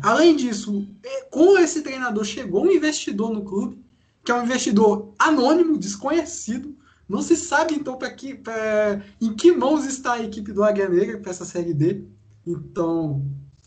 Além 0.00 0.36
disso, 0.36 0.88
é, 1.02 1.22
com 1.24 1.58
esse 1.58 1.82
treinador 1.82 2.24
chegou 2.24 2.64
um 2.64 2.70
investidor 2.70 3.32
no 3.32 3.44
clube, 3.44 3.84
que 4.24 4.30
é 4.30 4.34
um 4.34 4.44
investidor 4.44 5.12
anônimo, 5.18 5.76
desconhecido. 5.76 6.76
Não 7.08 7.20
se 7.20 7.36
sabe 7.36 7.74
então 7.74 7.98
para 7.98 8.10
que, 8.10 8.34
pra, 8.34 9.02
em 9.20 9.34
que 9.34 9.52
mãos 9.52 9.84
está 9.84 10.14
a 10.14 10.22
equipe 10.22 10.52
do 10.52 10.64
Águia 10.64 10.88
Negra 10.88 11.18
para 11.18 11.30
essa 11.30 11.44
série 11.44 11.74
D. 11.74 12.04
Então 12.46 13.26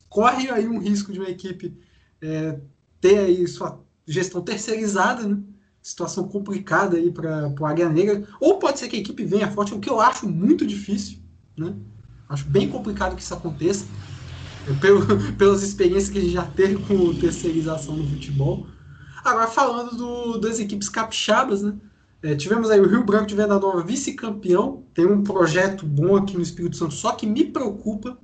corre 0.10 0.50
aí 0.50 0.68
um 0.68 0.80
risco 0.80 1.12
de 1.12 1.20
uma 1.20 1.30
equipe 1.30 1.78
é, 2.22 2.60
ter 3.00 3.20
aí 3.20 3.46
sua 3.48 3.86
gestão 4.08 4.42
terceirizada, 4.42 5.28
né? 5.28 5.38
Situação 5.82 6.28
complicada 6.28 6.98
aí 6.98 7.12
para 7.12 7.54
o 7.60 7.66
Águia 7.66 7.90
Negra. 7.90 8.28
Ou 8.40 8.58
pode 8.58 8.80
ser 8.80 8.88
que 8.88 8.96
a 8.96 9.00
equipe 9.00 9.24
venha 9.24 9.52
forte, 9.52 9.74
o 9.74 9.80
que 9.80 9.90
eu 9.90 10.00
acho 10.00 10.28
muito 10.28 10.66
difícil, 10.66 11.20
né? 11.58 11.76
Acho 12.30 12.46
bem 12.46 12.70
complicado 12.70 13.16
que 13.16 13.22
isso 13.22 13.34
aconteça. 13.34 13.86
Pelo, 14.82 15.06
pelas 15.38 15.64
experiências 15.64 16.10
que 16.10 16.18
a 16.18 16.22
gente 16.22 16.34
já 16.34 16.46
teve 16.46 16.76
com 16.84 17.14
terceirização 17.16 17.96
no 17.96 18.08
futebol. 18.10 18.68
Agora, 19.24 19.48
falando 19.48 19.96
do, 19.96 20.38
das 20.38 20.60
equipes 20.60 20.90
capixabas, 20.90 21.62
né? 21.62 21.74
É, 22.22 22.36
tivemos 22.36 22.70
aí 22.70 22.80
o 22.80 22.88
Rio 22.88 23.04
Branco 23.04 23.28
de 23.28 23.36
Venda 23.36 23.60
Nova 23.60 23.84
vice-campeão. 23.84 24.84
Tem 24.94 25.06
um 25.06 25.24
projeto 25.24 25.86
bom 25.86 26.16
aqui 26.16 26.36
no 26.36 26.42
Espírito 26.42 26.76
Santo, 26.76 26.94
só 26.94 27.12
que 27.12 27.28
me 27.28 27.46
preocupa 27.46 28.18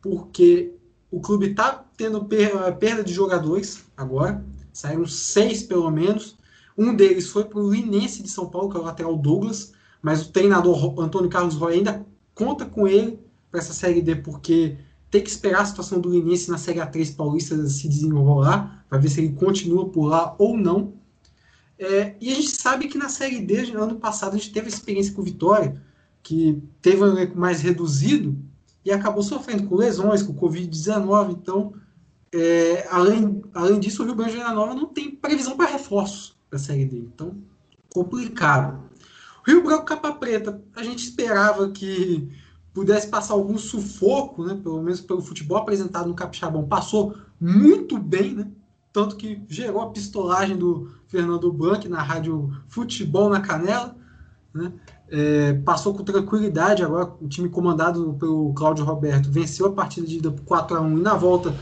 porque 0.00 0.72
o 1.10 1.20
clube 1.20 1.50
está 1.50 1.84
tendo 1.96 2.24
perda 2.24 3.02
de 3.02 3.12
jogadores 3.12 3.84
agora. 3.96 4.44
Saíram 4.76 5.06
seis, 5.06 5.62
pelo 5.62 5.90
menos. 5.90 6.36
Um 6.76 6.94
deles 6.94 7.28
foi 7.28 7.44
para 7.44 7.58
o 7.58 7.72
Linense 7.72 8.22
de 8.22 8.28
São 8.28 8.50
Paulo, 8.50 8.68
que 8.68 8.76
é 8.76 8.80
o 8.80 8.82
lateral 8.82 9.16
Douglas, 9.16 9.72
mas 10.02 10.20
o 10.20 10.30
treinador 10.30 11.00
Antônio 11.00 11.30
Carlos 11.30 11.54
Roy 11.54 11.76
ainda 11.76 12.04
conta 12.34 12.66
com 12.66 12.86
ele 12.86 13.18
para 13.50 13.60
essa 13.60 13.72
Série 13.72 14.02
D, 14.02 14.16
porque 14.16 14.76
tem 15.10 15.22
que 15.22 15.30
esperar 15.30 15.62
a 15.62 15.64
situação 15.64 15.98
do 15.98 16.10
Linense 16.10 16.50
na 16.50 16.58
Série 16.58 16.80
A3 16.80 17.16
paulista 17.16 17.56
se 17.66 17.88
desenrolar, 17.88 18.84
para 18.86 18.98
ver 18.98 19.08
se 19.08 19.20
ele 19.20 19.32
continua 19.32 19.88
por 19.88 20.08
lá 20.08 20.36
ou 20.38 20.58
não. 20.58 20.92
É, 21.78 22.14
e 22.20 22.30
a 22.30 22.34
gente 22.34 22.50
sabe 22.50 22.86
que 22.86 22.98
na 22.98 23.08
Série 23.08 23.40
D, 23.40 23.72
ano 23.72 23.96
passado, 23.96 24.34
a 24.34 24.38
gente 24.38 24.52
teve 24.52 24.68
experiência 24.68 25.14
com 25.14 25.22
Vitória, 25.22 25.80
que 26.22 26.62
teve 26.82 27.02
um 27.02 27.06
elenco 27.06 27.38
mais 27.38 27.62
reduzido 27.62 28.36
e 28.84 28.92
acabou 28.92 29.22
sofrendo 29.22 29.66
com 29.66 29.74
lesões, 29.74 30.22
com 30.22 30.34
Covid-19. 30.34 31.30
Então, 31.30 31.72
é, 32.38 32.86
além, 32.90 33.42
além 33.54 33.80
disso, 33.80 34.02
o 34.02 34.06
Rio 34.06 34.14
Grande 34.14 34.36
do 34.36 34.54
Nova 34.54 34.74
não 34.74 34.84
tem 34.84 35.10
previsão 35.10 35.56
para 35.56 35.70
reforços 35.70 36.36
da 36.50 36.58
Série 36.58 36.84
D. 36.84 36.98
Então, 36.98 37.34
complicado. 37.92 38.84
Rio 39.46 39.62
Branco 39.62 39.86
Capa 39.86 40.12
Preta, 40.12 40.60
a 40.74 40.82
gente 40.82 41.02
esperava 41.02 41.70
que 41.70 42.28
pudesse 42.74 43.08
passar 43.08 43.32
algum 43.32 43.56
sufoco, 43.56 44.44
né, 44.44 44.58
pelo 44.62 44.82
menos 44.82 45.00
pelo 45.00 45.22
futebol 45.22 45.56
apresentado 45.56 46.08
no 46.08 46.14
Capixabão. 46.14 46.68
Passou 46.68 47.16
muito 47.40 47.96
bem, 47.96 48.34
né? 48.34 48.48
Tanto 48.92 49.16
que 49.16 49.42
gerou 49.48 49.80
a 49.80 49.90
pistolagem 49.90 50.58
do 50.58 50.90
Fernando 51.06 51.50
Blanc 51.50 51.88
na 51.88 52.02
rádio 52.02 52.50
Futebol 52.68 53.30
na 53.30 53.40
Canela. 53.40 53.96
Né? 54.52 54.72
É, 55.08 55.52
passou 55.64 55.94
com 55.94 56.04
tranquilidade 56.04 56.82
agora, 56.82 57.14
o 57.20 57.28
time 57.28 57.48
comandado 57.48 58.14
pelo 58.18 58.52
Cláudio 58.52 58.84
Roberto 58.84 59.30
venceu 59.30 59.66
a 59.66 59.72
partida 59.72 60.06
de 60.06 60.16
ida 60.16 60.30
por 60.30 60.44
4 60.44 60.76
a 60.76 60.80
1 60.80 60.98
e 60.98 61.00
na 61.00 61.14
volta 61.14 61.54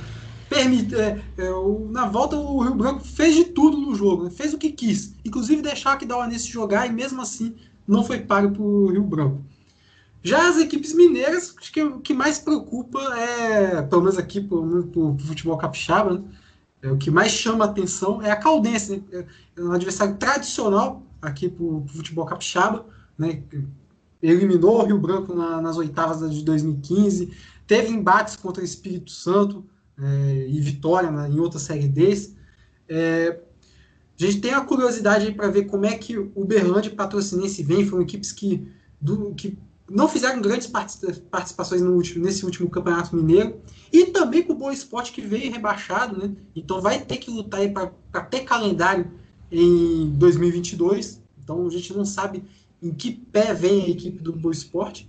permite, 0.48 0.94
é, 0.94 1.20
é, 1.36 1.50
o, 1.50 1.88
na 1.90 2.06
volta 2.06 2.36
o 2.36 2.62
Rio 2.62 2.74
Branco 2.74 3.00
fez 3.00 3.34
de 3.34 3.44
tudo 3.44 3.76
no 3.76 3.94
jogo, 3.94 4.24
né? 4.24 4.30
fez 4.30 4.54
o 4.54 4.58
que 4.58 4.70
quis, 4.70 5.14
inclusive 5.24 5.62
deixar 5.62 5.96
que 5.96 6.06
Dauanense 6.06 6.48
jogar 6.48 6.86
e 6.86 6.92
mesmo 6.92 7.20
assim 7.20 7.54
não 7.86 8.04
foi 8.04 8.20
pago 8.20 8.50
para 8.52 8.62
o 8.62 8.90
Rio 8.90 9.02
Branco. 9.02 9.42
Já 10.22 10.48
as 10.48 10.56
equipes 10.56 10.94
mineiras, 10.94 11.54
acho 11.60 11.70
que 11.70 11.82
o 11.82 12.00
que 12.00 12.14
mais 12.14 12.38
preocupa 12.38 12.98
é, 13.18 13.82
pelo 13.82 14.02
menos 14.02 14.16
aqui 14.16 14.40
para 14.40 14.56
o 14.56 15.18
futebol 15.18 15.58
capixaba, 15.58 16.14
né? 16.14 16.24
é, 16.82 16.90
o 16.90 16.96
que 16.96 17.10
mais 17.10 17.32
chama 17.32 17.66
atenção 17.66 18.22
é 18.22 18.30
a 18.30 18.36
Caldense, 18.36 19.04
né? 19.10 19.26
é 19.56 19.62
um 19.62 19.72
adversário 19.72 20.16
tradicional 20.16 21.02
aqui 21.20 21.48
para 21.48 21.64
o 21.64 21.84
futebol 21.88 22.24
capixaba, 22.24 22.86
né? 23.18 23.42
eliminou 24.22 24.80
o 24.80 24.86
Rio 24.86 24.98
Branco 24.98 25.34
na, 25.34 25.60
nas 25.60 25.76
oitavas 25.76 26.34
de 26.34 26.42
2015, 26.42 27.30
teve 27.66 27.92
embates 27.92 28.36
contra 28.36 28.62
o 28.62 28.64
Espírito 28.64 29.10
Santo, 29.10 29.64
é, 29.98 30.46
e 30.48 30.60
Vitória 30.60 31.10
né, 31.10 31.28
em 31.28 31.38
outra 31.38 31.58
série 31.58 31.88
desse. 31.88 32.36
É, 32.88 33.40
a 34.18 34.24
gente 34.24 34.40
tem 34.40 34.52
a 34.52 34.60
curiosidade 34.60 35.32
para 35.32 35.48
ver 35.48 35.64
como 35.64 35.86
é 35.86 35.96
que 35.96 36.16
o 36.16 36.44
Berlândia 36.44 36.88
e 36.88 36.94
Patrocinense 36.94 37.62
vem, 37.62 37.86
foram 37.86 38.02
equipes 38.02 38.30
que, 38.30 38.66
do, 39.00 39.34
que 39.34 39.58
não 39.90 40.08
fizeram 40.08 40.40
grandes 40.40 40.66
participações 40.66 41.82
último, 41.82 42.24
nesse 42.24 42.44
último 42.44 42.70
Campeonato 42.70 43.14
Mineiro. 43.14 43.60
E 43.92 44.06
também 44.06 44.42
com 44.42 44.52
o 44.52 44.56
Boa 44.56 44.72
Esporte 44.72 45.12
que 45.12 45.20
veio 45.20 45.52
rebaixado, 45.52 46.16
né? 46.18 46.34
Então 46.54 46.80
vai 46.80 47.00
ter 47.00 47.16
que 47.16 47.30
lutar 47.30 47.60
para 47.70 48.22
ter 48.22 48.40
calendário 48.40 49.10
em 49.50 50.10
2022. 50.16 51.20
Então 51.42 51.66
a 51.66 51.70
gente 51.70 51.92
não 51.92 52.04
sabe 52.04 52.44
em 52.82 52.92
que 52.92 53.12
pé 53.12 53.52
vem 53.52 53.84
a 53.84 53.88
equipe 53.88 54.22
do 54.22 54.32
Boa 54.32 54.52
Esporte. 54.52 55.08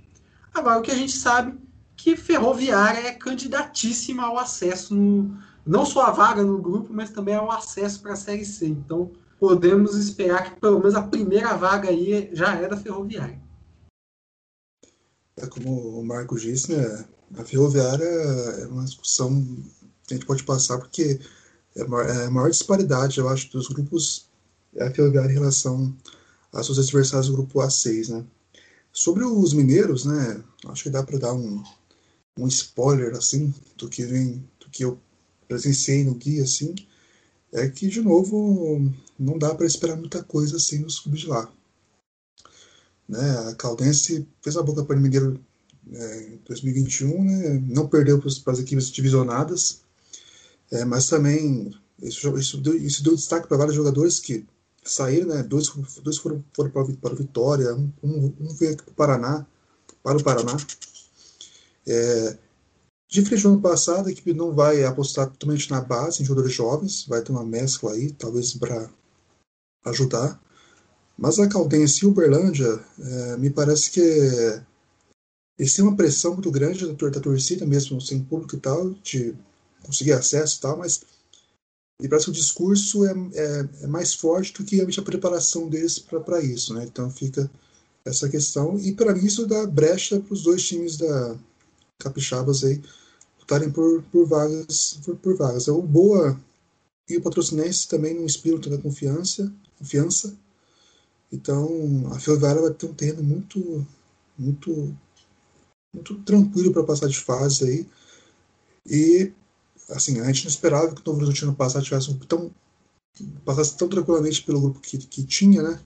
Agora 0.53 0.79
o 0.79 0.81
que 0.81 0.91
a 0.91 0.95
gente 0.95 1.11
sabe 1.11 1.57
que 2.05 2.15
Ferroviária 2.15 2.99
é 2.99 3.13
candidatíssima 3.13 4.27
ao 4.27 4.37
acesso, 4.37 4.93
no, 4.93 5.35
não 5.65 5.83
só 5.83 6.03
a 6.03 6.11
vaga 6.11 6.43
no 6.43 6.61
grupo, 6.61 6.93
mas 6.93 7.09
também 7.09 7.33
ao 7.33 7.49
acesso 7.49 7.99
para 7.99 8.13
a 8.13 8.15
Série 8.15 8.45
C. 8.45 8.67
Então 8.67 9.11
podemos 9.39 9.95
esperar 9.95 10.53
que 10.53 10.59
pelo 10.61 10.77
menos 10.77 10.93
a 10.93 11.01
primeira 11.01 11.57
vaga 11.57 11.89
aí 11.89 12.29
já 12.31 12.53
é 12.57 12.67
da 12.67 12.77
Ferroviária. 12.77 13.41
É 15.35 15.47
como 15.47 15.99
o 15.99 16.05
Marco 16.05 16.39
disse, 16.39 16.75
né? 16.75 17.05
A 17.39 17.43
ferroviária 17.43 18.05
é 18.05 18.67
uma 18.67 18.85
discussão 18.85 19.43
que 20.07 20.13
a 20.13 20.17
gente 20.17 20.27
pode 20.27 20.43
passar 20.43 20.77
porque 20.77 21.19
é 21.75 21.81
a 21.81 21.87
maior, 22.29 22.47
é 22.47 22.51
disparidade, 22.51 23.17
eu 23.17 23.27
acho, 23.27 23.51
dos 23.51 23.67
grupos 23.67 24.29
é 24.75 24.85
a 24.85 24.91
ferroviária 24.91 25.31
em 25.31 25.39
relação 25.39 25.91
aos 26.53 26.67
seus 26.67 26.77
adversários 26.77 27.29
do 27.29 27.33
grupo 27.33 27.61
A6, 27.61 28.09
né? 28.09 28.23
Sobre 28.93 29.23
os 29.23 29.53
mineiros, 29.53 30.05
né? 30.05 30.43
Acho 30.67 30.83
que 30.83 30.89
dá 30.91 31.01
para 31.01 31.17
dar 31.17 31.33
um, 31.33 31.63
um 32.37 32.47
spoiler 32.47 33.15
assim 33.15 33.53
do 33.77 33.89
que 33.89 34.05
vem, 34.05 34.43
do 34.59 34.69
que 34.69 34.83
eu 34.83 34.99
presenciei 35.47 36.03
no 36.03 36.15
guia, 36.15 36.43
assim, 36.43 36.75
é 37.53 37.69
que 37.69 37.87
de 37.87 38.01
novo 38.01 38.91
não 39.17 39.37
dá 39.37 39.53
para 39.55 39.65
esperar 39.65 39.95
muita 39.95 40.23
coisa 40.23 40.57
assim 40.57 40.79
nos 40.79 40.99
clubes 40.99 41.21
de 41.21 41.27
lá. 41.27 41.51
Né? 43.07 43.49
A 43.49 43.55
Caldense 43.55 44.27
fez 44.41 44.57
a 44.57 44.63
boca 44.63 44.83
para 44.83 44.97
o 44.97 44.99
Mineiro 44.99 45.39
é, 45.91 46.23
em 46.23 46.41
2021, 46.45 47.23
né? 47.23 47.63
não 47.67 47.87
perdeu 47.87 48.19
para 48.19 48.53
as 48.53 48.59
equipes 48.59 48.89
divisionadas, 48.89 49.81
é, 50.71 50.83
mas 50.83 51.07
também 51.07 51.71
isso, 52.01 52.37
isso, 52.37 52.57
deu, 52.57 52.75
isso 52.75 53.03
deu 53.03 53.15
destaque 53.15 53.47
para 53.47 53.57
vários 53.57 53.75
jogadores 53.75 54.19
que 54.19 54.45
saíram, 54.83 55.29
né? 55.29 55.43
dois, 55.43 55.69
dois 56.01 56.17
foram, 56.17 56.43
foram 56.53 56.71
para, 56.71 57.13
o 57.13 57.15
Vitória, 57.15 57.73
um, 57.75 57.91
um, 58.03 58.53
veio 58.53 58.75
para 58.75 58.89
o 58.89 58.93
Paraná, 58.93 59.45
para 60.03 60.17
o 60.17 60.23
Paraná. 60.23 60.57
É, 61.87 62.37
diferente 63.07 63.43
do 63.43 63.49
ano 63.49 63.61
passado, 63.61 64.07
a 64.07 64.11
equipe 64.11 64.33
não 64.33 64.53
vai 64.53 64.83
apostar 64.83 65.29
totalmente 65.29 65.69
na 65.69 65.81
base, 65.81 66.21
em 66.21 66.25
jogadores 66.25 66.55
jovens, 66.55 67.05
vai 67.07 67.21
ter 67.21 67.31
uma 67.31 67.45
mescla 67.45 67.93
aí, 67.93 68.11
talvez 68.11 68.53
para 68.53 68.89
ajudar. 69.85 70.41
Mas 71.17 71.39
a 71.39 71.47
Caldense 71.47 72.03
e 72.03 72.07
Uberlândia, 72.07 72.79
é, 72.99 73.37
me 73.37 73.49
parece 73.49 73.91
que 73.91 74.01
eles 75.57 75.73
têm 75.73 75.85
uma 75.85 75.95
pressão 75.95 76.33
muito 76.33 76.51
grande 76.51 76.85
da, 76.85 77.09
da 77.09 77.19
torcida, 77.19 77.65
mesmo 77.65 78.01
sem 78.01 78.23
público 78.23 78.55
e 78.55 78.59
tal, 78.59 78.89
de 78.95 79.35
conseguir 79.83 80.13
acesso 80.13 80.57
e 80.57 80.61
tal, 80.61 80.77
mas 80.77 81.01
me 82.01 82.09
parece 82.09 82.25
que 82.25 82.31
o 82.31 82.33
discurso 82.33 83.05
é, 83.05 83.13
é, 83.33 83.69
é 83.83 83.87
mais 83.87 84.13
forte 84.13 84.51
do 84.53 84.65
que 84.65 84.81
a 84.81 85.03
preparação 85.03 85.69
deles 85.69 85.97
para 85.97 86.41
isso, 86.41 86.73
né? 86.73 86.83
Então 86.83 87.09
fica 87.09 87.49
essa 88.03 88.27
questão. 88.27 88.77
E 88.77 88.93
para 88.93 89.15
mim 89.15 89.25
isso 89.25 89.47
dá 89.47 89.65
brecha 89.65 90.19
para 90.19 90.33
os 90.33 90.43
dois 90.43 90.63
times 90.67 90.97
da 90.97 91.37
Capixabas 91.99 92.63
aí 92.63 92.81
lutarem 93.39 93.71
por, 93.71 94.03
por 94.03 94.27
vagas. 94.27 94.99
Por, 95.03 95.15
por 95.17 95.37
vagas. 95.37 95.67
O 95.67 95.81
Boa 95.81 96.39
e 97.07 97.17
o 97.17 97.21
Patrocinense 97.21 97.87
também 97.87 98.13
não 98.13 98.25
inspiram 98.25 98.59
tanta 98.59 98.77
confiança. 98.77 99.51
confiança 99.77 100.35
então, 101.31 102.07
a 102.13 102.19
Ferroviária 102.19 102.61
vai 102.61 102.73
ter 102.73 102.85
um 102.85 102.93
terreno 102.93 103.23
muito, 103.23 103.85
muito, 104.37 104.95
muito 105.93 106.15
tranquilo 106.23 106.71
para 106.71 106.83
passar 106.83 107.07
de 107.07 107.19
fase 107.19 107.65
aí. 107.65 107.87
E, 108.85 109.33
assim, 109.89 110.19
a 110.21 110.25
gente 110.27 110.45
não 110.45 110.49
esperava 110.49 110.93
que 110.93 111.01
o 111.01 111.03
Novo 111.05 111.17
Horizontino 111.17 111.55
passar 111.55 111.81
tivesse 111.81 112.09
um 112.09 112.17
tão 112.19 112.51
passasse 113.45 113.77
tão 113.77 113.87
tranquilamente 113.87 114.43
pelo 114.43 114.59
grupo 114.59 114.81
que, 114.81 114.97
que 114.97 115.23
tinha, 115.23 115.63
né? 115.63 115.79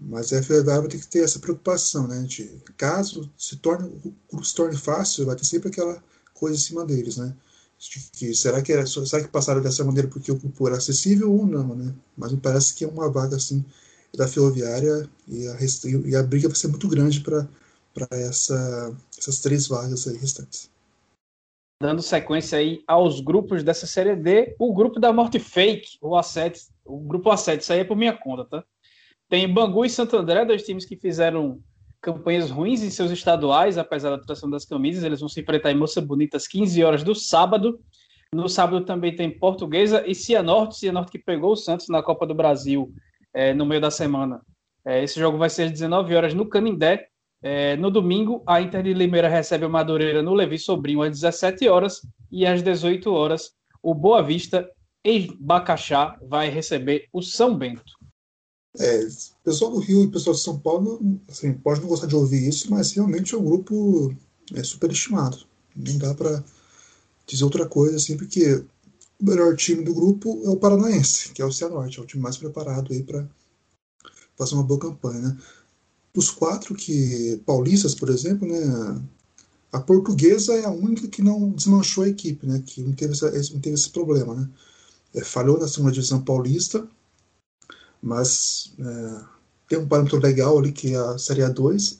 Mas 0.00 0.32
a 0.32 0.42
Ferroviária 0.42 0.80
vai 0.80 0.90
ter 0.90 0.98
que 0.98 1.06
ter 1.06 1.22
essa 1.22 1.38
preocupação, 1.38 2.08
né? 2.08 2.22
De 2.22 2.44
caso 2.76 3.30
se 3.36 3.56
torne, 3.56 3.88
o 3.88 4.14
grupo 4.30 4.44
se 4.44 4.54
torne 4.54 4.76
fácil, 4.76 5.26
vai 5.26 5.36
ter 5.36 5.44
sempre 5.44 5.68
aquela 5.68 6.02
coisa 6.32 6.56
em 6.56 6.60
cima 6.60 6.86
deles, 6.86 7.18
né? 7.18 7.34
De 7.78 8.00
que, 8.12 8.34
será 8.34 8.62
que 8.62 8.72
era, 8.72 8.86
será 8.86 9.22
que 9.22 9.28
passaram 9.28 9.60
dessa 9.60 9.84
maneira 9.84 10.08
porque 10.08 10.32
o 10.32 10.36
grupo 10.36 10.66
era 10.66 10.78
acessível 10.78 11.32
ou 11.32 11.46
não, 11.46 11.74
né? 11.74 11.94
Mas 12.16 12.32
me 12.32 12.40
parece 12.40 12.74
que 12.74 12.84
é 12.84 12.88
uma 12.88 13.10
vaga 13.10 13.36
assim 13.36 13.64
da 14.16 14.26
Ferroviária 14.26 15.08
e 15.28 15.46
a, 15.46 15.56
e 16.06 16.16
a 16.16 16.22
briga 16.22 16.48
vai 16.48 16.56
ser 16.56 16.68
muito 16.68 16.88
grande 16.88 17.20
para 17.20 17.46
essa, 18.10 18.96
essas 19.18 19.40
três 19.40 19.66
vagas 19.66 20.08
aí 20.08 20.16
restantes. 20.16 20.70
Dando 21.82 22.02
sequência 22.02 22.58
aí 22.58 22.82
aos 22.86 23.20
grupos 23.20 23.62
dessa 23.62 23.86
série 23.86 24.14
D, 24.14 24.54
o 24.58 24.74
grupo 24.74 25.00
da 25.00 25.12
Morte 25.12 25.38
Fake, 25.38 25.96
o 26.00 26.10
A7, 26.10 26.68
o 26.84 26.98
grupo 26.98 27.30
A7, 27.30 27.60
isso 27.60 27.72
aí 27.72 27.80
é 27.80 27.84
por 27.84 27.96
minha 27.96 28.16
conta, 28.16 28.44
tá? 28.44 28.64
Tem 29.30 29.46
Bangu 29.48 29.84
e 29.84 29.88
Santo 29.88 30.16
André, 30.16 30.44
dois 30.44 30.64
times 30.64 30.84
que 30.84 30.96
fizeram 30.96 31.60
campanhas 32.02 32.50
ruins 32.50 32.82
em 32.82 32.90
seus 32.90 33.12
estaduais, 33.12 33.78
apesar 33.78 34.10
da 34.10 34.16
atração 34.16 34.50
das 34.50 34.64
camisas. 34.64 35.04
Eles 35.04 35.20
vão 35.20 35.28
se 35.28 35.40
enfrentar 35.40 35.70
em 35.70 35.76
Moça 35.76 36.00
Bonita 36.00 36.36
às 36.36 36.48
15 36.48 36.82
horas 36.82 37.04
do 37.04 37.14
sábado. 37.14 37.78
No 38.34 38.48
sábado 38.48 38.84
também 38.84 39.14
tem 39.14 39.30
Portuguesa 39.30 40.04
e 40.04 40.16
Cianorte, 40.16 40.78
Cianorte 40.78 41.12
que 41.12 41.18
pegou 41.18 41.52
o 41.52 41.56
Santos 41.56 41.88
na 41.88 42.02
Copa 42.02 42.26
do 42.26 42.34
Brasil 42.34 42.92
é, 43.32 43.54
no 43.54 43.64
meio 43.64 43.80
da 43.80 43.90
semana. 43.90 44.40
É, 44.84 45.00
esse 45.00 45.20
jogo 45.20 45.38
vai 45.38 45.48
ser 45.48 45.64
às 45.64 45.70
19 45.70 46.12
horas 46.12 46.34
no 46.34 46.48
Canindé. 46.48 47.06
É, 47.40 47.76
no 47.76 47.88
domingo, 47.88 48.42
a 48.44 48.60
Inter 48.60 48.82
de 48.82 48.92
Limeira 48.92 49.28
recebe 49.28 49.64
o 49.64 49.70
Madureira 49.70 50.22
no 50.22 50.34
Levi 50.34 50.58
Sobrinho 50.58 51.02
às 51.02 51.20
17 51.20 51.68
horas 51.68 52.00
e 52.32 52.44
às 52.44 52.64
18 52.64 53.12
horas 53.12 53.52
o 53.80 53.94
Boa 53.94 54.24
Vista 54.24 54.68
em 55.04 55.36
Bacaxá 55.38 56.18
vai 56.20 56.48
receber 56.48 57.06
o 57.12 57.22
São 57.22 57.56
Bento. 57.56 57.99
É, 58.78 59.08
pessoal 59.42 59.72
do 59.72 59.78
Rio 59.80 60.04
e 60.04 60.10
pessoal 60.10 60.34
de 60.34 60.42
São 60.42 60.58
Paulo 60.58 61.20
assim, 61.28 61.52
pode 61.52 61.80
não 61.80 61.88
gostar 61.88 62.06
de 62.06 62.14
ouvir 62.14 62.48
isso, 62.48 62.70
mas 62.70 62.92
realmente 62.92 63.34
é 63.34 63.38
um 63.38 63.44
grupo 63.44 64.14
é, 64.54 64.62
superestimado. 64.62 65.38
Não 65.74 65.98
dá 65.98 66.14
para 66.14 66.44
dizer 67.26 67.44
outra 67.44 67.66
coisa, 67.66 67.96
assim, 67.96 68.16
porque 68.16 68.64
o 69.20 69.24
melhor 69.24 69.56
time 69.56 69.84
do 69.84 69.94
grupo 69.94 70.40
é 70.44 70.48
o 70.48 70.56
Paranaense, 70.56 71.30
que 71.30 71.42
é 71.42 71.44
o 71.44 71.52
Cianorte, 71.52 71.98
é 71.98 72.02
o 72.02 72.06
time 72.06 72.22
mais 72.22 72.36
preparado 72.36 72.92
aí 72.92 73.02
para 73.02 73.28
fazer 74.36 74.54
uma 74.54 74.64
boa 74.64 74.80
campanha. 74.80 75.20
Né? 75.20 75.38
Dos 76.14 76.30
quatro 76.30 76.74
que 76.74 77.40
paulistas, 77.44 77.94
por 77.94 78.08
exemplo, 78.08 78.48
né, 78.48 79.02
a 79.72 79.80
portuguesa 79.80 80.54
é 80.54 80.64
a 80.64 80.70
única 80.70 81.06
que 81.06 81.22
não 81.22 81.50
desmanchou 81.50 82.04
a 82.04 82.08
equipe, 82.08 82.46
né, 82.46 82.62
que 82.64 82.82
não 82.82 82.92
teve, 82.92 83.12
essa, 83.12 83.30
não 83.52 83.60
teve 83.60 83.74
esse 83.74 83.90
problema. 83.90 84.34
Né? 84.34 84.48
É, 85.14 85.24
falhou 85.24 85.58
na 85.58 85.68
segunda 85.68 85.92
divisão 85.92 86.22
paulista, 86.22 86.86
mas 88.02 88.72
é, 88.78 89.24
tem 89.68 89.78
um 89.78 89.88
parâmetro 89.88 90.18
legal 90.18 90.58
ali 90.58 90.72
que 90.72 90.94
é 90.94 90.98
a 90.98 91.18
Série 91.18 91.42
A2, 91.42 91.98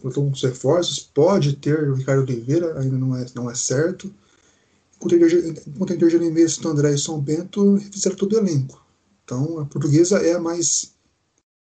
com 0.00 0.20
uns 0.20 0.42
reforços, 0.42 0.98
pode 0.98 1.56
ter 1.56 1.88
o 1.88 1.94
Ricardo 1.94 2.22
Oliveira, 2.22 2.78
ainda 2.78 2.96
não 2.96 3.16
é, 3.16 3.26
não 3.34 3.50
é 3.50 3.54
certo, 3.54 4.12
Contender 4.98 6.08
de 6.08 6.18
Limeira, 6.18 6.48
Santo 6.48 6.68
André 6.68 6.94
e 6.94 6.98
São 6.98 7.20
Bento 7.20 7.78
fizeram 7.92 8.16
todo 8.16 8.32
o 8.34 8.38
elenco. 8.38 8.82
Então 9.22 9.58
a 9.58 9.66
portuguesa 9.66 10.18
é 10.18 10.32
a 10.32 10.40
mais 10.40 10.94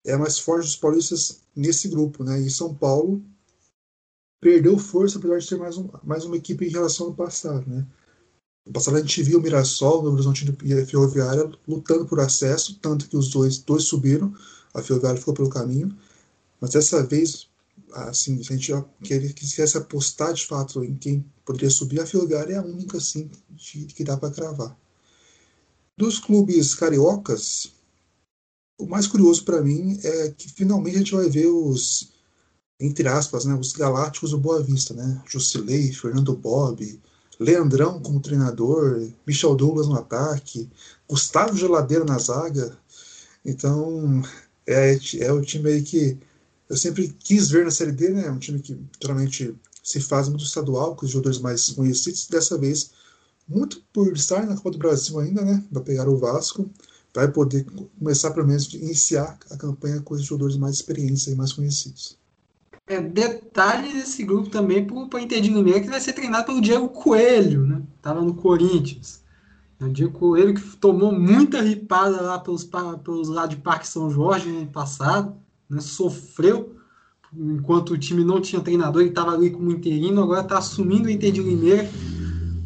é 0.05 0.13
a 0.13 0.19
mais 0.19 0.39
forte 0.39 0.65
dos 0.65 0.77
paulistas 0.77 1.41
nesse 1.55 1.89
grupo, 1.89 2.25
né? 2.25 2.41
E 2.41 2.51
São 2.51 2.75
Paulo 2.75 3.23
perdeu 4.41 4.79
força 4.79 5.19
apesar 5.19 5.39
de 5.39 5.49
ter 5.49 5.57
mais, 5.57 5.77
um, 5.77 5.89
mais 6.03 6.25
uma 6.25 6.37
equipe 6.37 6.65
em 6.65 6.71
relação 6.71 7.09
ao 7.09 7.15
passado, 7.15 7.69
né? 7.69 7.87
No 8.69 8.75
passado 8.75 8.99
a 8.99 9.01
gente 9.01 9.23
viu 9.23 9.39
o 9.39 9.43
Mirassol, 9.43 10.05
o 10.05 10.13
Horizonte 10.13 10.55
e 10.63 10.75
a 10.75 10.85
Ferroviária 10.85 11.51
lutando 11.67 12.05
por 12.05 12.21
acesso, 12.21 12.79
tanto 12.83 13.09
que 13.09 13.17
os 13.17 13.31
dois, 13.31 13.57
dois 13.57 13.85
subiram, 13.85 14.35
a 14.75 14.83
Ferroviária 14.83 15.19
ficou 15.19 15.33
pelo 15.33 15.49
caminho, 15.49 15.97
mas 16.61 16.73
dessa 16.73 17.03
vez 17.03 17.49
assim, 17.93 18.43
se 18.43 18.53
a 18.53 18.57
gente 18.57 19.33
quisesse 19.33 19.79
apostar 19.79 20.35
de 20.35 20.45
fato 20.45 20.85
em 20.85 20.95
quem 20.95 21.25
poderia 21.47 21.71
subir, 21.71 21.99
a 21.99 22.07
Ferroviária 22.07 22.55
é 22.55 22.59
a 22.59 22.63
única 22.63 22.99
assim, 22.99 23.31
de, 23.53 23.87
que 23.87 24.05
dá 24.05 24.19
para 24.19 24.35
cravar. 24.35 24.77
Dos 25.97 26.19
clubes 26.19 26.75
cariocas, 26.75 27.73
o 28.79 28.87
mais 28.87 29.07
curioso 29.07 29.47
para 29.47 29.63
mim 29.63 29.99
é 30.05 30.31
que 30.31 30.47
finalmente 30.51 30.97
a 30.97 30.99
gente 30.99 31.15
vai 31.15 31.31
ver 31.31 31.47
os, 31.47 32.13
entre 32.79 33.09
aspas, 33.09 33.47
né, 33.47 33.55
os 33.55 33.73
galácticos 33.73 34.33
do 34.33 34.39
Boa 34.39 34.63
Vista, 34.63 34.93
né? 34.93 35.23
Jusilei, 35.27 35.91
Fernando 35.91 36.37
Bob, 36.37 37.01
Leandrão 37.39 38.01
como 38.01 38.21
treinador, 38.21 39.09
Michel 39.27 39.55
Douglas 39.55 39.87
no 39.87 39.95
ataque, 39.95 40.69
Gustavo 41.09 41.57
Geladeira 41.57 42.05
na 42.05 42.19
zaga. 42.19 42.77
Então, 43.45 44.23
é, 44.67 44.99
é 45.21 45.33
o 45.33 45.41
time 45.41 45.71
aí 45.71 45.83
que 45.83 46.19
eu 46.69 46.77
sempre 46.77 47.09
quis 47.21 47.49
ver 47.49 47.65
na 47.65 47.71
Série 47.71 47.93
D, 47.93 48.11
né? 48.11 48.31
Um 48.31 48.39
time 48.39 48.61
que 48.61 48.79
geralmente 49.01 49.55
se 49.83 50.01
faz 50.01 50.29
muito 50.29 50.45
estadual, 50.45 50.95
com 50.95 51.07
os 51.07 51.13
jogadores 51.13 51.39
mais 51.39 51.71
conhecidos. 51.71 52.27
Dessa 52.27 52.59
vez, 52.59 52.91
muito 53.49 53.83
por 53.93 54.13
estar 54.13 54.45
na 54.45 54.55
Copa 54.57 54.73
do 54.73 54.79
Brasil 54.79 55.19
ainda, 55.19 55.43
né? 55.43 55.65
Vai 55.71 55.83
pegar 55.83 56.09
o 56.09 56.19
Vasco, 56.19 56.69
vai 57.15 57.31
poder 57.31 57.65
começar, 57.99 58.33
pelo 58.33 58.47
menos, 58.47 58.73
iniciar 58.75 59.39
a 59.51 59.57
campanha 59.57 60.01
com 60.03 60.15
os 60.15 60.23
jogadores 60.23 60.57
mais 60.57 60.77
experientes 60.77 61.27
e 61.27 61.35
mais 61.35 61.53
conhecidos. 61.53 62.19
É, 62.89 63.01
detalhe 63.01 63.93
desse 63.93 64.25
grupo 64.25 64.49
também 64.49 64.85
para 64.85 64.97
o 64.97 65.19
Inter 65.19 65.43
Limeira 65.43 65.81
que 65.81 65.91
vai 65.91 66.01
ser 66.01 66.15
treinado 66.15 66.47
pelo 66.47 66.61
Diego 66.61 66.89
Coelho, 66.89 67.67
né? 67.67 67.83
Tava 68.01 68.23
no 68.23 68.35
Corinthians. 68.35 69.23
É 69.79 69.85
o 69.85 69.93
Diego 69.93 70.19
Coelho 70.19 70.55
que 70.55 70.77
tomou 70.79 71.13
muita 71.13 71.61
ripada 71.61 72.21
lá 72.23 72.39
pelos, 72.39 72.65
pelos 73.05 73.29
de 73.49 73.57
Parque 73.57 73.87
São 73.87 74.11
Jorge 74.11 74.49
no 74.49 74.61
ano 74.61 74.71
passado, 74.71 75.37
né? 75.69 75.81
Sofreu 75.81 76.79
enquanto 77.37 77.91
o 77.91 77.99
time 77.99 78.25
não 78.25 78.41
tinha 78.41 78.63
treinador, 78.63 79.03
ele 79.03 79.11
estava 79.11 79.33
ali 79.33 79.51
como 79.51 79.71
interino, 79.71 80.23
agora 80.23 80.41
está 80.41 80.59
assumindo 80.59 81.09
o 81.09 81.11
Inter 81.11 81.33
de 81.33 81.43
Limeira 81.43 81.89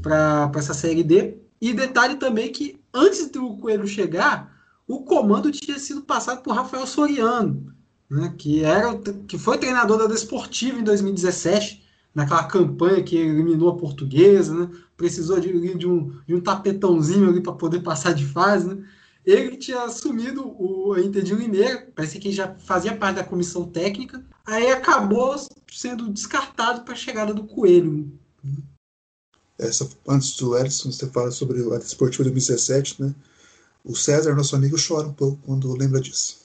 para 0.00 0.50
essa 0.54 0.74
Série 0.74 1.02
D. 1.02 1.36
E 1.60 1.72
detalhe 1.72 2.16
também 2.16 2.50
que 2.50 2.80
antes 2.92 3.28
do 3.30 3.56
Coelho 3.56 3.86
chegar, 3.86 4.52
o 4.86 5.02
comando 5.02 5.50
tinha 5.50 5.78
sido 5.78 6.02
passado 6.02 6.42
por 6.42 6.54
Rafael 6.54 6.86
Soriano, 6.86 7.72
né, 8.12 8.34
que, 8.36 8.62
era, 8.62 8.98
que 9.26 9.38
foi 9.38 9.56
treinador 9.56 9.98
da 9.98 10.06
Desportiva 10.06 10.78
em 10.78 10.84
2017, 10.84 11.82
naquela 12.14 12.44
campanha 12.44 13.02
que 13.02 13.16
eliminou 13.16 13.70
a 13.70 13.76
portuguesa, 13.76 14.54
né, 14.54 14.70
precisou 14.96 15.40
de, 15.40 15.76
de, 15.76 15.86
um, 15.86 16.12
de 16.26 16.34
um 16.34 16.40
tapetãozinho 16.40 17.30
ali 17.30 17.40
para 17.40 17.54
poder 17.54 17.80
passar 17.80 18.12
de 18.12 18.26
fase. 18.26 18.68
Né, 18.68 18.84
ele 19.24 19.56
tinha 19.56 19.84
assumido 19.84 20.46
o 20.46 20.98
Inter 20.98 21.22
de 21.22 21.34
Limeira, 21.34 21.88
parece 21.94 22.18
que 22.18 22.30
já 22.30 22.54
fazia 22.54 22.94
parte 22.94 23.16
da 23.16 23.24
comissão 23.24 23.64
técnica, 23.64 24.22
aí 24.44 24.70
acabou 24.70 25.34
sendo 25.70 26.10
descartado 26.10 26.82
para 26.82 26.92
a 26.92 26.96
chegada 26.96 27.32
do 27.32 27.44
Coelho. 27.44 28.12
Essa, 29.58 29.88
antes 30.06 30.36
do 30.36 30.58
Edson, 30.58 30.90
você 30.90 31.06
fala 31.06 31.30
sobre 31.30 31.60
a 31.74 31.78
Desportiva 31.78 32.24
2017, 32.24 33.02
né? 33.02 33.14
O 33.84 33.96
César, 33.96 34.34
nosso 34.34 34.54
amigo, 34.54 34.76
chora 34.76 35.06
um 35.06 35.12
pouco 35.12 35.38
quando 35.44 35.72
lembra 35.76 36.00
disso. 36.00 36.41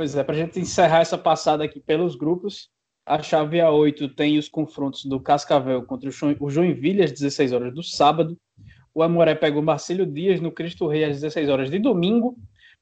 Pois 0.00 0.16
é, 0.16 0.24
para 0.24 0.34
a 0.34 0.38
gente 0.38 0.58
encerrar 0.58 1.00
essa 1.00 1.18
passada 1.18 1.62
aqui 1.62 1.78
pelos 1.78 2.16
grupos, 2.16 2.70
a 3.04 3.22
chave 3.22 3.58
A8 3.58 4.14
tem 4.14 4.38
os 4.38 4.48
confrontos 4.48 5.04
do 5.04 5.20
Cascavel 5.20 5.82
contra 5.82 6.08
o 6.08 6.48
Joinville 6.48 7.02
às 7.02 7.12
16 7.12 7.52
horas 7.52 7.74
do 7.74 7.82
sábado. 7.82 8.34
O 8.94 9.02
Amoré 9.02 9.34
pega 9.34 9.58
o 9.58 9.62
Marcílio 9.62 10.06
Dias 10.06 10.40
no 10.40 10.50
Cristo 10.50 10.86
Rei 10.86 11.04
às 11.04 11.20
16 11.20 11.50
horas 11.50 11.70
de 11.70 11.78
domingo. 11.78 12.34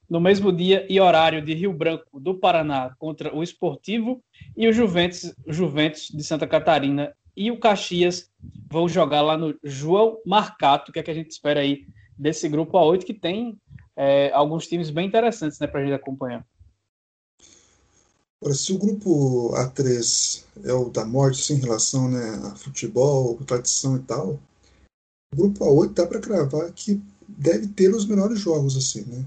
No 0.09 0.21
mesmo 0.21 0.53
dia 0.53 0.87
e 0.89 1.01
horário 1.01 1.43
de 1.43 1.55
Rio 1.55 1.73
Branco 1.73 2.21
do 2.21 2.37
Paraná 2.37 2.95
contra 3.01 3.35
o 3.35 3.43
Esportivo. 3.43 4.23
E 4.57 4.69
o 4.69 4.73
Juventus, 4.73 5.35
Juventus 5.49 6.11
de 6.15 6.23
Santa 6.23 6.47
Catarina 6.47 7.13
e 7.37 7.51
o 7.51 7.59
Caxias 7.59 8.31
vão 8.71 8.89
jogar 8.89 9.23
lá 9.23 9.37
no 9.37 9.59
João 9.65 10.19
Marcato. 10.25 10.93
Que 10.93 11.01
é 11.01 11.03
que 11.03 11.11
a 11.11 11.15
gente 11.15 11.33
espera 11.33 11.59
aí 11.59 11.85
desse 12.17 12.49
grupo 12.49 12.79
A8 12.79 13.03
que 13.03 13.13
tem 13.13 13.59
é, 13.97 14.31
alguns 14.33 14.69
times 14.69 14.89
bem 14.89 15.09
interessantes 15.09 15.59
né, 15.59 15.67
para 15.67 15.81
a 15.81 15.83
gente 15.83 15.95
acompanhar. 15.95 16.47
Agora, 18.41 18.55
se 18.55 18.73
o 18.73 18.79
grupo 18.79 19.53
A3 19.55 20.45
é 20.63 20.73
o 20.73 20.89
da 20.89 21.05
morte, 21.05 21.45
sem 21.45 21.57
relação 21.57 22.09
né, 22.09 22.41
a 22.45 22.55
futebol, 22.55 23.37
tradição 23.47 23.97
e 23.97 24.01
tal, 24.01 24.39
o 25.33 25.37
grupo 25.37 25.65
A8 25.65 25.93
dá 25.93 26.07
para 26.07 26.21
cravar 26.21 26.73
que 26.73 27.03
deve 27.27 27.67
ter 27.69 27.95
os 27.95 28.07
melhores 28.07 28.39
jogos, 28.39 28.77
assim, 28.77 29.03
né? 29.03 29.25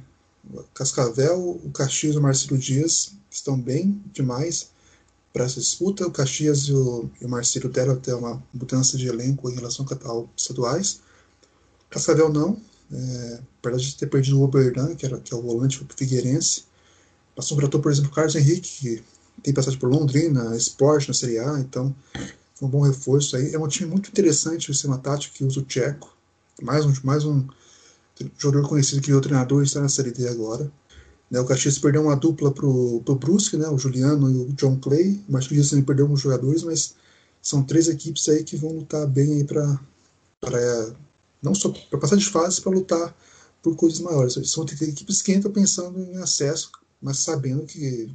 Cascavel, 0.73 1.59
o 1.63 1.71
Caxias 1.71 2.15
e 2.15 2.17
o 2.17 2.21
Marcelo 2.21 2.57
Dias 2.57 3.13
estão 3.29 3.59
bem 3.59 4.01
demais 4.11 4.71
para 5.31 5.45
essa 5.45 5.59
disputa. 5.59 6.07
O 6.07 6.11
Caxias 6.11 6.63
e 6.63 6.73
o, 6.73 7.09
e 7.21 7.25
o 7.25 7.29
Marcelo 7.29 7.69
deram 7.69 7.93
até 7.93 8.13
uma 8.15 8.41
mudança 8.53 8.97
de 8.97 9.07
elenco 9.07 9.49
em 9.49 9.55
relação 9.55 9.85
ao 10.03 10.29
estaduais. 10.35 11.01
Cascavel 11.89 12.31
não, 12.31 12.59
é, 12.91 13.39
apesar 13.59 13.77
de 13.77 13.95
ter 13.95 14.07
perdido 14.07 14.39
o 14.39 14.43
Oberdan, 14.43 14.95
que, 14.95 15.05
era, 15.05 15.19
que 15.19 15.33
é 15.33 15.37
o 15.37 15.41
volante 15.41 15.85
Figueirense. 15.95 16.63
Passou 17.41 17.57
por, 17.57 17.91
exemplo, 17.91 18.11
Carlos 18.11 18.35
Henrique, 18.35 18.69
que 18.69 19.03
tem 19.41 19.51
passagem 19.51 19.79
por 19.79 19.89
Londrina, 19.89 20.55
Esporte 20.55 21.07
na 21.07 21.13
Série 21.15 21.39
A, 21.39 21.59
então 21.59 21.93
foi 22.53 22.67
um 22.67 22.71
bom 22.71 22.81
reforço 22.81 23.35
aí. 23.35 23.51
É 23.51 23.57
um 23.57 23.67
time 23.67 23.89
muito 23.89 24.09
interessante 24.09 24.69
o 24.69 24.73
sistema 24.75 24.99
tático 24.99 25.33
que 25.33 25.43
usa 25.43 25.59
o 25.59 25.63
Tcheco. 25.63 26.15
Mais 26.61 26.85
um, 26.85 26.93
mais 27.03 27.25
um 27.25 27.43
jogador 28.37 28.69
conhecido 28.69 29.01
que 29.01 29.11
o 29.11 29.19
treinador 29.19 29.63
está 29.63 29.81
na 29.81 29.89
Série 29.89 30.11
D 30.11 30.27
agora. 30.27 30.71
Né, 31.31 31.39
o 31.39 31.45
Caxias 31.45 31.79
perdeu 31.79 32.03
uma 32.03 32.15
dupla 32.15 32.51
para 32.51 32.67
o 32.67 33.15
Brusque, 33.19 33.57
né, 33.57 33.67
o 33.69 33.77
Juliano 33.79 34.29
e 34.29 34.37
o 34.37 34.53
John 34.53 34.77
Clay. 34.77 35.19
O 35.27 35.31
Marcos 35.31 35.69
também 35.71 35.83
perdeu 35.83 36.05
alguns 36.05 36.21
jogadores, 36.21 36.61
mas 36.61 36.93
são 37.41 37.63
três 37.63 37.87
equipes 37.87 38.29
aí 38.29 38.43
que 38.43 38.55
vão 38.55 38.71
lutar 38.71 39.07
bem 39.07 39.33
aí 39.33 39.43
para 39.43 39.79
não 41.41 41.55
só 41.55 41.73
para 41.89 41.97
passar 41.97 42.17
de 42.17 42.29
fase, 42.29 42.61
para 42.61 42.71
lutar 42.71 43.15
por 43.63 43.75
coisas 43.75 43.99
maiores. 43.99 44.35
São 44.51 44.63
equipes 44.63 45.23
que 45.23 45.33
entram 45.33 45.51
pensando 45.51 45.99
em 45.99 46.17
acesso, 46.17 46.69
mas 47.01 47.19
sabendo 47.19 47.65
que 47.65 48.13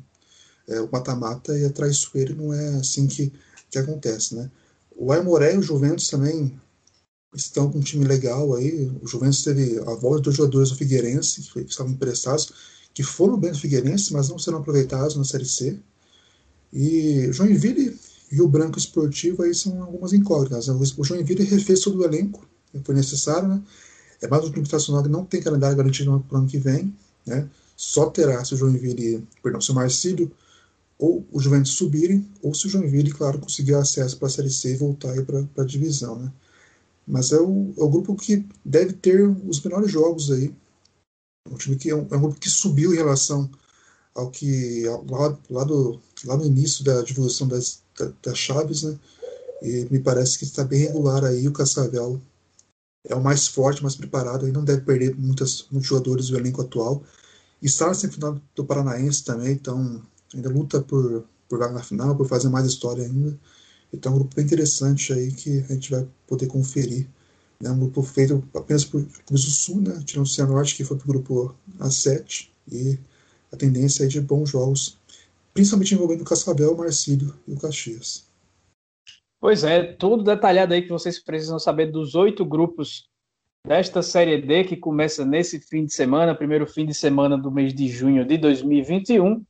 é, 0.68 0.80
o 0.80 0.91
mata-mata 0.91 1.57
e 1.59 1.64
a 1.64 1.70
traiçoeira 1.70 2.34
não 2.34 2.53
é 2.53 2.76
assim 2.76 3.07
que, 3.07 3.32
que 3.70 3.78
acontece. 3.78 4.34
Né? 4.34 4.51
O 4.97 5.12
Aimoré 5.12 5.55
e 5.55 5.59
o 5.59 5.62
Juventus 5.62 6.09
também 6.09 6.59
estão 7.34 7.70
com 7.70 7.78
um 7.78 7.82
time 7.82 8.05
legal 8.05 8.55
aí. 8.55 8.91
O 9.03 9.07
Juventus 9.07 9.43
teve 9.43 9.78
a 9.80 9.95
volta 9.95 10.22
dos 10.22 10.37
jogadores 10.37 10.70
do 10.70 10.76
Figueirense, 10.76 11.43
que, 11.43 11.61
estavam 11.61 11.93
emprestados, 11.93 12.53
que 12.95 13.03
foram 13.03 13.39
bem 13.39 13.53
do 13.53 13.59
Figueirense, 13.59 14.12
mas 14.12 14.28
não 14.28 14.39
serão 14.39 14.59
aproveitados 14.59 15.16
na 15.16 15.24
Série 15.24 15.45
C. 15.45 15.78
E 16.72 17.28
Joinville 17.32 17.99
e 18.32 18.41
o 18.41 18.49
Branco 18.49 18.78
Esportivo 18.78 19.43
aí 19.43 19.55
são 19.55 19.82
algumas 19.82 20.12
incógnitas. 20.12 20.68
O 20.68 21.05
Joinville 21.05 21.45
refez 21.45 21.80
todo 21.80 21.99
o 21.99 22.05
elenco, 22.05 22.47
foi 22.84 22.95
necessário, 22.95 23.49
né? 23.49 23.62
É 24.20 24.26
mais 24.26 24.45
um 24.45 24.51
clube 24.51 24.68
tradicional 24.68 25.03
que 25.03 25.09
não 25.09 25.24
tem 25.24 25.43
calendário 25.43 25.76
garantido 25.76 26.24
para 26.26 26.37
o 26.37 26.41
ano 26.41 26.49
que 26.49 26.59
vem, 26.59 26.95
né? 27.26 27.49
Só 27.77 28.11
terá 28.11 28.45
se 28.45 28.55
o 28.55 28.57
Joinville, 28.57 29.27
perdão, 29.43 29.61
se 29.61 29.70
o 29.70 29.74
Marcílio 29.74 30.33
ou 30.99 31.27
o 31.31 31.41
Juventus 31.41 31.72
subirem, 31.72 32.27
ou 32.43 32.55
se 32.55 32.66
o 32.66 32.70
Joinville, 32.70 33.12
claro, 33.12 33.39
conseguir 33.39 33.74
acesso 33.74 34.16
para 34.18 34.29
a 34.29 34.31
Série 34.31 34.51
C 34.51 34.72
e 34.72 34.77
voltar 34.77 35.14
para 35.24 35.62
a 35.62 35.66
divisão, 35.66 36.18
né? 36.18 36.33
Mas 37.07 37.33
é 37.33 37.39
o, 37.39 37.74
é 37.79 37.83
o 37.83 37.89
grupo 37.89 38.16
que 38.16 38.45
deve 38.64 38.95
ter 38.95 39.20
os 39.47 39.61
melhores 39.62 39.91
jogos 39.91 40.33
aí. 40.33 40.53
É 41.49 41.55
um 41.55 41.57
time 41.57 41.77
que 41.77 41.91
é 41.91 41.95
um, 41.95 42.09
é 42.11 42.16
um 42.16 42.20
grupo 42.20 42.41
que 42.41 42.51
subiu 42.51 42.93
em 42.93 42.97
relação 42.97 43.49
ao 44.14 44.31
que 44.31 44.85
lá, 45.11 45.39
lá, 45.51 45.64
do, 45.64 46.01
lá 46.24 46.37
no 46.37 46.47
início 46.47 46.83
da 46.83 47.03
divulgação 47.03 47.47
das, 47.47 47.83
das 48.22 48.39
chaves, 48.39 48.83
né? 48.83 48.99
E 49.62 49.87
me 49.91 50.01
parece 50.01 50.39
que 50.39 50.45
está 50.45 50.64
bem 50.64 50.81
regular 50.81 51.24
aí 51.24 51.47
o 51.47 51.53
Cascavel 51.53 52.20
é 53.09 53.14
o 53.14 53.22
mais 53.22 53.47
forte, 53.47 53.83
mais 53.83 53.95
preparado, 53.95 54.49
e 54.49 54.53
não 54.53 54.64
deve 54.64 54.83
perder 54.83 55.14
muitas, 55.16 55.66
muitos 55.70 55.89
jogadores 55.89 56.29
do 56.29 56.37
elenco 56.37 56.61
atual. 56.62 57.03
Está 57.63 57.89
na 57.89 57.95
semifinal 57.95 58.41
do 58.55 58.65
Paranaense 58.65 59.25
também, 59.25 59.53
então 59.53 60.03
ainda 60.35 60.49
luta 60.49 60.81
por, 60.81 61.25
por 61.49 61.59
vaga 61.59 61.73
na 61.73 61.83
final, 61.83 62.15
por 62.15 62.29
fazer 62.29 62.49
mais 62.49 62.67
história 62.67 63.05
ainda. 63.05 63.39
Então 63.93 64.13
é 64.13 64.15
um 64.15 64.19
grupo 64.19 64.37
bem 64.37 64.45
interessante 64.45 65.13
aí 65.13 65.33
que 65.33 65.65
a 65.69 65.73
gente 65.73 65.91
vai 65.91 66.07
poder 66.27 66.47
conferir. 66.47 67.07
É 67.63 67.71
um 67.71 67.79
grupo 67.79 68.03
feito 68.03 68.43
apenas 68.55 68.85
por 68.85 69.03
clubes 69.25 69.45
do 69.45 69.51
Sul, 69.51 69.81
né? 69.81 70.03
tirando 70.05 70.27
o 70.27 70.29
Cianorte, 70.29 70.75
que 70.75 70.85
foi 70.85 70.97
para 70.99 71.05
o 71.05 71.09
grupo 71.09 71.55
A7, 71.79 72.51
e 72.71 72.99
a 73.51 73.57
tendência 73.57 74.05
é 74.05 74.07
de 74.07 74.21
bons 74.21 74.51
jogos, 74.51 74.99
principalmente 75.55 75.95
envolvendo 75.95 76.21
o 76.21 76.25
Cascavel, 76.25 76.75
o 76.75 76.77
Marcílio 76.77 77.35
e 77.49 77.55
o 77.55 77.59
Caxias. 77.59 78.27
Pois 79.41 79.65
é, 79.65 79.93
tudo 79.95 80.23
detalhado 80.25 80.75
aí 80.75 80.83
que 80.83 80.89
vocês 80.89 81.19
precisam 81.19 81.59
saber 81.59 81.91
dos 81.91 82.15
oito 82.15 82.45
grupos 82.45 83.09
desta 83.67 84.01
Série 84.01 84.41
D 84.41 84.62
que 84.62 84.77
começa 84.77 85.25
nesse 85.25 85.59
fim 85.59 85.85
de 85.85 85.93
semana, 85.93 86.37
primeiro 86.37 86.67
fim 86.67 86.87
de 86.87 86.95
semana 86.95 87.37
do 87.37 87.51
mês 87.51 87.75
de 87.75 87.89
junho 87.89 88.25
de 88.25 88.39
2021. 88.39 89.45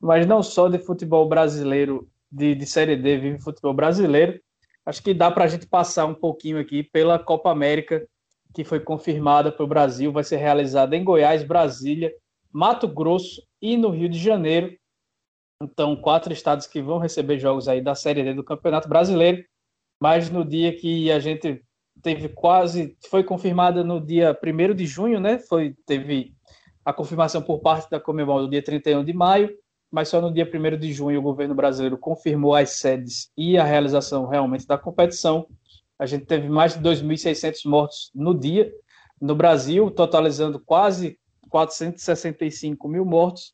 Mas 0.00 0.24
não 0.24 0.42
só 0.42 0.68
de 0.68 0.78
futebol 0.78 1.28
brasileiro, 1.28 2.08
de, 2.30 2.54
de 2.54 2.64
Série 2.64 2.96
D, 2.96 3.18
vive 3.18 3.40
futebol 3.40 3.74
brasileiro. 3.74 4.40
Acho 4.84 5.02
que 5.02 5.12
dá 5.12 5.32
para 5.32 5.44
a 5.44 5.48
gente 5.48 5.66
passar 5.66 6.06
um 6.06 6.14
pouquinho 6.14 6.60
aqui 6.60 6.84
pela 6.84 7.18
Copa 7.18 7.50
América, 7.50 8.06
que 8.54 8.62
foi 8.62 8.78
confirmada 8.78 9.50
para 9.50 9.64
o 9.64 9.68
Brasil, 9.68 10.12
vai 10.12 10.22
ser 10.22 10.36
realizada 10.36 10.96
em 10.96 11.02
Goiás, 11.02 11.42
Brasília, 11.42 12.14
Mato 12.52 12.86
Grosso 12.86 13.42
e 13.60 13.76
no 13.76 13.90
Rio 13.90 14.08
de 14.08 14.18
Janeiro. 14.18 14.76
Então, 15.60 15.96
quatro 15.96 16.32
estados 16.32 16.66
que 16.68 16.80
vão 16.80 16.98
receber 16.98 17.38
jogos 17.40 17.66
aí 17.66 17.80
da 17.80 17.96
Série 17.96 18.22
D 18.22 18.32
do 18.32 18.44
Campeonato 18.44 18.88
Brasileiro, 18.88 19.44
mas 20.00 20.30
no 20.30 20.44
dia 20.44 20.76
que 20.76 21.10
a 21.10 21.18
gente 21.18 21.65
teve 22.06 22.28
quase, 22.28 22.96
foi 23.10 23.24
confirmada 23.24 23.82
no 23.82 24.00
dia 24.00 24.38
1 24.40 24.74
de 24.76 24.86
junho, 24.86 25.18
né? 25.18 25.40
Foi, 25.40 25.74
teve 25.84 26.32
a 26.84 26.92
confirmação 26.92 27.42
por 27.42 27.58
parte 27.58 27.90
da 27.90 27.98
Comebol 27.98 28.42
no 28.42 28.48
dia 28.48 28.62
31 28.62 29.02
de 29.04 29.12
maio, 29.12 29.50
mas 29.90 30.08
só 30.08 30.20
no 30.20 30.32
dia 30.32 30.48
1 30.48 30.78
de 30.78 30.92
junho 30.92 31.18
o 31.18 31.22
governo 31.22 31.52
brasileiro 31.52 31.98
confirmou 31.98 32.54
as 32.54 32.78
sedes 32.78 33.32
e 33.36 33.58
a 33.58 33.64
realização 33.64 34.28
realmente 34.28 34.68
da 34.68 34.78
competição. 34.78 35.48
A 35.98 36.06
gente 36.06 36.26
teve 36.26 36.48
mais 36.48 36.74
de 36.74 36.80
2.600 36.80 37.68
mortos 37.68 38.12
no 38.14 38.38
dia 38.38 38.72
no 39.20 39.34
Brasil, 39.34 39.90
totalizando 39.90 40.60
quase 40.60 41.18
465 41.50 42.88
mil 42.88 43.04
mortos. 43.04 43.52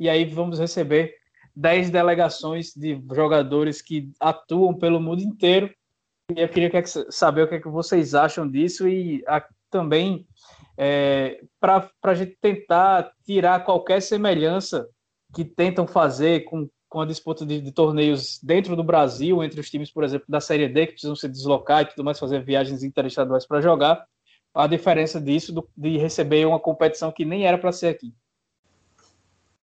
E 0.00 0.08
aí 0.08 0.24
vamos 0.24 0.58
receber 0.58 1.14
10 1.54 1.90
delegações 1.90 2.72
de 2.74 3.00
jogadores 3.14 3.80
que 3.80 4.10
atuam 4.18 4.74
pelo 4.74 5.00
mundo 5.00 5.22
inteiro. 5.22 5.72
Eu 6.36 6.48
queria 6.48 6.70
saber 7.10 7.42
o 7.42 7.48
que, 7.48 7.54
é 7.56 7.60
que 7.60 7.68
vocês 7.68 8.14
acham 8.14 8.48
disso 8.48 8.88
e 8.88 9.24
a, 9.26 9.44
também 9.70 10.26
é, 10.76 11.42
para 11.60 11.90
a 12.02 12.14
gente 12.14 12.36
tentar 12.40 13.10
tirar 13.24 13.64
qualquer 13.64 14.00
semelhança 14.00 14.88
que 15.34 15.44
tentam 15.44 15.86
fazer 15.86 16.40
com, 16.44 16.68
com 16.88 17.00
a 17.00 17.06
disputa 17.06 17.44
de, 17.46 17.60
de, 17.60 17.72
torneios 17.72 18.38
dentro 18.42 18.76
do 18.76 18.84
Brasil, 18.84 19.42
entre 19.42 19.60
os 19.60 19.70
times, 19.70 19.90
por 19.90 20.04
exemplo, 20.04 20.26
da 20.28 20.40
Série 20.40 20.68
D, 20.68 20.86
que 20.86 20.92
precisam 20.92 21.16
se 21.16 21.28
deslocar 21.28 21.82
e 21.82 21.86
tudo 21.86 22.04
mais, 22.04 22.18
fazer 22.18 22.44
viagens 22.44 22.82
interestaduais 22.82 23.46
para 23.46 23.60
jogar, 23.60 24.04
a 24.54 24.66
diferença 24.66 25.20
disso 25.20 25.52
do, 25.52 25.66
de 25.76 25.96
receber 25.96 26.46
uma 26.46 26.60
competição 26.60 27.10
que 27.10 27.24
nem 27.24 27.46
era 27.46 27.56
para 27.56 27.72
ser 27.72 27.88
aqui. 27.88 28.14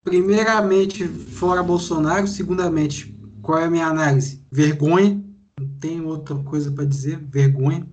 Primeiramente, 0.02 1.06
fora 1.08 1.62
Bolsonaro. 1.62 2.26
Segundamente, 2.26 3.14
qual 3.42 3.60
é 3.60 3.66
a 3.66 3.70
minha 3.70 3.88
análise? 3.88 4.46
Vergonha. 4.50 5.22
Não 5.60 5.68
tem 5.80 6.02
outra 6.02 6.36
coisa 6.36 6.72
para 6.72 6.86
dizer. 6.86 7.20
Vergonha. 7.20 7.88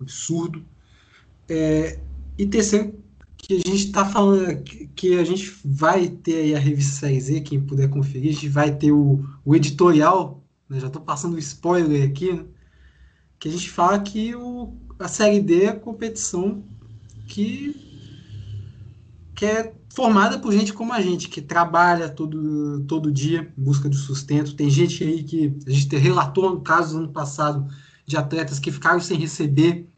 Absurdo. 0.00 0.64
É, 1.48 1.98
e 2.36 2.46
terceiro, 2.46 2.94
que 3.36 3.54
a 3.54 3.56
gente 3.56 3.86
está 3.86 4.04
falando, 4.04 4.62
que 4.94 5.18
a 5.18 5.24
gente 5.24 5.56
vai 5.64 6.08
ter 6.08 6.36
aí 6.36 6.54
a 6.54 6.58
revista 6.58 7.00
Série 7.00 7.20
Z, 7.20 7.40
quem 7.40 7.60
puder 7.60 7.88
conferir, 7.88 8.30
a 8.30 8.34
gente 8.34 8.48
vai 8.48 8.76
ter 8.76 8.92
o, 8.92 9.24
o 9.44 9.56
editorial, 9.56 10.44
né, 10.68 10.78
já 10.80 10.88
estou 10.88 11.00
passando 11.00 11.34
o 11.34 11.38
spoiler 11.38 12.06
aqui, 12.08 12.32
né, 12.32 12.44
que 13.38 13.48
a 13.48 13.52
gente 13.52 13.70
fala 13.70 13.98
que 14.00 14.34
o, 14.34 14.74
a 14.98 15.08
Série 15.08 15.40
D 15.40 15.64
é 15.64 15.68
a 15.68 15.76
competição 15.76 16.62
que, 17.26 17.74
que 19.34 19.46
é 19.46 19.72
formada 19.98 20.38
por 20.38 20.52
gente 20.52 20.72
como 20.72 20.92
a 20.92 21.00
gente, 21.00 21.28
que 21.28 21.42
trabalha 21.42 22.08
todo, 22.08 22.84
todo 22.84 23.10
dia 23.10 23.52
em 23.58 23.60
busca 23.60 23.90
de 23.90 23.96
sustento. 23.96 24.54
Tem 24.54 24.70
gente 24.70 25.02
aí 25.02 25.24
que 25.24 25.58
a 25.66 25.70
gente 25.70 25.96
relatou 25.96 26.60
casos 26.60 26.94
ano 26.94 27.08
passado 27.08 27.68
de 28.06 28.16
atletas 28.16 28.60
que 28.60 28.70
ficaram 28.70 29.00
sem 29.00 29.18
receber 29.18 29.90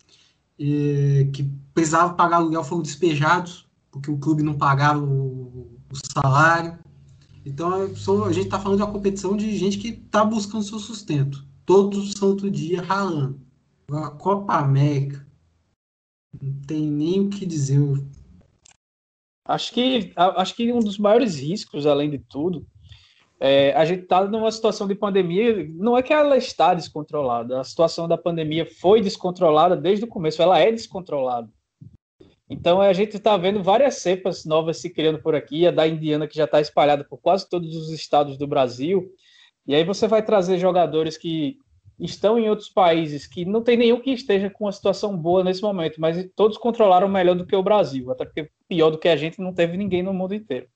que 0.56 1.50
precisavam 1.74 2.16
pagar 2.16 2.36
aluguel 2.38 2.64
foram 2.64 2.80
despejados, 2.80 3.66
porque 3.90 4.10
o 4.10 4.16
clube 4.16 4.42
não 4.42 4.54
pagava 4.54 5.00
o, 5.00 5.68
o 5.92 5.96
salário. 6.14 6.78
Então, 7.44 7.70
a 8.24 8.32
gente 8.32 8.46
está 8.46 8.58
falando 8.58 8.78
de 8.78 8.84
uma 8.84 8.92
competição 8.92 9.36
de 9.36 9.54
gente 9.54 9.76
que 9.76 9.88
está 9.88 10.24
buscando 10.24 10.64
seu 10.64 10.78
sustento, 10.78 11.44
todo 11.66 12.02
santo 12.18 12.50
dia 12.50 12.80
ralando. 12.80 13.38
A 13.92 14.08
Copa 14.08 14.54
América, 14.54 15.26
não 16.40 16.54
tem 16.66 16.90
nem 16.90 17.26
o 17.26 17.28
que 17.28 17.44
dizer. 17.44 17.78
Acho 19.50 19.72
que, 19.72 20.12
acho 20.16 20.54
que 20.54 20.72
um 20.72 20.78
dos 20.78 20.96
maiores 20.96 21.40
riscos, 21.40 21.86
além 21.86 22.08
de 22.08 22.18
tudo, 22.18 22.64
é, 23.40 23.72
a 23.72 23.84
gente 23.84 24.02
está 24.02 24.24
numa 24.24 24.52
situação 24.52 24.86
de 24.86 24.94
pandemia, 24.94 25.66
não 25.74 25.96
é 25.96 26.02
que 26.02 26.12
ela 26.12 26.36
está 26.36 26.72
descontrolada, 26.72 27.58
a 27.58 27.64
situação 27.64 28.06
da 28.06 28.16
pandemia 28.16 28.64
foi 28.66 29.00
descontrolada 29.00 29.76
desde 29.76 30.04
o 30.04 30.08
começo, 30.08 30.40
ela 30.40 30.58
é 30.58 30.70
descontrolada. 30.70 31.48
Então 32.48 32.80
a 32.80 32.92
gente 32.92 33.16
está 33.16 33.36
vendo 33.36 33.62
várias 33.62 33.96
cepas 33.96 34.44
novas 34.44 34.76
se 34.76 34.90
criando 34.90 35.20
por 35.20 35.34
aqui, 35.34 35.66
a 35.66 35.70
da 35.70 35.88
Indiana 35.88 36.28
que 36.28 36.36
já 36.36 36.44
está 36.44 36.60
espalhada 36.60 37.02
por 37.02 37.18
quase 37.18 37.48
todos 37.48 37.74
os 37.74 37.90
estados 37.90 38.36
do 38.36 38.46
Brasil, 38.46 39.10
e 39.66 39.74
aí 39.74 39.84
você 39.84 40.06
vai 40.06 40.22
trazer 40.22 40.58
jogadores 40.58 41.16
que 41.16 41.56
estão 42.00 42.38
em 42.38 42.48
outros 42.48 42.68
países 42.68 43.26
que 43.26 43.44
não 43.44 43.62
tem 43.62 43.76
nenhum 43.76 44.00
que 44.00 44.10
esteja 44.10 44.48
com 44.48 44.64
uma 44.64 44.72
situação 44.72 45.16
boa 45.16 45.44
nesse 45.44 45.62
momento, 45.62 46.00
mas 46.00 46.28
todos 46.34 46.56
controlaram 46.56 47.08
melhor 47.08 47.34
do 47.34 47.46
que 47.46 47.54
o 47.54 47.62
Brasil, 47.62 48.10
até 48.10 48.24
porque 48.24 48.50
pior 48.68 48.90
do 48.90 48.98
que 48.98 49.08
a 49.08 49.16
gente 49.16 49.40
não 49.40 49.52
teve 49.52 49.76
ninguém 49.76 50.02
no 50.02 50.14
mundo 50.14 50.34
inteiro. 50.34 50.66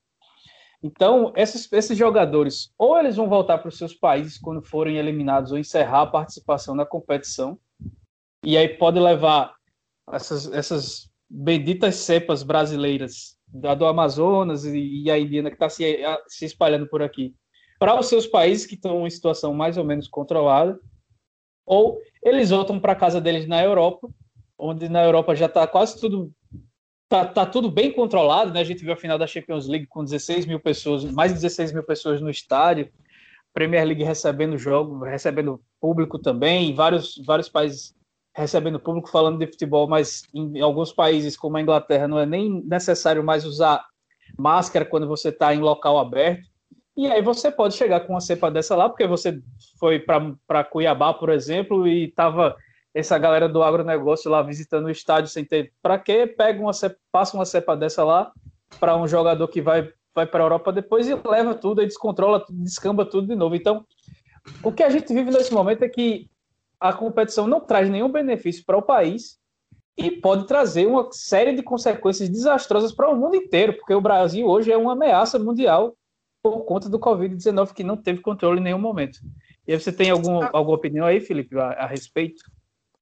Então, 0.82 1.32
esses, 1.34 1.72
esses 1.72 1.96
jogadores, 1.96 2.70
ou 2.76 2.98
eles 2.98 3.16
vão 3.16 3.28
voltar 3.28 3.58
para 3.58 3.68
os 3.68 3.78
seus 3.78 3.94
países 3.94 4.38
quando 4.38 4.62
forem 4.62 4.98
eliminados 4.98 5.50
ou 5.50 5.58
encerrar 5.58 6.02
a 6.02 6.06
participação 6.06 6.74
na 6.74 6.84
competição, 6.84 7.58
e 8.44 8.58
aí 8.58 8.68
pode 8.68 9.00
levar 9.00 9.54
essas, 10.12 10.52
essas 10.52 11.10
benditas 11.28 11.94
cepas 11.96 12.42
brasileiras 12.42 13.38
da 13.48 13.74
do 13.74 13.86
Amazonas 13.86 14.64
e, 14.66 15.04
e 15.04 15.10
a 15.10 15.18
Indiana 15.18 15.48
que 15.48 15.56
está 15.56 15.70
se, 15.70 15.98
se 16.28 16.44
espalhando 16.44 16.86
por 16.86 17.02
aqui 17.02 17.34
para 17.78 17.98
os 17.98 18.06
seus 18.06 18.26
países 18.26 18.66
que 18.66 18.74
estão 18.74 19.06
em 19.06 19.10
situação 19.10 19.52
mais 19.52 19.76
ou 19.76 19.84
menos 19.84 20.08
controlada, 20.08 20.78
ou 21.66 21.98
eles 22.22 22.50
voltam 22.50 22.78
para 22.78 22.94
casa 22.94 23.20
deles 23.20 23.46
na 23.46 23.62
Europa, 23.62 24.08
onde 24.58 24.88
na 24.88 25.02
Europa 25.02 25.34
já 25.34 25.46
está 25.46 25.66
quase 25.66 26.00
tudo 26.00 26.32
tá, 27.08 27.24
tá 27.26 27.46
tudo 27.46 27.70
bem 27.70 27.92
controlado, 27.92 28.52
né? 28.52 28.60
A 28.60 28.64
gente 28.64 28.82
viu 28.82 28.92
a 28.92 28.96
final 28.96 29.18
da 29.18 29.26
Champions 29.26 29.66
League 29.66 29.86
com 29.86 30.04
16 30.04 30.46
mil 30.46 30.60
pessoas, 30.60 31.04
mais 31.04 31.32
de 31.32 31.40
16 31.40 31.72
mil 31.72 31.84
pessoas 31.84 32.20
no 32.20 32.30
estádio, 32.30 32.90
Premier 33.52 33.84
League 33.84 34.02
recebendo 34.02 34.58
jogo, 34.58 35.04
recebendo 35.04 35.60
público 35.80 36.18
também, 36.18 36.74
vários, 36.74 37.20
vários 37.24 37.48
países 37.48 37.94
recebendo 38.36 38.80
público 38.80 39.08
falando 39.08 39.38
de 39.38 39.46
futebol, 39.46 39.86
mas 39.86 40.24
em 40.34 40.60
alguns 40.60 40.92
países, 40.92 41.36
como 41.36 41.56
a 41.56 41.60
Inglaterra, 41.60 42.08
não 42.08 42.18
é 42.18 42.26
nem 42.26 42.62
necessário 42.64 43.22
mais 43.22 43.44
usar 43.44 43.84
máscara 44.36 44.84
quando 44.84 45.06
você 45.06 45.28
está 45.28 45.54
em 45.54 45.60
local 45.60 45.98
aberto. 45.98 46.48
E 46.96 47.06
aí 47.08 47.20
você 47.20 47.50
pode 47.50 47.74
chegar 47.74 48.00
com 48.00 48.12
uma 48.12 48.20
cepa 48.20 48.50
dessa 48.50 48.76
lá, 48.76 48.88
porque 48.88 49.06
você 49.06 49.40
foi 49.78 49.98
para 49.98 50.64
Cuiabá, 50.64 51.12
por 51.12 51.28
exemplo, 51.28 51.88
e 51.88 52.04
estava 52.04 52.56
essa 52.94 53.18
galera 53.18 53.48
do 53.48 53.62
agronegócio 53.62 54.30
lá 54.30 54.40
visitando 54.42 54.86
o 54.86 54.90
estádio 54.90 55.28
sem 55.28 55.44
ter 55.44 55.72
para 55.82 55.98
quê, 55.98 56.26
pega 56.26 56.60
uma 56.60 56.72
cepa, 56.72 56.96
passa 57.10 57.36
uma 57.36 57.44
cepa 57.44 57.76
dessa 57.76 58.04
lá 58.04 58.30
para 58.78 58.96
um 58.96 59.08
jogador 59.08 59.48
que 59.48 59.60
vai 59.60 59.90
vai 60.14 60.26
para 60.26 60.44
a 60.44 60.46
Europa 60.46 60.72
depois 60.72 61.08
e 61.08 61.14
leva 61.28 61.54
tudo, 61.54 61.82
e 61.82 61.86
descontrola 61.86 62.44
descamba 62.48 63.04
tudo 63.04 63.26
de 63.26 63.34
novo. 63.34 63.56
Então, 63.56 63.84
o 64.62 64.70
que 64.70 64.82
a 64.82 64.88
gente 64.88 65.12
vive 65.12 65.30
nesse 65.30 65.52
momento 65.52 65.82
é 65.82 65.88
que 65.88 66.30
a 66.78 66.92
competição 66.92 67.46
não 67.46 67.60
traz 67.60 67.90
nenhum 67.90 68.10
benefício 68.10 68.64
para 68.64 68.76
o 68.76 68.82
país 68.82 69.38
e 69.96 70.10
pode 70.10 70.46
trazer 70.46 70.86
uma 70.86 71.08
série 71.10 71.54
de 71.54 71.62
consequências 71.62 72.28
desastrosas 72.28 72.92
para 72.92 73.10
o 73.10 73.16
mundo 73.16 73.36
inteiro, 73.36 73.74
porque 73.74 73.94
o 73.94 74.00
Brasil 74.00 74.46
hoje 74.46 74.70
é 74.70 74.76
uma 74.76 74.92
ameaça 74.92 75.38
mundial 75.38 75.96
por 76.44 76.62
conta 76.66 76.90
do 76.90 76.98
Covid-19 76.98 77.72
que 77.72 77.82
não 77.82 77.96
teve 77.96 78.20
controle 78.20 78.60
em 78.60 78.64
nenhum 78.64 78.78
momento. 78.78 79.18
E 79.66 79.72
aí 79.72 79.80
você 79.80 79.90
tem 79.90 80.10
algum, 80.10 80.42
alguma 80.52 80.76
opinião 80.76 81.06
aí, 81.06 81.18
Felipe, 81.18 81.58
a, 81.58 81.70
a 81.70 81.86
respeito? 81.86 82.44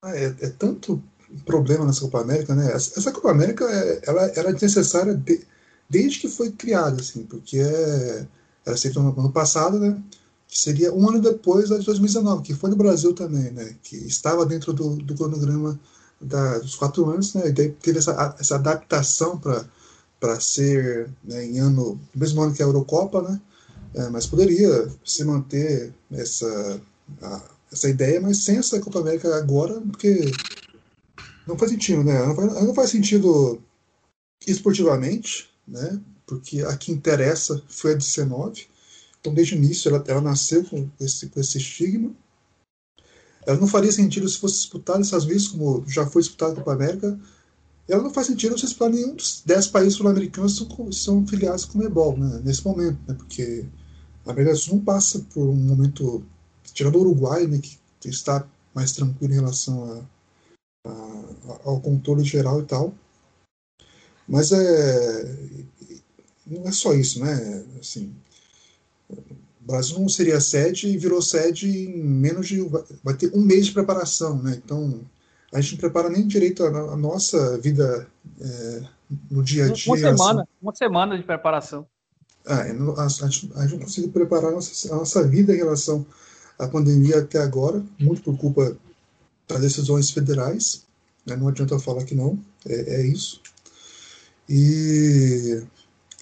Ah, 0.01 0.17
é, 0.17 0.27
é, 0.27 0.49
tanto 0.51 1.03
problema 1.45 1.85
nessa 1.85 2.03
Copa 2.03 2.21
América, 2.21 2.55
né? 2.55 2.73
Essa, 2.73 3.01
essa 3.01 3.11
Copa 3.11 3.33
América, 3.33 3.65
é, 3.65 4.01
ela 4.07 4.23
era 4.37 4.51
é 4.51 4.53
necessária 4.53 5.17
de, 5.17 5.45
desde 5.91 6.21
que 6.21 6.29
foi 6.29 6.53
criada, 6.53 7.01
assim, 7.01 7.25
porque 7.25 7.59
é, 7.59 8.27
era 8.65 8.77
feita 8.77 9.01
no 9.01 9.19
ano 9.19 9.33
passado, 9.33 9.77
né? 9.81 10.01
Que 10.47 10.57
seria 10.57 10.95
um 10.95 11.09
ano 11.09 11.21
depois 11.21 11.69
da 11.69 11.79
de 11.79 11.85
2019, 11.85 12.45
que 12.45 12.55
foi 12.55 12.71
no 12.71 12.77
Brasil 12.77 13.13
também, 13.13 13.51
né? 13.51 13.75
Que 13.83 13.97
estava 13.97 14.47
dentro 14.47 14.73
do, 14.73 14.95
do 14.97 15.17
cronograma 15.17 15.81
da, 16.21 16.61
dos 16.61 16.77
quatro 16.77 17.11
anos, 17.11 17.35
né? 17.35 17.49
E 17.49 17.53
daí 17.53 17.71
teve 17.71 17.99
essa, 17.99 18.37
essa 18.39 18.55
adaptação 18.55 19.37
para 19.37 19.65
ser 20.41 21.11
né, 21.25 21.45
em 21.45 21.59
ano, 21.59 22.01
no 22.15 22.21
mesmo 22.21 22.43
ano 22.43 22.55
que 22.55 22.63
a 22.63 22.67
Eurocopa, 22.67 23.23
né? 23.23 23.41
É, 23.95 24.09
mas 24.09 24.27
poderia 24.27 24.89
se 25.05 25.25
manter 25.25 25.93
essa 26.11 26.81
a, 27.21 27.43
essa 27.73 27.89
ideia, 27.89 28.21
mas 28.21 28.45
sem 28.45 28.57
essa 28.59 28.81
Copa 28.81 29.01
América 29.01 29.35
agora, 29.37 29.81
porque 29.81 30.31
não 31.47 31.59
faz 31.59 31.71
sentido, 31.71 32.05
né? 32.05 32.25
Não 32.27 32.35
faz, 32.35 32.55
não 32.55 32.75
faz 32.75 32.91
sentido 32.91 33.61
esportivamente, 34.47 35.51
né? 35.67 36.01
Porque 36.27 36.61
a 36.63 36.77
que 36.77 36.93
interessa 36.93 37.63
foi 37.69 37.93
a 37.93 37.97
19. 37.97 38.67
Então, 39.21 39.33
desde 39.33 39.55
o 39.55 39.59
início, 39.59 39.89
ela, 39.89 40.05
ela 40.07 40.21
nasceu 40.21 40.65
com 40.65 40.89
esse, 41.01 41.29
com 41.29 41.41
esse 41.41 41.59
estigma. 41.59 42.13
Ela 43.47 43.59
não 43.59 43.67
faria 43.67 43.93
sentido 43.93 44.29
se 44.29 44.39
fosse 44.39 44.57
disputada 44.57 45.01
essas 45.01 45.25
vezes, 45.25 45.49
como 45.49 45.85
já 45.89 46.07
foi 46.07 46.23
disputada 46.23 46.53
a 46.53 46.57
Copa 46.57 46.73
América. 46.73 47.19
Ela 47.89 48.03
não 48.03 48.13
faz 48.13 48.29
sentido 48.29 48.57
você 48.57 48.67
disputar 48.67 48.91
nenhum 48.91 49.15
dos 49.15 49.43
10 49.45 49.67
países 49.69 49.95
sul-americanos 49.95 50.57
são, 50.57 50.93
são 50.93 51.27
filiados 51.27 51.65
com 51.65 51.79
o 51.79 51.85
EBOL, 51.85 52.17
né? 52.17 52.41
nesse 52.45 52.65
momento, 52.65 52.99
né? 53.07 53.15
Porque 53.15 53.65
a 54.25 54.31
América 54.31 54.55
do 54.55 54.59
Sul 54.59 54.77
não 54.77 54.85
passa 54.85 55.19
por 55.33 55.49
um 55.49 55.57
momento 55.57 56.25
tirando 56.73 56.97
o 56.97 57.01
Uruguai, 57.01 57.47
né, 57.47 57.59
que 57.59 58.09
está 58.09 58.47
mais 58.75 58.93
tranquilo 58.93 59.33
em 59.33 59.37
relação 59.37 60.07
a, 60.87 60.89
a, 60.89 61.61
ao 61.65 61.81
controle 61.81 62.25
geral 62.25 62.61
e 62.61 62.65
tal. 62.65 62.95
Mas 64.27 64.53
é, 64.53 65.37
não 66.47 66.67
é 66.67 66.73
só 66.73 66.95
isso, 66.95 67.21
né? 67.21 67.65
Assim, 67.81 68.15
o 69.11 69.67
Brasil 69.67 69.99
não 69.99 70.09
seria 70.09 70.41
sede 70.41 70.89
e 70.89 70.97
virou 70.97 71.21
sede 71.21 71.69
em 71.69 72.03
menos 72.03 72.49
de. 72.49 72.61
Vai 73.03 73.15
ter 73.15 73.31
um 73.35 73.43
mês 73.43 73.67
de 73.67 73.73
preparação, 73.73 74.41
né? 74.43 74.61
Então, 74.65 75.01
a 75.53 75.61
gente 75.61 75.73
não 75.73 75.81
prepara 75.81 76.09
nem 76.09 76.27
direito 76.27 76.65
a, 76.65 76.69
a 76.69 76.97
nossa 76.97 77.59
vida 77.59 78.07
é, 78.41 78.83
no 79.31 79.43
dia 79.43 79.67
a 79.67 79.69
dia. 79.69 79.93
Uma 79.93 79.99
semana, 79.99 80.43
assim. 80.43 80.51
uma 80.63 80.75
semana 80.75 81.19
de 81.19 81.25
preparação. 81.25 81.87
Ah, 82.47 82.63
a, 82.63 83.09
gente, 83.09 83.53
a 83.55 83.63
gente 83.63 83.73
não 83.73 83.85
consegue 83.85 84.09
preparar 84.09 84.51
a 84.51 84.55
nossa, 84.55 84.93
a 84.93 84.97
nossa 84.97 85.23
vida 85.29 85.55
em 85.55 85.59
relação 85.59 86.05
a 86.59 86.67
pandemia 86.69 87.19
até 87.19 87.39
agora, 87.39 87.83
muito 87.99 88.23
por 88.23 88.37
culpa 88.37 88.77
das 89.49 89.61
decisões 89.61 90.11
federais. 90.11 90.85
Né? 91.27 91.37
Não 91.37 91.49
adianta 91.49 91.79
falar 91.79 92.05
que 92.05 92.15
não, 92.15 92.39
é, 92.67 93.01
é 93.01 93.07
isso. 93.07 93.41
E 94.49 95.63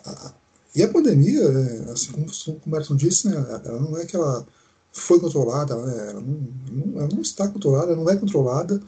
a, 0.04 0.32
e 0.74 0.82
a 0.82 0.88
pandemia, 0.88 1.50
né, 1.50 1.92
assim 1.92 2.12
como, 2.12 2.26
como 2.26 2.60
o 2.64 2.70
Merson 2.70 2.96
disse, 2.96 3.28
né, 3.28 3.34
ela 3.64 3.80
não 3.80 3.96
é 3.96 4.06
que 4.06 4.16
ela 4.16 4.46
foi 4.92 5.18
controlada, 5.18 5.74
né, 5.76 6.10
ela, 6.10 6.20
não, 6.20 6.48
não, 6.70 7.00
ela 7.00 7.08
não 7.08 7.22
está 7.22 7.48
controlada, 7.48 7.92
ela 7.92 8.02
não 8.02 8.10
é 8.10 8.16
controlada. 8.16 8.80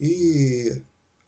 E 0.00 0.82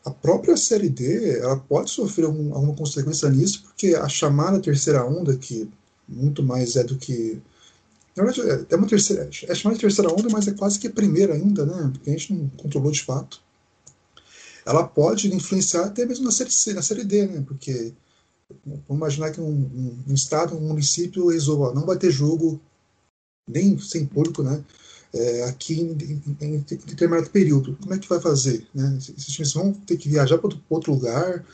a 0.04 0.10
própria 0.10 0.56
série 0.56 0.88
D 0.88 1.38
ela 1.38 1.56
pode 1.56 1.90
sofrer 1.90 2.26
algum, 2.26 2.54
alguma 2.54 2.74
consequência 2.74 3.28
nisso, 3.30 3.62
porque 3.64 3.94
a 3.94 4.08
chamada 4.08 4.60
terceira 4.60 5.04
onda, 5.04 5.36
que 5.36 5.68
muito 6.08 6.42
mais 6.42 6.76
é 6.76 6.84
do 6.84 6.96
que 6.96 7.40
Na 8.16 8.24
verdade, 8.24 8.50
é, 8.50 8.74
é 8.74 8.76
uma 8.76 8.86
terceira, 8.86 9.28
é 9.48 9.54
chamada 9.54 9.76
de 9.76 9.82
terceira 9.82 10.12
onda, 10.12 10.28
mas 10.30 10.48
é 10.48 10.52
quase 10.52 10.78
que 10.78 10.88
a 10.88 10.92
primeira 10.92 11.34
ainda, 11.34 11.64
né? 11.66 11.90
Porque 11.92 12.10
a 12.10 12.12
gente 12.12 12.32
não 12.32 12.48
controlou 12.50 12.90
de 12.90 13.02
fato. 13.02 13.40
Ela 14.66 14.84
pode 14.86 15.34
influenciar 15.34 15.84
até 15.86 16.04
mesmo 16.04 16.24
na 16.24 16.32
série 16.32 16.50
C, 16.50 16.74
na 16.74 16.82
série 16.82 17.04
D, 17.04 17.26
né? 17.26 17.44
Porque 17.46 17.92
vamos 18.88 19.00
imaginar 19.00 19.30
que 19.30 19.40
um, 19.40 19.50
um, 19.50 19.98
um 20.08 20.14
estado, 20.14 20.56
um 20.56 20.68
município 20.68 21.28
resolva, 21.28 21.74
não 21.74 21.86
vai 21.86 21.96
ter 21.96 22.10
jogo 22.10 22.60
nem 23.46 23.78
sem 23.78 24.04
público, 24.04 24.42
né? 24.42 24.62
É, 25.14 25.44
aqui 25.44 25.80
em, 25.80 25.92
em, 25.92 26.56
em, 26.56 26.58
determinado 26.58 27.30
período. 27.30 27.76
Como 27.80 27.94
é 27.94 27.98
que 27.98 28.08
vai 28.08 28.20
fazer? 28.20 28.66
Né? 28.74 28.98
Esses 28.98 29.32
times 29.32 29.52
vão 29.54 29.72
ter 29.72 29.96
que 29.96 30.08
viajar 30.08 30.36
para 30.36 30.50
outro, 30.68 30.92
lugar. 30.92 31.44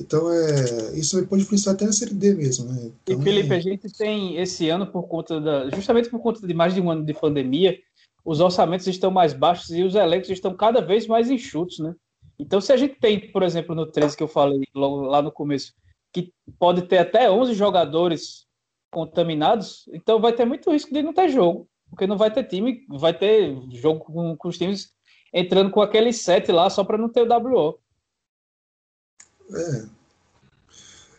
Então, 0.00 0.32
é, 0.32 0.96
isso 0.98 1.24
pode 1.26 1.42
influenciar 1.42 1.72
até 1.72 1.84
na 1.84 1.92
Série 1.92 2.14
D 2.14 2.34
mesmo. 2.34 2.72
Né? 2.72 2.90
Então, 3.02 3.20
e, 3.20 3.22
Felipe, 3.22 3.52
é... 3.52 3.56
a 3.56 3.60
gente 3.60 3.92
tem 3.92 4.38
esse 4.38 4.68
ano, 4.70 4.86
por 4.86 5.02
conta 5.08 5.40
da. 5.40 5.68
Justamente 5.70 6.08
por 6.08 6.20
conta 6.20 6.46
de 6.46 6.54
mais 6.54 6.74
de 6.74 6.80
um 6.80 6.90
ano 6.90 7.04
de 7.04 7.12
pandemia, 7.12 7.78
os 8.24 8.40
orçamentos 8.40 8.86
estão 8.86 9.10
mais 9.10 9.32
baixos 9.32 9.70
e 9.70 9.82
os 9.82 9.94
elencos 9.94 10.30
estão 10.30 10.56
cada 10.56 10.80
vez 10.80 11.06
mais 11.06 11.30
enxutos, 11.30 11.78
né? 11.80 11.94
Então, 12.38 12.60
se 12.60 12.72
a 12.72 12.76
gente 12.76 12.96
tem, 12.98 13.30
por 13.30 13.42
exemplo, 13.42 13.74
no 13.74 13.86
13 13.86 14.16
que 14.16 14.22
eu 14.22 14.28
falei 14.28 14.62
logo 14.74 15.02
lá 15.02 15.20
no 15.20 15.30
começo, 15.30 15.74
que 16.12 16.32
pode 16.58 16.82
ter 16.82 16.98
até 16.98 17.30
11 17.30 17.54
jogadores 17.54 18.46
contaminados, 18.90 19.88
então 19.92 20.20
vai 20.20 20.32
ter 20.32 20.44
muito 20.44 20.70
risco 20.70 20.92
de 20.92 21.02
não 21.02 21.14
ter 21.14 21.28
jogo, 21.28 21.66
porque 21.92 22.06
não 22.06 22.16
vai 22.16 22.32
ter 22.32 22.44
time, 22.44 22.86
vai 22.88 23.12
ter 23.16 23.54
jogo 23.70 24.00
com, 24.00 24.34
com 24.34 24.48
os 24.48 24.56
times 24.56 24.92
entrando 25.32 25.70
com 25.70 25.82
aquele 25.82 26.10
set 26.10 26.50
lá 26.50 26.70
só 26.70 26.82
para 26.82 26.96
não 26.96 27.06
ter 27.06 27.20
o 27.20 27.28
WO. 27.28 27.78
É. 29.54 29.86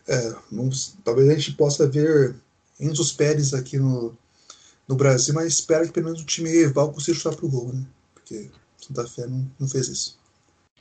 é 0.08 0.36
vamos, 0.50 0.96
talvez 1.04 1.28
a 1.28 1.34
gente 1.34 1.52
possa 1.52 1.88
ver 1.88 2.34
Enzo 2.80 3.16
Pérez 3.16 3.54
aqui 3.54 3.78
no, 3.78 4.18
no 4.88 4.96
Brasil, 4.96 5.32
mas 5.32 5.46
espero 5.46 5.86
que 5.86 5.92
pelo 5.92 6.06
menos 6.06 6.22
o 6.22 6.26
time 6.26 6.50
rival 6.50 6.92
consiga 6.92 7.16
chutar 7.16 7.36
pro 7.36 7.48
gol, 7.48 7.72
né? 7.72 7.86
Porque 8.12 8.50
Santa 8.76 9.06
Fé 9.06 9.28
não, 9.28 9.48
não 9.60 9.68
fez 9.68 9.86
isso. 9.86 10.18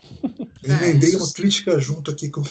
Eu 0.63 0.73
emendei 0.73 1.13
é, 1.13 1.17
uma 1.17 1.31
crítica 1.31 1.77
junto 1.77 2.09
aqui 2.09 2.31
com. 2.31 2.41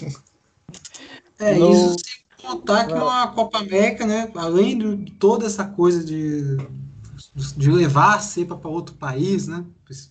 É, 1.41 1.55
no... 1.57 1.73
isso 1.73 1.97
sem 1.99 2.23
contar 2.41 2.87
que 2.87 2.93
é 2.93 3.03
uma 3.03 3.33
Copa 3.33 3.59
América, 3.59 4.07
né? 4.07 4.31
Além 4.37 4.79
de 4.79 5.11
toda 5.15 5.47
essa 5.47 5.65
coisa 5.65 6.05
de, 6.05 6.57
de 7.35 7.71
levar 7.71 8.17
a 8.17 8.21
cepa 8.21 8.57
para 8.57 8.71
outro 8.71 8.95
país, 8.95 9.47
né? 9.47 9.65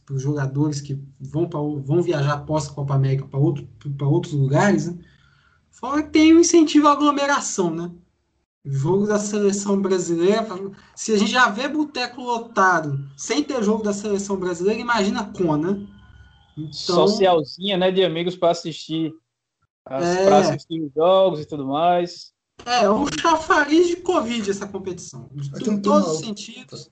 Para 0.06 0.16
os 0.16 0.22
jogadores 0.22 0.82
que 0.82 1.00
vão, 1.20 1.48
pra, 1.48 1.60
vão 1.60 2.02
viajar 2.02 2.34
após 2.34 2.68
a 2.68 2.72
Copa 2.72 2.96
América 2.96 3.28
para 3.28 3.40
outro, 3.40 3.68
outros 4.02 4.34
lugares, 4.34 4.88
né? 4.88 4.98
Fora 5.70 6.04
que 6.04 6.10
tem 6.10 6.34
o 6.34 6.38
um 6.38 6.40
incentivo 6.40 6.88
à 6.88 6.94
aglomeração, 6.94 7.70
né? 7.70 7.92
Jogo 8.64 9.08
da 9.08 9.18
seleção 9.18 9.82
brasileira. 9.82 10.48
Se 10.96 11.14
a 11.14 11.18
gente 11.18 11.32
já 11.32 11.50
vê 11.50 11.68
boteco 11.68 12.22
lotado 12.22 13.08
sem 13.16 13.44
ter 13.44 13.64
jogo 13.64 13.84
da 13.84 13.94
seleção 13.94 14.38
brasileira, 14.38 14.80
imagina 14.80 15.26
com, 15.26 15.56
né? 15.56 15.88
Então, 16.58 16.72
Socialzinha, 16.72 17.78
né? 17.78 17.92
De 17.92 18.04
amigos 18.04 18.36
para 18.36 18.52
assistir 18.52 19.14
é... 19.88 20.26
para 20.26 20.40
assistir 20.40 20.82
os 20.82 20.94
jogos 20.94 21.40
e 21.40 21.46
tudo 21.46 21.66
mais. 21.66 22.34
É, 22.66 22.90
um 22.90 23.08
chafariz 23.20 23.88
de 23.88 23.96
Covid 23.98 24.50
essa 24.50 24.68
competição. 24.68 25.30
Em 25.66 25.82
todos 25.82 26.12
os 26.12 26.20
sentidos. 26.20 26.90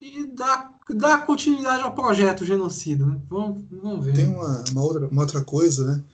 E 0.00 0.26
dá, 0.26 0.70
dá 0.90 1.18
continuidade 1.18 1.82
ao 1.82 1.94
projeto 1.94 2.44
genocida. 2.44 3.04
Né? 3.04 3.20
Vamos, 3.28 3.64
vamos 3.70 4.04
ver. 4.04 4.14
Tem 4.14 4.28
uma, 4.28 4.64
uma, 4.70 4.82
outra, 4.82 5.08
uma 5.08 5.22
outra 5.22 5.42
coisa, 5.42 5.84
né? 5.86 6.04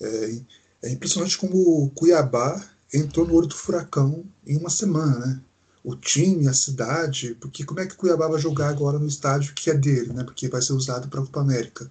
É, 0.00 0.40
é 0.84 0.90
impressionante 0.90 1.36
como 1.36 1.56
o 1.56 1.90
Cuiabá 1.90 2.62
entrou 2.92 3.26
no 3.26 3.34
olho 3.34 3.46
do 3.46 3.54
furacão 3.54 4.24
em 4.46 4.56
uma 4.56 4.70
semana, 4.70 5.18
né? 5.18 5.40
O 5.84 5.94
time, 5.94 6.48
a 6.48 6.54
cidade, 6.54 7.36
porque 7.40 7.64
como 7.64 7.78
é 7.78 7.86
que 7.86 7.94
o 7.94 7.96
Cuiabá 7.96 8.26
vai 8.26 8.40
jogar 8.40 8.70
agora 8.70 8.98
no 8.98 9.06
estádio 9.06 9.54
que 9.54 9.70
é 9.70 9.74
dele, 9.74 10.12
né? 10.12 10.24
Porque 10.24 10.48
vai 10.48 10.62
ser 10.62 10.72
usado 10.72 11.08
para 11.08 11.20
a 11.20 11.24
Copa 11.24 11.40
América. 11.40 11.90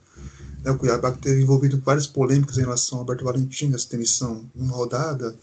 Né, 0.63 0.71
o 0.71 0.77
Cuiabá 0.77 1.11
teve 1.11 1.43
envolvido 1.43 1.77
em 1.77 1.79
várias 1.79 2.07
polêmicas 2.07 2.57
em 2.57 2.61
relação 2.61 2.97
ao 2.97 3.01
Alberto 3.03 3.23
Valentim, 3.23 3.73
essa 3.73 3.89
demissão 3.89 4.49
em 4.55 4.63
uma 4.63 4.75
rodada. 4.75 5.35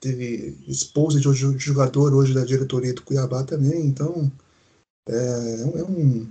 Teve 0.00 0.58
esposa 0.66 1.20
de 1.20 1.58
jogador 1.58 2.12
hoje 2.12 2.34
da 2.34 2.44
diretoria 2.44 2.92
do 2.92 3.02
Cuiabá 3.02 3.44
também. 3.44 3.86
Então, 3.86 4.30
é, 5.08 5.62
é, 5.62 5.84
um, 5.84 6.28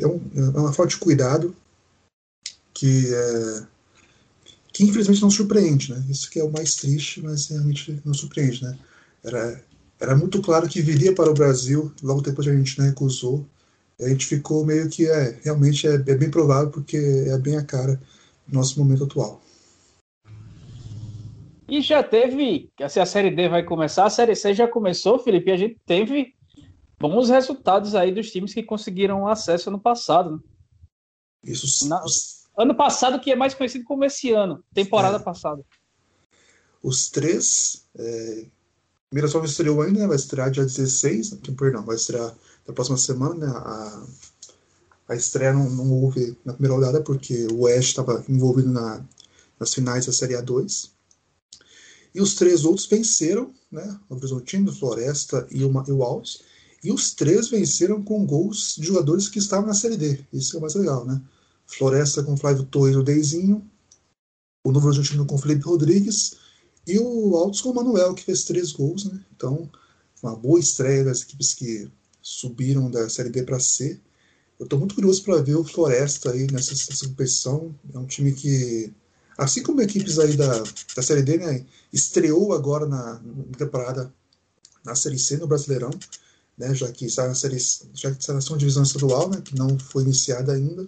é, 0.00 0.06
um, 0.06 0.20
é 0.36 0.58
uma 0.58 0.72
falta 0.72 0.90
de 0.90 0.98
cuidado 0.98 1.54
que, 2.72 3.12
é, 3.14 3.66
que 4.72 4.84
infelizmente 4.84 5.22
não 5.22 5.30
surpreende. 5.30 5.92
Né? 5.92 6.04
Isso 6.08 6.30
que 6.30 6.38
é 6.40 6.44
o 6.44 6.50
mais 6.50 6.74
triste, 6.74 7.22
mas 7.22 7.48
realmente 7.48 8.00
não 8.04 8.14
surpreende. 8.14 8.62
Né? 8.62 8.78
Era, 9.24 9.64
era 9.98 10.16
muito 10.16 10.40
claro 10.40 10.68
que 10.68 10.80
viria 10.80 11.14
para 11.14 11.30
o 11.30 11.34
Brasil, 11.34 11.92
logo 12.02 12.22
depois 12.22 12.46
a 12.48 12.52
gente 12.54 12.80
recusou 12.80 13.46
a 14.02 14.08
gente 14.08 14.26
ficou 14.26 14.64
meio 14.64 14.88
que 14.88 15.06
é, 15.06 15.38
realmente 15.42 15.86
é, 15.86 15.94
é 15.94 16.14
bem 16.14 16.30
provável 16.30 16.70
porque 16.70 16.96
é 16.96 17.36
bem 17.38 17.56
a 17.56 17.64
cara 17.64 18.00
do 18.46 18.54
nosso 18.54 18.78
momento 18.78 19.04
atual. 19.04 19.40
E 21.68 21.80
já 21.80 22.02
teve, 22.02 22.68
se 22.88 22.98
a 22.98 23.06
Série 23.06 23.30
D 23.30 23.48
vai 23.48 23.62
começar, 23.62 24.04
a 24.04 24.10
Série 24.10 24.34
C 24.34 24.52
já 24.54 24.66
começou, 24.66 25.18
Felipe, 25.18 25.50
e 25.50 25.52
a 25.52 25.56
gente 25.56 25.76
teve 25.86 26.34
bons 27.00 27.30
resultados 27.30 27.94
aí 27.94 28.12
dos 28.12 28.30
times 28.30 28.52
que 28.52 28.62
conseguiram 28.62 29.26
acesso 29.26 29.70
ano 29.70 29.80
passado. 29.80 30.32
Né? 30.32 30.38
Isso. 31.44 31.88
Na, 31.88 32.04
ano 32.58 32.74
passado, 32.74 33.18
que 33.18 33.32
é 33.32 33.36
mais 33.36 33.54
conhecido 33.54 33.84
como 33.84 34.04
esse 34.04 34.30
ano, 34.32 34.62
temporada 34.74 35.16
é. 35.16 35.20
passada. 35.20 35.64
Os 36.82 37.08
três. 37.08 37.86
É, 37.96 38.46
Mirassol 39.12 39.44
estreou 39.44 39.82
ainda, 39.82 40.00
né? 40.00 40.06
vai 40.06 40.16
estrear 40.16 40.50
dia 40.50 40.62
16, 40.62 41.40
perdão, 41.56 41.84
vai 41.84 41.96
estrear 41.96 42.32
na 42.66 42.72
próxima 42.72 42.96
semana, 42.96 43.34
né, 43.34 43.46
a, 43.48 44.06
a 45.08 45.16
estreia 45.16 45.52
não, 45.52 45.68
não 45.68 45.92
houve 45.92 46.36
na 46.44 46.52
primeira 46.52 46.76
rodada 46.76 47.02
porque 47.02 47.48
o 47.50 47.62
Oeste 47.62 47.90
estava 47.90 48.24
envolvido 48.28 48.68
na, 48.68 49.04
nas 49.58 49.74
finais 49.74 50.06
da 50.06 50.12
Série 50.12 50.34
A2. 50.34 50.90
E 52.14 52.20
os 52.20 52.34
três 52.34 52.64
outros 52.64 52.86
venceram, 52.86 53.52
né? 53.70 53.98
O 54.08 54.14
Horizontino, 54.14 54.72
Floresta 54.72 55.46
e 55.50 55.64
o, 55.64 55.84
e 55.86 55.92
o 55.92 56.02
Alves. 56.02 56.42
E 56.82 56.90
os 56.90 57.12
três 57.12 57.48
venceram 57.48 58.02
com 58.02 58.24
gols 58.24 58.76
de 58.78 58.86
jogadores 58.86 59.28
que 59.28 59.38
estavam 59.38 59.66
na 59.66 59.74
Série 59.74 59.96
D. 59.96 60.24
Isso 60.32 60.56
é 60.56 60.58
o 60.58 60.62
mais 60.62 60.74
legal, 60.74 61.04
né? 61.04 61.20
Floresta 61.66 62.22
com 62.22 62.36
Flávio 62.36 62.64
Torres 62.64 62.96
o 62.96 63.02
Deizinho. 63.02 63.64
O 64.64 64.72
Novo 64.72 64.86
Horizontino 64.86 65.26
com 65.26 65.38
Felipe 65.38 65.64
Rodrigues. 65.64 66.36
E 66.86 66.98
o 66.98 67.36
Alves 67.36 67.60
com 67.60 67.70
o 67.70 67.74
Manuel, 67.74 68.14
que 68.14 68.24
fez 68.24 68.44
três 68.44 68.72
gols, 68.72 69.04
né? 69.04 69.20
Então, 69.36 69.70
uma 70.22 70.34
boa 70.34 70.58
estreia 70.58 71.04
das 71.04 71.22
equipes 71.22 71.54
que 71.54 71.90
subiram 72.22 72.90
da 72.90 73.08
Série 73.08 73.30
B 73.30 73.42
para 73.42 73.60
C. 73.60 74.00
Eu 74.58 74.64
estou 74.64 74.78
muito 74.78 74.94
curioso 74.94 75.22
para 75.22 75.40
ver 75.40 75.56
o 75.56 75.64
Floresta 75.64 76.30
aí 76.30 76.50
nessa, 76.50 76.72
nessa, 76.72 77.06
competição. 77.06 77.74
É 77.92 77.98
um 77.98 78.06
time 78.06 78.32
que, 78.32 78.92
assim 79.38 79.62
como 79.62 79.80
equipes 79.80 80.18
aí 80.18 80.36
da, 80.36 80.62
da 80.96 81.02
Série 81.02 81.22
D, 81.22 81.38
né, 81.38 81.64
estreou 81.92 82.52
agora 82.52 82.86
na, 82.86 83.20
na 83.20 83.56
temporada 83.56 84.12
na 84.84 84.94
Série 84.94 85.18
C, 85.18 85.36
no 85.36 85.46
Brasileirão, 85.46 85.90
né, 86.56 86.74
já 86.74 86.90
que 86.90 87.06
está 87.06 87.26
na 87.26 87.34
série, 87.34 87.58
já 87.94 88.10
que 88.10 88.20
está 88.20 88.34
na 88.34 88.40
divisão 88.56 88.82
estadual, 88.82 89.30
né, 89.30 89.40
que 89.40 89.56
não 89.56 89.78
foi 89.78 90.02
iniciada 90.02 90.52
ainda. 90.52 90.86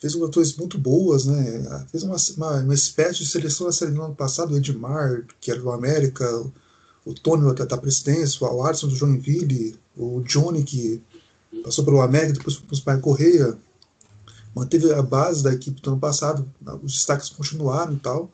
Fez 0.00 0.14
jogadores 0.14 0.56
muito 0.56 0.78
boas, 0.78 1.26
né? 1.26 1.86
Fez 1.90 2.02
uma, 2.02 2.16
uma, 2.36 2.60
uma 2.62 2.74
espécie 2.74 3.18
de 3.18 3.26
seleção 3.26 3.66
da 3.66 3.72
Série 3.72 3.90
D 3.90 3.98
no 3.98 4.04
ano 4.04 4.14
passado, 4.14 4.54
o 4.54 4.56
Edmar, 4.56 5.26
que 5.38 5.50
era 5.50 5.60
do 5.60 5.70
América, 5.70 6.26
o 7.04 7.14
Tony 7.14 7.54
da, 7.54 7.66
da 7.66 7.76
presidência, 7.76 8.46
o 8.46 8.64
Alisson 8.64 8.88
do 8.88 8.96
Joinville, 8.96 9.78
o 9.94 10.22
Johnny, 10.22 10.64
que 10.64 11.02
passou 11.62 11.84
pelo 11.84 12.00
América, 12.00 12.34
depois 12.34 12.56
para 12.56 12.72
o 12.72 12.76
Spy 12.76 13.00
Correia, 13.00 13.58
manteve 14.54 14.92
a 14.92 15.02
base 15.02 15.42
da 15.42 15.52
equipe 15.52 15.80
do 15.80 15.90
ano 15.90 16.00
passado, 16.00 16.50
os 16.82 16.92
destaques 16.92 17.28
continuaram 17.28 17.94
e 17.94 17.98
tal. 17.98 18.30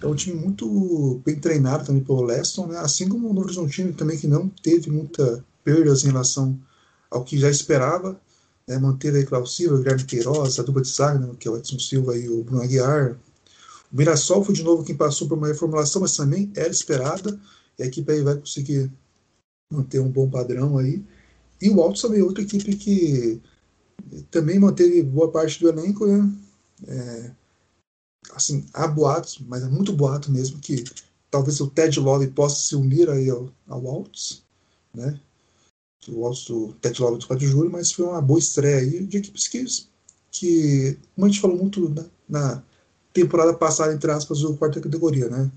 É 0.00 0.06
um 0.06 0.14
time 0.14 0.36
muito 0.36 1.20
bem 1.24 1.38
treinado 1.38 1.84
também 1.84 2.02
pelo 2.02 2.22
Leston, 2.22 2.66
né? 2.66 2.78
assim 2.78 3.08
como 3.08 3.28
o 3.28 3.34
Novo 3.34 3.46
Horizontino 3.46 3.92
também, 3.92 4.18
que 4.18 4.26
não 4.26 4.48
teve 4.48 4.90
muita 4.90 5.44
perdas 5.62 6.04
em 6.04 6.08
relação 6.08 6.58
ao 7.10 7.24
que 7.24 7.38
já 7.38 7.50
esperava. 7.50 8.20
Né? 8.66 8.78
Manteve 8.78 9.18
aí 9.18 9.26
Cláudio 9.26 9.50
Silva, 9.50 9.78
Guilherme 9.78 10.04
Queiroz, 10.04 10.58
a 10.58 10.62
dupla 10.62 10.82
de 10.82 10.88
zaga, 10.88 11.34
que 11.36 11.48
é 11.48 11.50
o 11.50 11.56
Edson 11.56 11.78
Silva 11.78 12.16
e 12.16 12.28
o 12.28 12.42
Bruno 12.44 12.62
Aguiar. 12.62 13.18
O 13.92 13.96
Mirassol 13.96 14.44
foi 14.44 14.54
de 14.54 14.62
novo 14.62 14.84
quem 14.84 14.94
passou 14.94 15.28
por 15.28 15.36
uma 15.36 15.48
reformulação, 15.48 16.00
mas 16.00 16.16
também 16.16 16.50
era 16.54 16.68
esperada. 16.68 17.38
E 17.78 17.82
a 17.82 17.86
equipe 17.86 18.10
aí 18.12 18.22
vai 18.22 18.36
conseguir 18.36 18.90
manter 19.70 20.00
um 20.00 20.08
bom 20.08 20.28
padrão 20.30 20.78
aí. 20.78 21.04
E 21.60 21.68
o 21.68 21.80
Altos 21.80 22.00
também 22.00 22.20
é 22.20 22.24
outra 22.24 22.42
equipe 22.42 22.74
que 22.76 23.40
também 24.30 24.58
manteve 24.58 25.02
boa 25.02 25.30
parte 25.30 25.60
do 25.60 25.68
elenco, 25.68 26.06
né? 26.06 26.32
É, 26.86 27.30
assim, 28.32 28.66
há 28.72 28.86
boatos, 28.86 29.38
mas 29.38 29.62
é 29.62 29.68
muito 29.68 29.92
boato 29.92 30.30
mesmo 30.30 30.58
que 30.60 30.84
talvez 31.30 31.60
o 31.60 31.68
Ted 31.68 31.98
Love 31.98 32.28
possa 32.28 32.60
se 32.60 32.74
unir 32.74 33.08
aí 33.08 33.30
ao, 33.30 33.50
ao 33.68 33.86
Altos, 33.86 34.42
né? 34.94 35.18
O 36.08 36.24
Altos 36.24 36.46
do 36.46 36.72
Ted 36.74 37.00
Love 37.00 37.18
do 37.18 37.26
4 37.26 37.46
de 37.46 37.50
julho, 37.50 37.70
mas 37.70 37.92
foi 37.92 38.06
uma 38.06 38.20
boa 38.20 38.38
estreia 38.38 38.78
aí 38.78 39.06
de 39.06 39.18
equipes 39.18 39.48
que, 39.48 39.64
que 40.30 40.98
como 41.14 41.26
a 41.26 41.28
gente 41.28 41.40
falou 41.40 41.56
muito 41.56 41.88
na, 41.88 42.06
na 42.28 42.62
temporada 43.12 43.54
passada, 43.54 43.92
entre 43.92 44.10
aspas, 44.10 44.40
do 44.40 44.56
quarta 44.56 44.80
categoria, 44.80 45.28
né? 45.28 45.50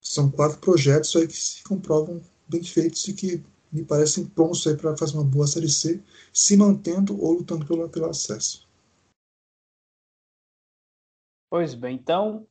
São 0.00 0.30
quatro 0.30 0.58
projetos 0.58 1.14
aí 1.16 1.26
que 1.26 1.36
se 1.36 1.62
comprovam 1.62 2.20
bem 2.48 2.62
feitos 2.62 3.06
e 3.08 3.14
que 3.14 3.42
me 3.72 3.82
parecem 3.84 4.24
prontos 4.24 4.66
aí 4.66 4.76
para 4.76 4.96
fazer 4.96 5.14
uma 5.14 5.24
boa 5.24 5.46
Série 5.46 5.68
C, 5.68 6.00
se 6.32 6.56
mantendo 6.56 7.20
ou 7.20 7.32
lutando 7.32 7.66
pelo, 7.66 7.88
pelo 7.88 8.06
acesso. 8.06 8.63
Pois 11.54 11.72
bem, 11.72 11.94
então 11.94 12.48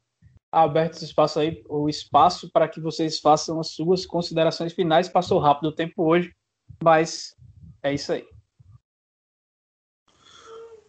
aberto 0.50 0.96
esse 0.96 1.04
espaço 1.04 1.38
aí, 1.38 1.62
o 1.68 1.90
espaço 1.90 2.50
para 2.50 2.70
que 2.70 2.80
vocês 2.80 3.20
façam 3.20 3.60
as 3.60 3.72
suas 3.72 4.06
considerações 4.06 4.72
finais. 4.72 5.10
Passou 5.10 5.40
rápido 5.40 5.68
o 5.68 5.76
tempo 5.76 6.06
hoje, 6.06 6.34
mas 6.82 7.36
é 7.82 7.94
isso 7.94 8.14
aí. 8.14 8.26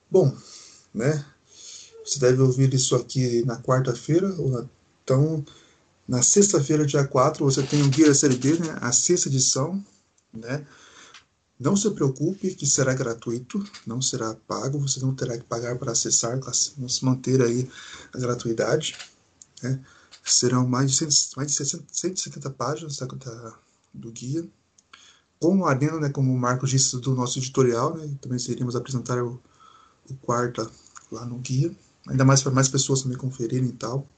Bom, 0.08 0.32
né? 0.94 1.26
Você 2.04 2.20
deve 2.20 2.40
ouvir 2.40 2.72
isso 2.72 2.94
aqui 2.94 3.44
na 3.44 3.60
quarta-feira, 3.60 4.28
então 5.02 5.44
na 6.06 6.22
sexta-feira, 6.22 6.86
dia 6.86 7.04
4, 7.04 7.44
você 7.44 7.64
tem 7.64 7.82
o 7.82 7.88
Guia 7.88 8.06
da 8.06 8.14
Série 8.14 8.36
né? 8.60 8.78
A 8.80 8.92
sexta 8.92 9.28
edição, 9.28 9.84
né? 10.32 10.64
Não 11.58 11.76
se 11.76 11.88
preocupe 11.90 12.54
que 12.54 12.66
será 12.66 12.94
gratuito, 12.94 13.64
não 13.86 14.02
será 14.02 14.34
pago, 14.34 14.78
você 14.78 15.00
não 15.00 15.14
terá 15.14 15.38
que 15.38 15.44
pagar 15.44 15.78
para 15.78 15.92
acessar, 15.92 16.38
vamos 16.76 17.00
manter 17.00 17.40
aí 17.40 17.70
a 18.12 18.18
gratuidade. 18.18 18.96
Né? 19.62 19.80
Serão 20.24 20.66
mais 20.66 20.90
de, 20.90 20.96
100, 20.96 21.08
mais 21.36 21.52
de 21.52 21.56
60, 21.58 21.84
170 21.92 22.50
páginas 22.50 22.96
da, 22.96 23.06
da, 23.06 23.58
do 23.92 24.10
guia. 24.10 24.48
Com 25.38 25.64
adendo, 25.64 26.00
né, 26.00 26.08
como 26.08 26.32
o 26.32 26.38
Marcos 26.38 26.70
disse, 26.70 26.98
do 26.98 27.14
nosso 27.14 27.38
editorial, 27.38 27.96
né, 27.96 28.10
também 28.20 28.38
seríamos 28.38 28.74
apresentar 28.74 29.22
o, 29.22 29.40
o 30.08 30.16
lá 31.12 31.24
no 31.24 31.38
guia, 31.38 31.74
ainda 32.08 32.24
mais 32.24 32.42
para 32.42 32.52
mais 32.52 32.68
pessoas 32.68 33.02
também 33.02 33.18
conferirem 33.18 33.68
e 33.68 33.72
tal. 33.72 34.08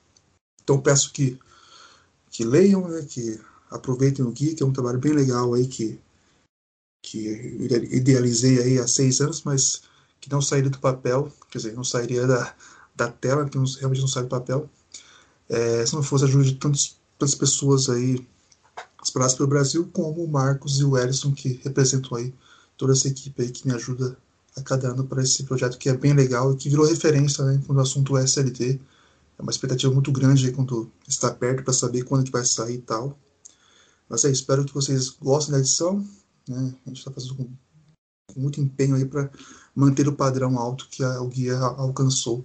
Então 0.62 0.80
peço 0.80 1.12
que, 1.12 1.38
que 2.30 2.44
leiam, 2.44 2.88
né, 2.88 3.02
que 3.02 3.40
aproveitem 3.70 4.24
o 4.24 4.30
guia, 4.30 4.54
que 4.54 4.62
é 4.62 4.66
um 4.66 4.72
trabalho 4.72 4.98
bem 4.98 5.12
legal 5.12 5.52
aí 5.54 5.66
que, 5.66 6.00
que 7.06 7.18
idealizei 7.92 8.60
aí 8.60 8.78
há 8.80 8.88
seis 8.88 9.20
anos, 9.20 9.42
mas 9.44 9.82
que 10.20 10.28
não 10.28 10.42
sairia 10.42 10.68
do 10.68 10.78
papel, 10.80 11.32
quer 11.48 11.58
dizer, 11.58 11.72
não 11.72 11.84
sairia 11.84 12.26
da, 12.26 12.52
da 12.96 13.08
tela, 13.08 13.48
que 13.48 13.56
não, 13.56 13.64
realmente 13.64 14.00
não 14.00 14.08
sai 14.08 14.24
do 14.24 14.28
papel, 14.28 14.68
é, 15.48 15.86
se 15.86 15.94
não 15.94 16.02
fosse 16.02 16.24
a 16.24 16.26
ajuda 16.26 16.44
de 16.44 16.54
tantas, 16.56 16.96
tantas 17.16 17.36
pessoas 17.36 17.88
aí 17.88 18.26
espalhadas 19.02 19.36
pelo 19.36 19.48
Brasil, 19.48 19.88
como 19.92 20.24
o 20.24 20.28
Marcos 20.28 20.80
e 20.80 20.84
o 20.84 20.98
Ellison, 20.98 21.32
que 21.32 21.60
representam 21.62 22.18
aí 22.18 22.34
toda 22.76 22.92
essa 22.92 23.06
equipe 23.06 23.40
aí 23.40 23.50
que 23.50 23.68
me 23.68 23.72
ajuda 23.72 24.16
a 24.56 24.62
cada 24.62 24.88
ano 24.88 25.04
para 25.04 25.22
esse 25.22 25.44
projeto 25.44 25.78
que 25.78 25.88
é 25.88 25.96
bem 25.96 26.12
legal 26.12 26.52
e 26.52 26.56
que 26.56 26.68
virou 26.68 26.86
referência 26.86 27.44
né, 27.44 27.62
quando 27.66 27.78
o 27.78 27.82
assunto 27.82 28.16
é 28.16 28.24
SLT. 28.24 28.80
É 29.38 29.42
uma 29.42 29.52
expectativa 29.52 29.92
muito 29.92 30.10
grande 30.10 30.46
aí 30.46 30.52
quando 30.52 30.90
está 31.06 31.30
perto 31.30 31.62
para 31.62 31.72
saber 31.72 32.02
quando 32.02 32.24
que 32.24 32.32
vai 32.32 32.44
sair 32.44 32.76
e 32.76 32.78
tal. 32.78 33.16
Mas 34.08 34.24
é, 34.24 34.30
espero 34.30 34.64
que 34.64 34.74
vocês 34.74 35.10
gostem 35.10 35.52
da 35.52 35.60
edição. 35.60 36.04
Né? 36.48 36.74
A 36.84 36.88
gente 36.88 36.98
está 36.98 37.10
fazendo 37.10 37.34
com, 37.34 37.44
com, 37.44 38.40
muito 38.40 38.60
empenho 38.60 38.94
aí 38.94 39.04
para 39.04 39.30
manter 39.74 40.08
o 40.08 40.12
padrão 40.12 40.58
alto 40.58 40.88
que 40.90 41.02
a, 41.02 41.20
o 41.20 41.28
guia 41.28 41.56
alcançou 41.56 42.44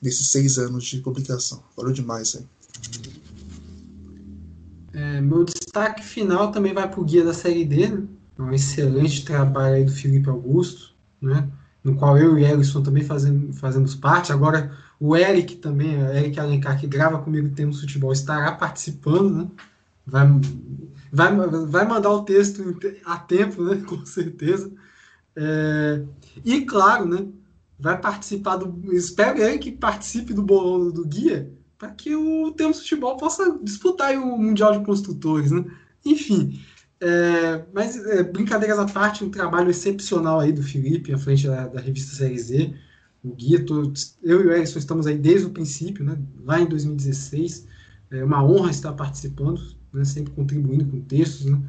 desses 0.00 0.30
seis 0.30 0.58
anos 0.58 0.84
de 0.84 1.00
publicação. 1.00 1.62
Valeu 1.76 1.92
demais, 1.92 2.34
hein? 2.34 2.48
É, 4.92 5.20
meu 5.20 5.44
destaque 5.44 6.04
final 6.04 6.50
também 6.50 6.72
vai 6.74 6.90
para 6.90 7.00
o 7.00 7.04
guia 7.04 7.24
da 7.24 7.34
série 7.34 7.64
D, 7.64 7.88
né? 7.88 8.06
É 8.38 8.42
um 8.42 8.52
excelente 8.52 9.24
trabalho 9.24 9.76
aí 9.76 9.84
do 9.84 9.92
Felipe 9.92 10.28
Augusto, 10.28 10.94
né? 11.20 11.48
no 11.82 11.94
qual 11.96 12.18
eu 12.18 12.38
e 12.38 12.44
Ellison 12.44 12.82
também 12.82 13.02
fazemos, 13.02 13.58
fazemos 13.58 13.94
parte. 13.94 14.32
Agora, 14.32 14.72
o 15.00 15.16
Eric 15.16 15.56
também, 15.56 16.02
o 16.02 16.08
Eric 16.08 16.38
Alencar, 16.38 16.78
que 16.78 16.86
grava 16.86 17.18
comigo 17.18 17.48
Temos 17.50 17.80
Futebol, 17.80 18.12
estará 18.12 18.52
participando, 18.52 19.30
né? 19.36 19.48
Vai, 20.06 20.26
vai, 21.12 21.34
vai 21.66 21.86
mandar 21.86 22.10
o 22.10 22.24
texto 22.24 22.76
a 23.04 23.18
tempo, 23.18 23.62
né? 23.62 23.82
Com 23.86 24.04
certeza. 24.04 24.72
É, 25.36 26.02
e, 26.44 26.62
claro, 26.62 27.06
né? 27.06 27.28
vai 27.78 28.00
participar 28.00 28.56
do. 28.56 28.92
Espero 28.92 29.42
aí 29.42 29.58
que 29.58 29.70
participe 29.70 30.34
do 30.34 30.42
bolão 30.42 30.90
do 30.90 31.06
guia 31.06 31.52
para 31.78 31.90
que 31.90 32.14
o 32.16 32.50
Temos 32.52 32.80
Futebol 32.80 33.16
possa 33.16 33.56
disputar 33.62 34.12
o 34.16 34.36
Mundial 34.36 34.72
de 34.72 34.84
Construtores, 34.84 35.52
né? 35.52 35.64
Enfim. 36.04 36.60
É, 37.00 37.64
mas 37.72 37.96
é, 38.06 38.24
brincadeiras 38.24 38.78
à 38.80 38.86
parte, 38.86 39.22
um 39.22 39.30
trabalho 39.30 39.70
excepcional 39.70 40.40
aí 40.40 40.52
do 40.52 40.62
Felipe, 40.62 41.12
à 41.12 41.18
frente 41.18 41.46
da, 41.46 41.68
da 41.68 41.80
revista 41.80 42.16
Série 42.16 42.38
Z. 42.38 42.74
O 43.22 43.32
guia, 43.32 43.64
tô, 43.64 43.92
eu 44.22 44.42
e 44.42 44.46
o 44.46 44.52
Erison 44.52 44.78
estamos 44.80 45.06
aí 45.06 45.16
desde 45.16 45.46
o 45.46 45.50
princípio, 45.50 46.04
né? 46.04 46.18
Lá 46.44 46.60
em 46.60 46.66
2016. 46.66 47.66
É 48.10 48.24
uma 48.24 48.44
honra 48.44 48.70
estar 48.70 48.92
participando, 48.94 49.60
né? 49.92 50.04
sempre 50.04 50.32
contribuindo 50.32 50.86
com 50.86 51.00
textos, 51.00 51.46
né? 51.46 51.60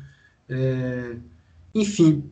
É, 0.47 1.15
enfim, 1.73 2.29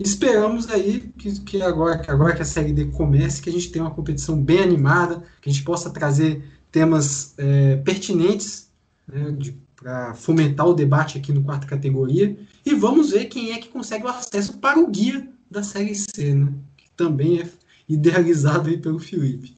Esperamos 0.00 0.68
aí 0.68 1.12
que, 1.16 1.40
que, 1.40 1.62
agora, 1.62 1.98
que 1.98 2.10
agora 2.10 2.34
que 2.34 2.42
a 2.42 2.44
Série 2.44 2.72
D 2.72 2.86
comece, 2.86 3.40
que 3.40 3.48
a 3.48 3.52
gente 3.52 3.70
tenha 3.70 3.84
uma 3.84 3.94
competição 3.94 4.42
bem 4.42 4.58
animada, 4.58 5.22
que 5.40 5.48
a 5.48 5.52
gente 5.52 5.64
possa 5.64 5.88
trazer 5.88 6.42
temas 6.72 7.32
é, 7.38 7.76
pertinentes 7.76 8.68
né, 9.06 9.36
para 9.76 10.12
fomentar 10.14 10.66
o 10.66 10.74
debate 10.74 11.16
aqui 11.16 11.32
no 11.32 11.44
quarta 11.44 11.68
categoria. 11.68 12.36
E 12.66 12.74
vamos 12.74 13.10
ver 13.10 13.26
quem 13.26 13.52
é 13.52 13.58
que 13.58 13.68
consegue 13.68 14.04
o 14.04 14.08
acesso 14.08 14.58
para 14.58 14.80
o 14.80 14.88
guia 14.88 15.28
da 15.48 15.62
Série 15.62 15.94
C, 15.94 16.34
né, 16.34 16.52
que 16.76 16.90
também 16.96 17.42
é 17.42 17.48
idealizado 17.88 18.70
aí 18.70 18.76
pelo 18.76 18.98
Felipe. 18.98 19.54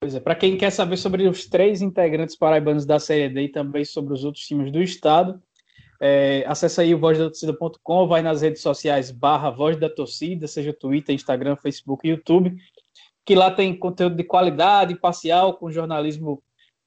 Pois 0.00 0.14
é, 0.14 0.20
para 0.20 0.34
quem 0.34 0.56
quer 0.56 0.70
saber 0.70 0.96
sobre 0.96 1.28
os 1.28 1.46
três 1.46 1.82
integrantes 1.82 2.34
paraibanos 2.34 2.86
da 2.86 2.98
Série 2.98 3.28
D 3.28 3.42
e 3.42 3.48
também 3.50 3.84
sobre 3.84 4.14
os 4.14 4.24
outros 4.24 4.46
times 4.46 4.72
do 4.72 4.82
estado, 4.82 5.42
é, 6.00 6.42
acessa 6.46 6.80
aí 6.80 6.94
o 6.94 6.98
vozdatorcida.com, 6.98 8.08
vai 8.08 8.22
nas 8.22 8.40
redes 8.40 8.62
sociais 8.62 9.10
barra 9.10 9.50
Voz 9.50 9.78
da 9.78 9.90
Torcida, 9.90 10.48
seja 10.48 10.72
Twitter, 10.72 11.14
Instagram, 11.14 11.54
Facebook 11.54 12.08
YouTube, 12.08 12.56
que 13.26 13.34
lá 13.34 13.50
tem 13.50 13.78
conteúdo 13.78 14.16
de 14.16 14.24
qualidade, 14.24 14.94
imparcial, 14.94 15.58
com 15.58 15.70
jornalismo 15.70 16.42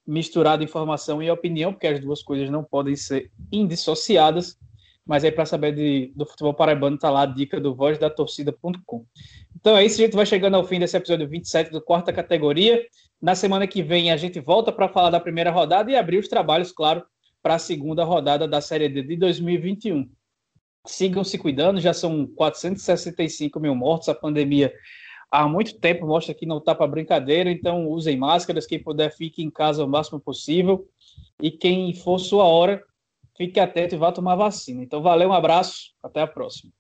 misturado 0.08 0.64
informação 0.64 1.22
e 1.22 1.30
opinião, 1.30 1.72
porque 1.72 1.86
as 1.86 2.00
duas 2.00 2.24
coisas 2.24 2.50
não 2.50 2.64
podem 2.64 2.96
ser 2.96 3.32
indissociadas. 3.52 4.58
Mas 5.06 5.24
aí, 5.24 5.32
para 5.32 5.46
saber 5.46 5.76
de, 5.76 6.14
do 6.16 6.26
futebol 6.26 6.54
paraibano, 6.54 6.98
tá 6.98 7.10
lá 7.10 7.24
a 7.24 7.26
dica 7.26 7.60
do 7.60 7.76
vozdatorcida.com. 7.76 9.06
Então 9.56 9.78
é 9.78 9.86
isso, 9.86 10.02
a 10.02 10.06
gente 10.06 10.16
vai 10.16 10.26
chegando 10.26 10.56
ao 10.56 10.64
fim 10.64 10.80
desse 10.80 10.96
episódio 10.98 11.28
27 11.28 11.72
do 11.72 11.82
quarta 11.82 12.12
categoria. 12.12 12.82
Na 13.24 13.36
semana 13.36 13.66
que 13.66 13.82
vem 13.82 14.12
a 14.12 14.18
gente 14.18 14.42
volta 14.42 14.70
para 14.70 14.90
falar 14.90 15.10
da 15.10 15.18
primeira 15.18 15.50
rodada 15.50 15.90
e 15.90 15.96
abrir 15.96 16.18
os 16.18 16.28
trabalhos, 16.28 16.74
claro, 16.74 17.06
para 17.42 17.56
a 17.56 17.60
segunda 17.60 18.04
rodada 18.04 18.46
da 18.46 18.60
Série 18.60 18.90
D 18.90 19.02
de 19.02 19.16
2021. 19.16 20.12
Sigam 20.86 21.24
se 21.24 21.38
cuidando, 21.38 21.80
já 21.80 21.94
são 21.94 22.28
465 22.28 23.62
mil 23.62 23.74
mortos. 23.76 24.10
A 24.10 24.14
pandemia 24.14 24.74
há 25.32 25.48
muito 25.48 25.80
tempo 25.80 26.06
mostra 26.06 26.34
que 26.34 26.46
não 26.46 26.58
está 26.58 26.76
para 26.76 26.86
brincadeira, 26.86 27.50
então 27.50 27.88
usem 27.88 28.18
máscaras. 28.18 28.66
Quem 28.66 28.84
puder, 28.84 29.10
fique 29.10 29.42
em 29.42 29.50
casa 29.50 29.86
o 29.86 29.88
máximo 29.88 30.20
possível. 30.20 30.86
E 31.42 31.50
quem 31.50 31.94
for 31.94 32.20
sua 32.20 32.44
hora, 32.44 32.84
fique 33.38 33.58
atento 33.58 33.96
e 33.96 33.98
vá 33.98 34.12
tomar 34.12 34.36
vacina. 34.36 34.84
Então, 34.84 35.02
valeu, 35.02 35.30
um 35.30 35.34
abraço, 35.34 35.94
até 36.04 36.20
a 36.20 36.28
próxima. 36.28 36.74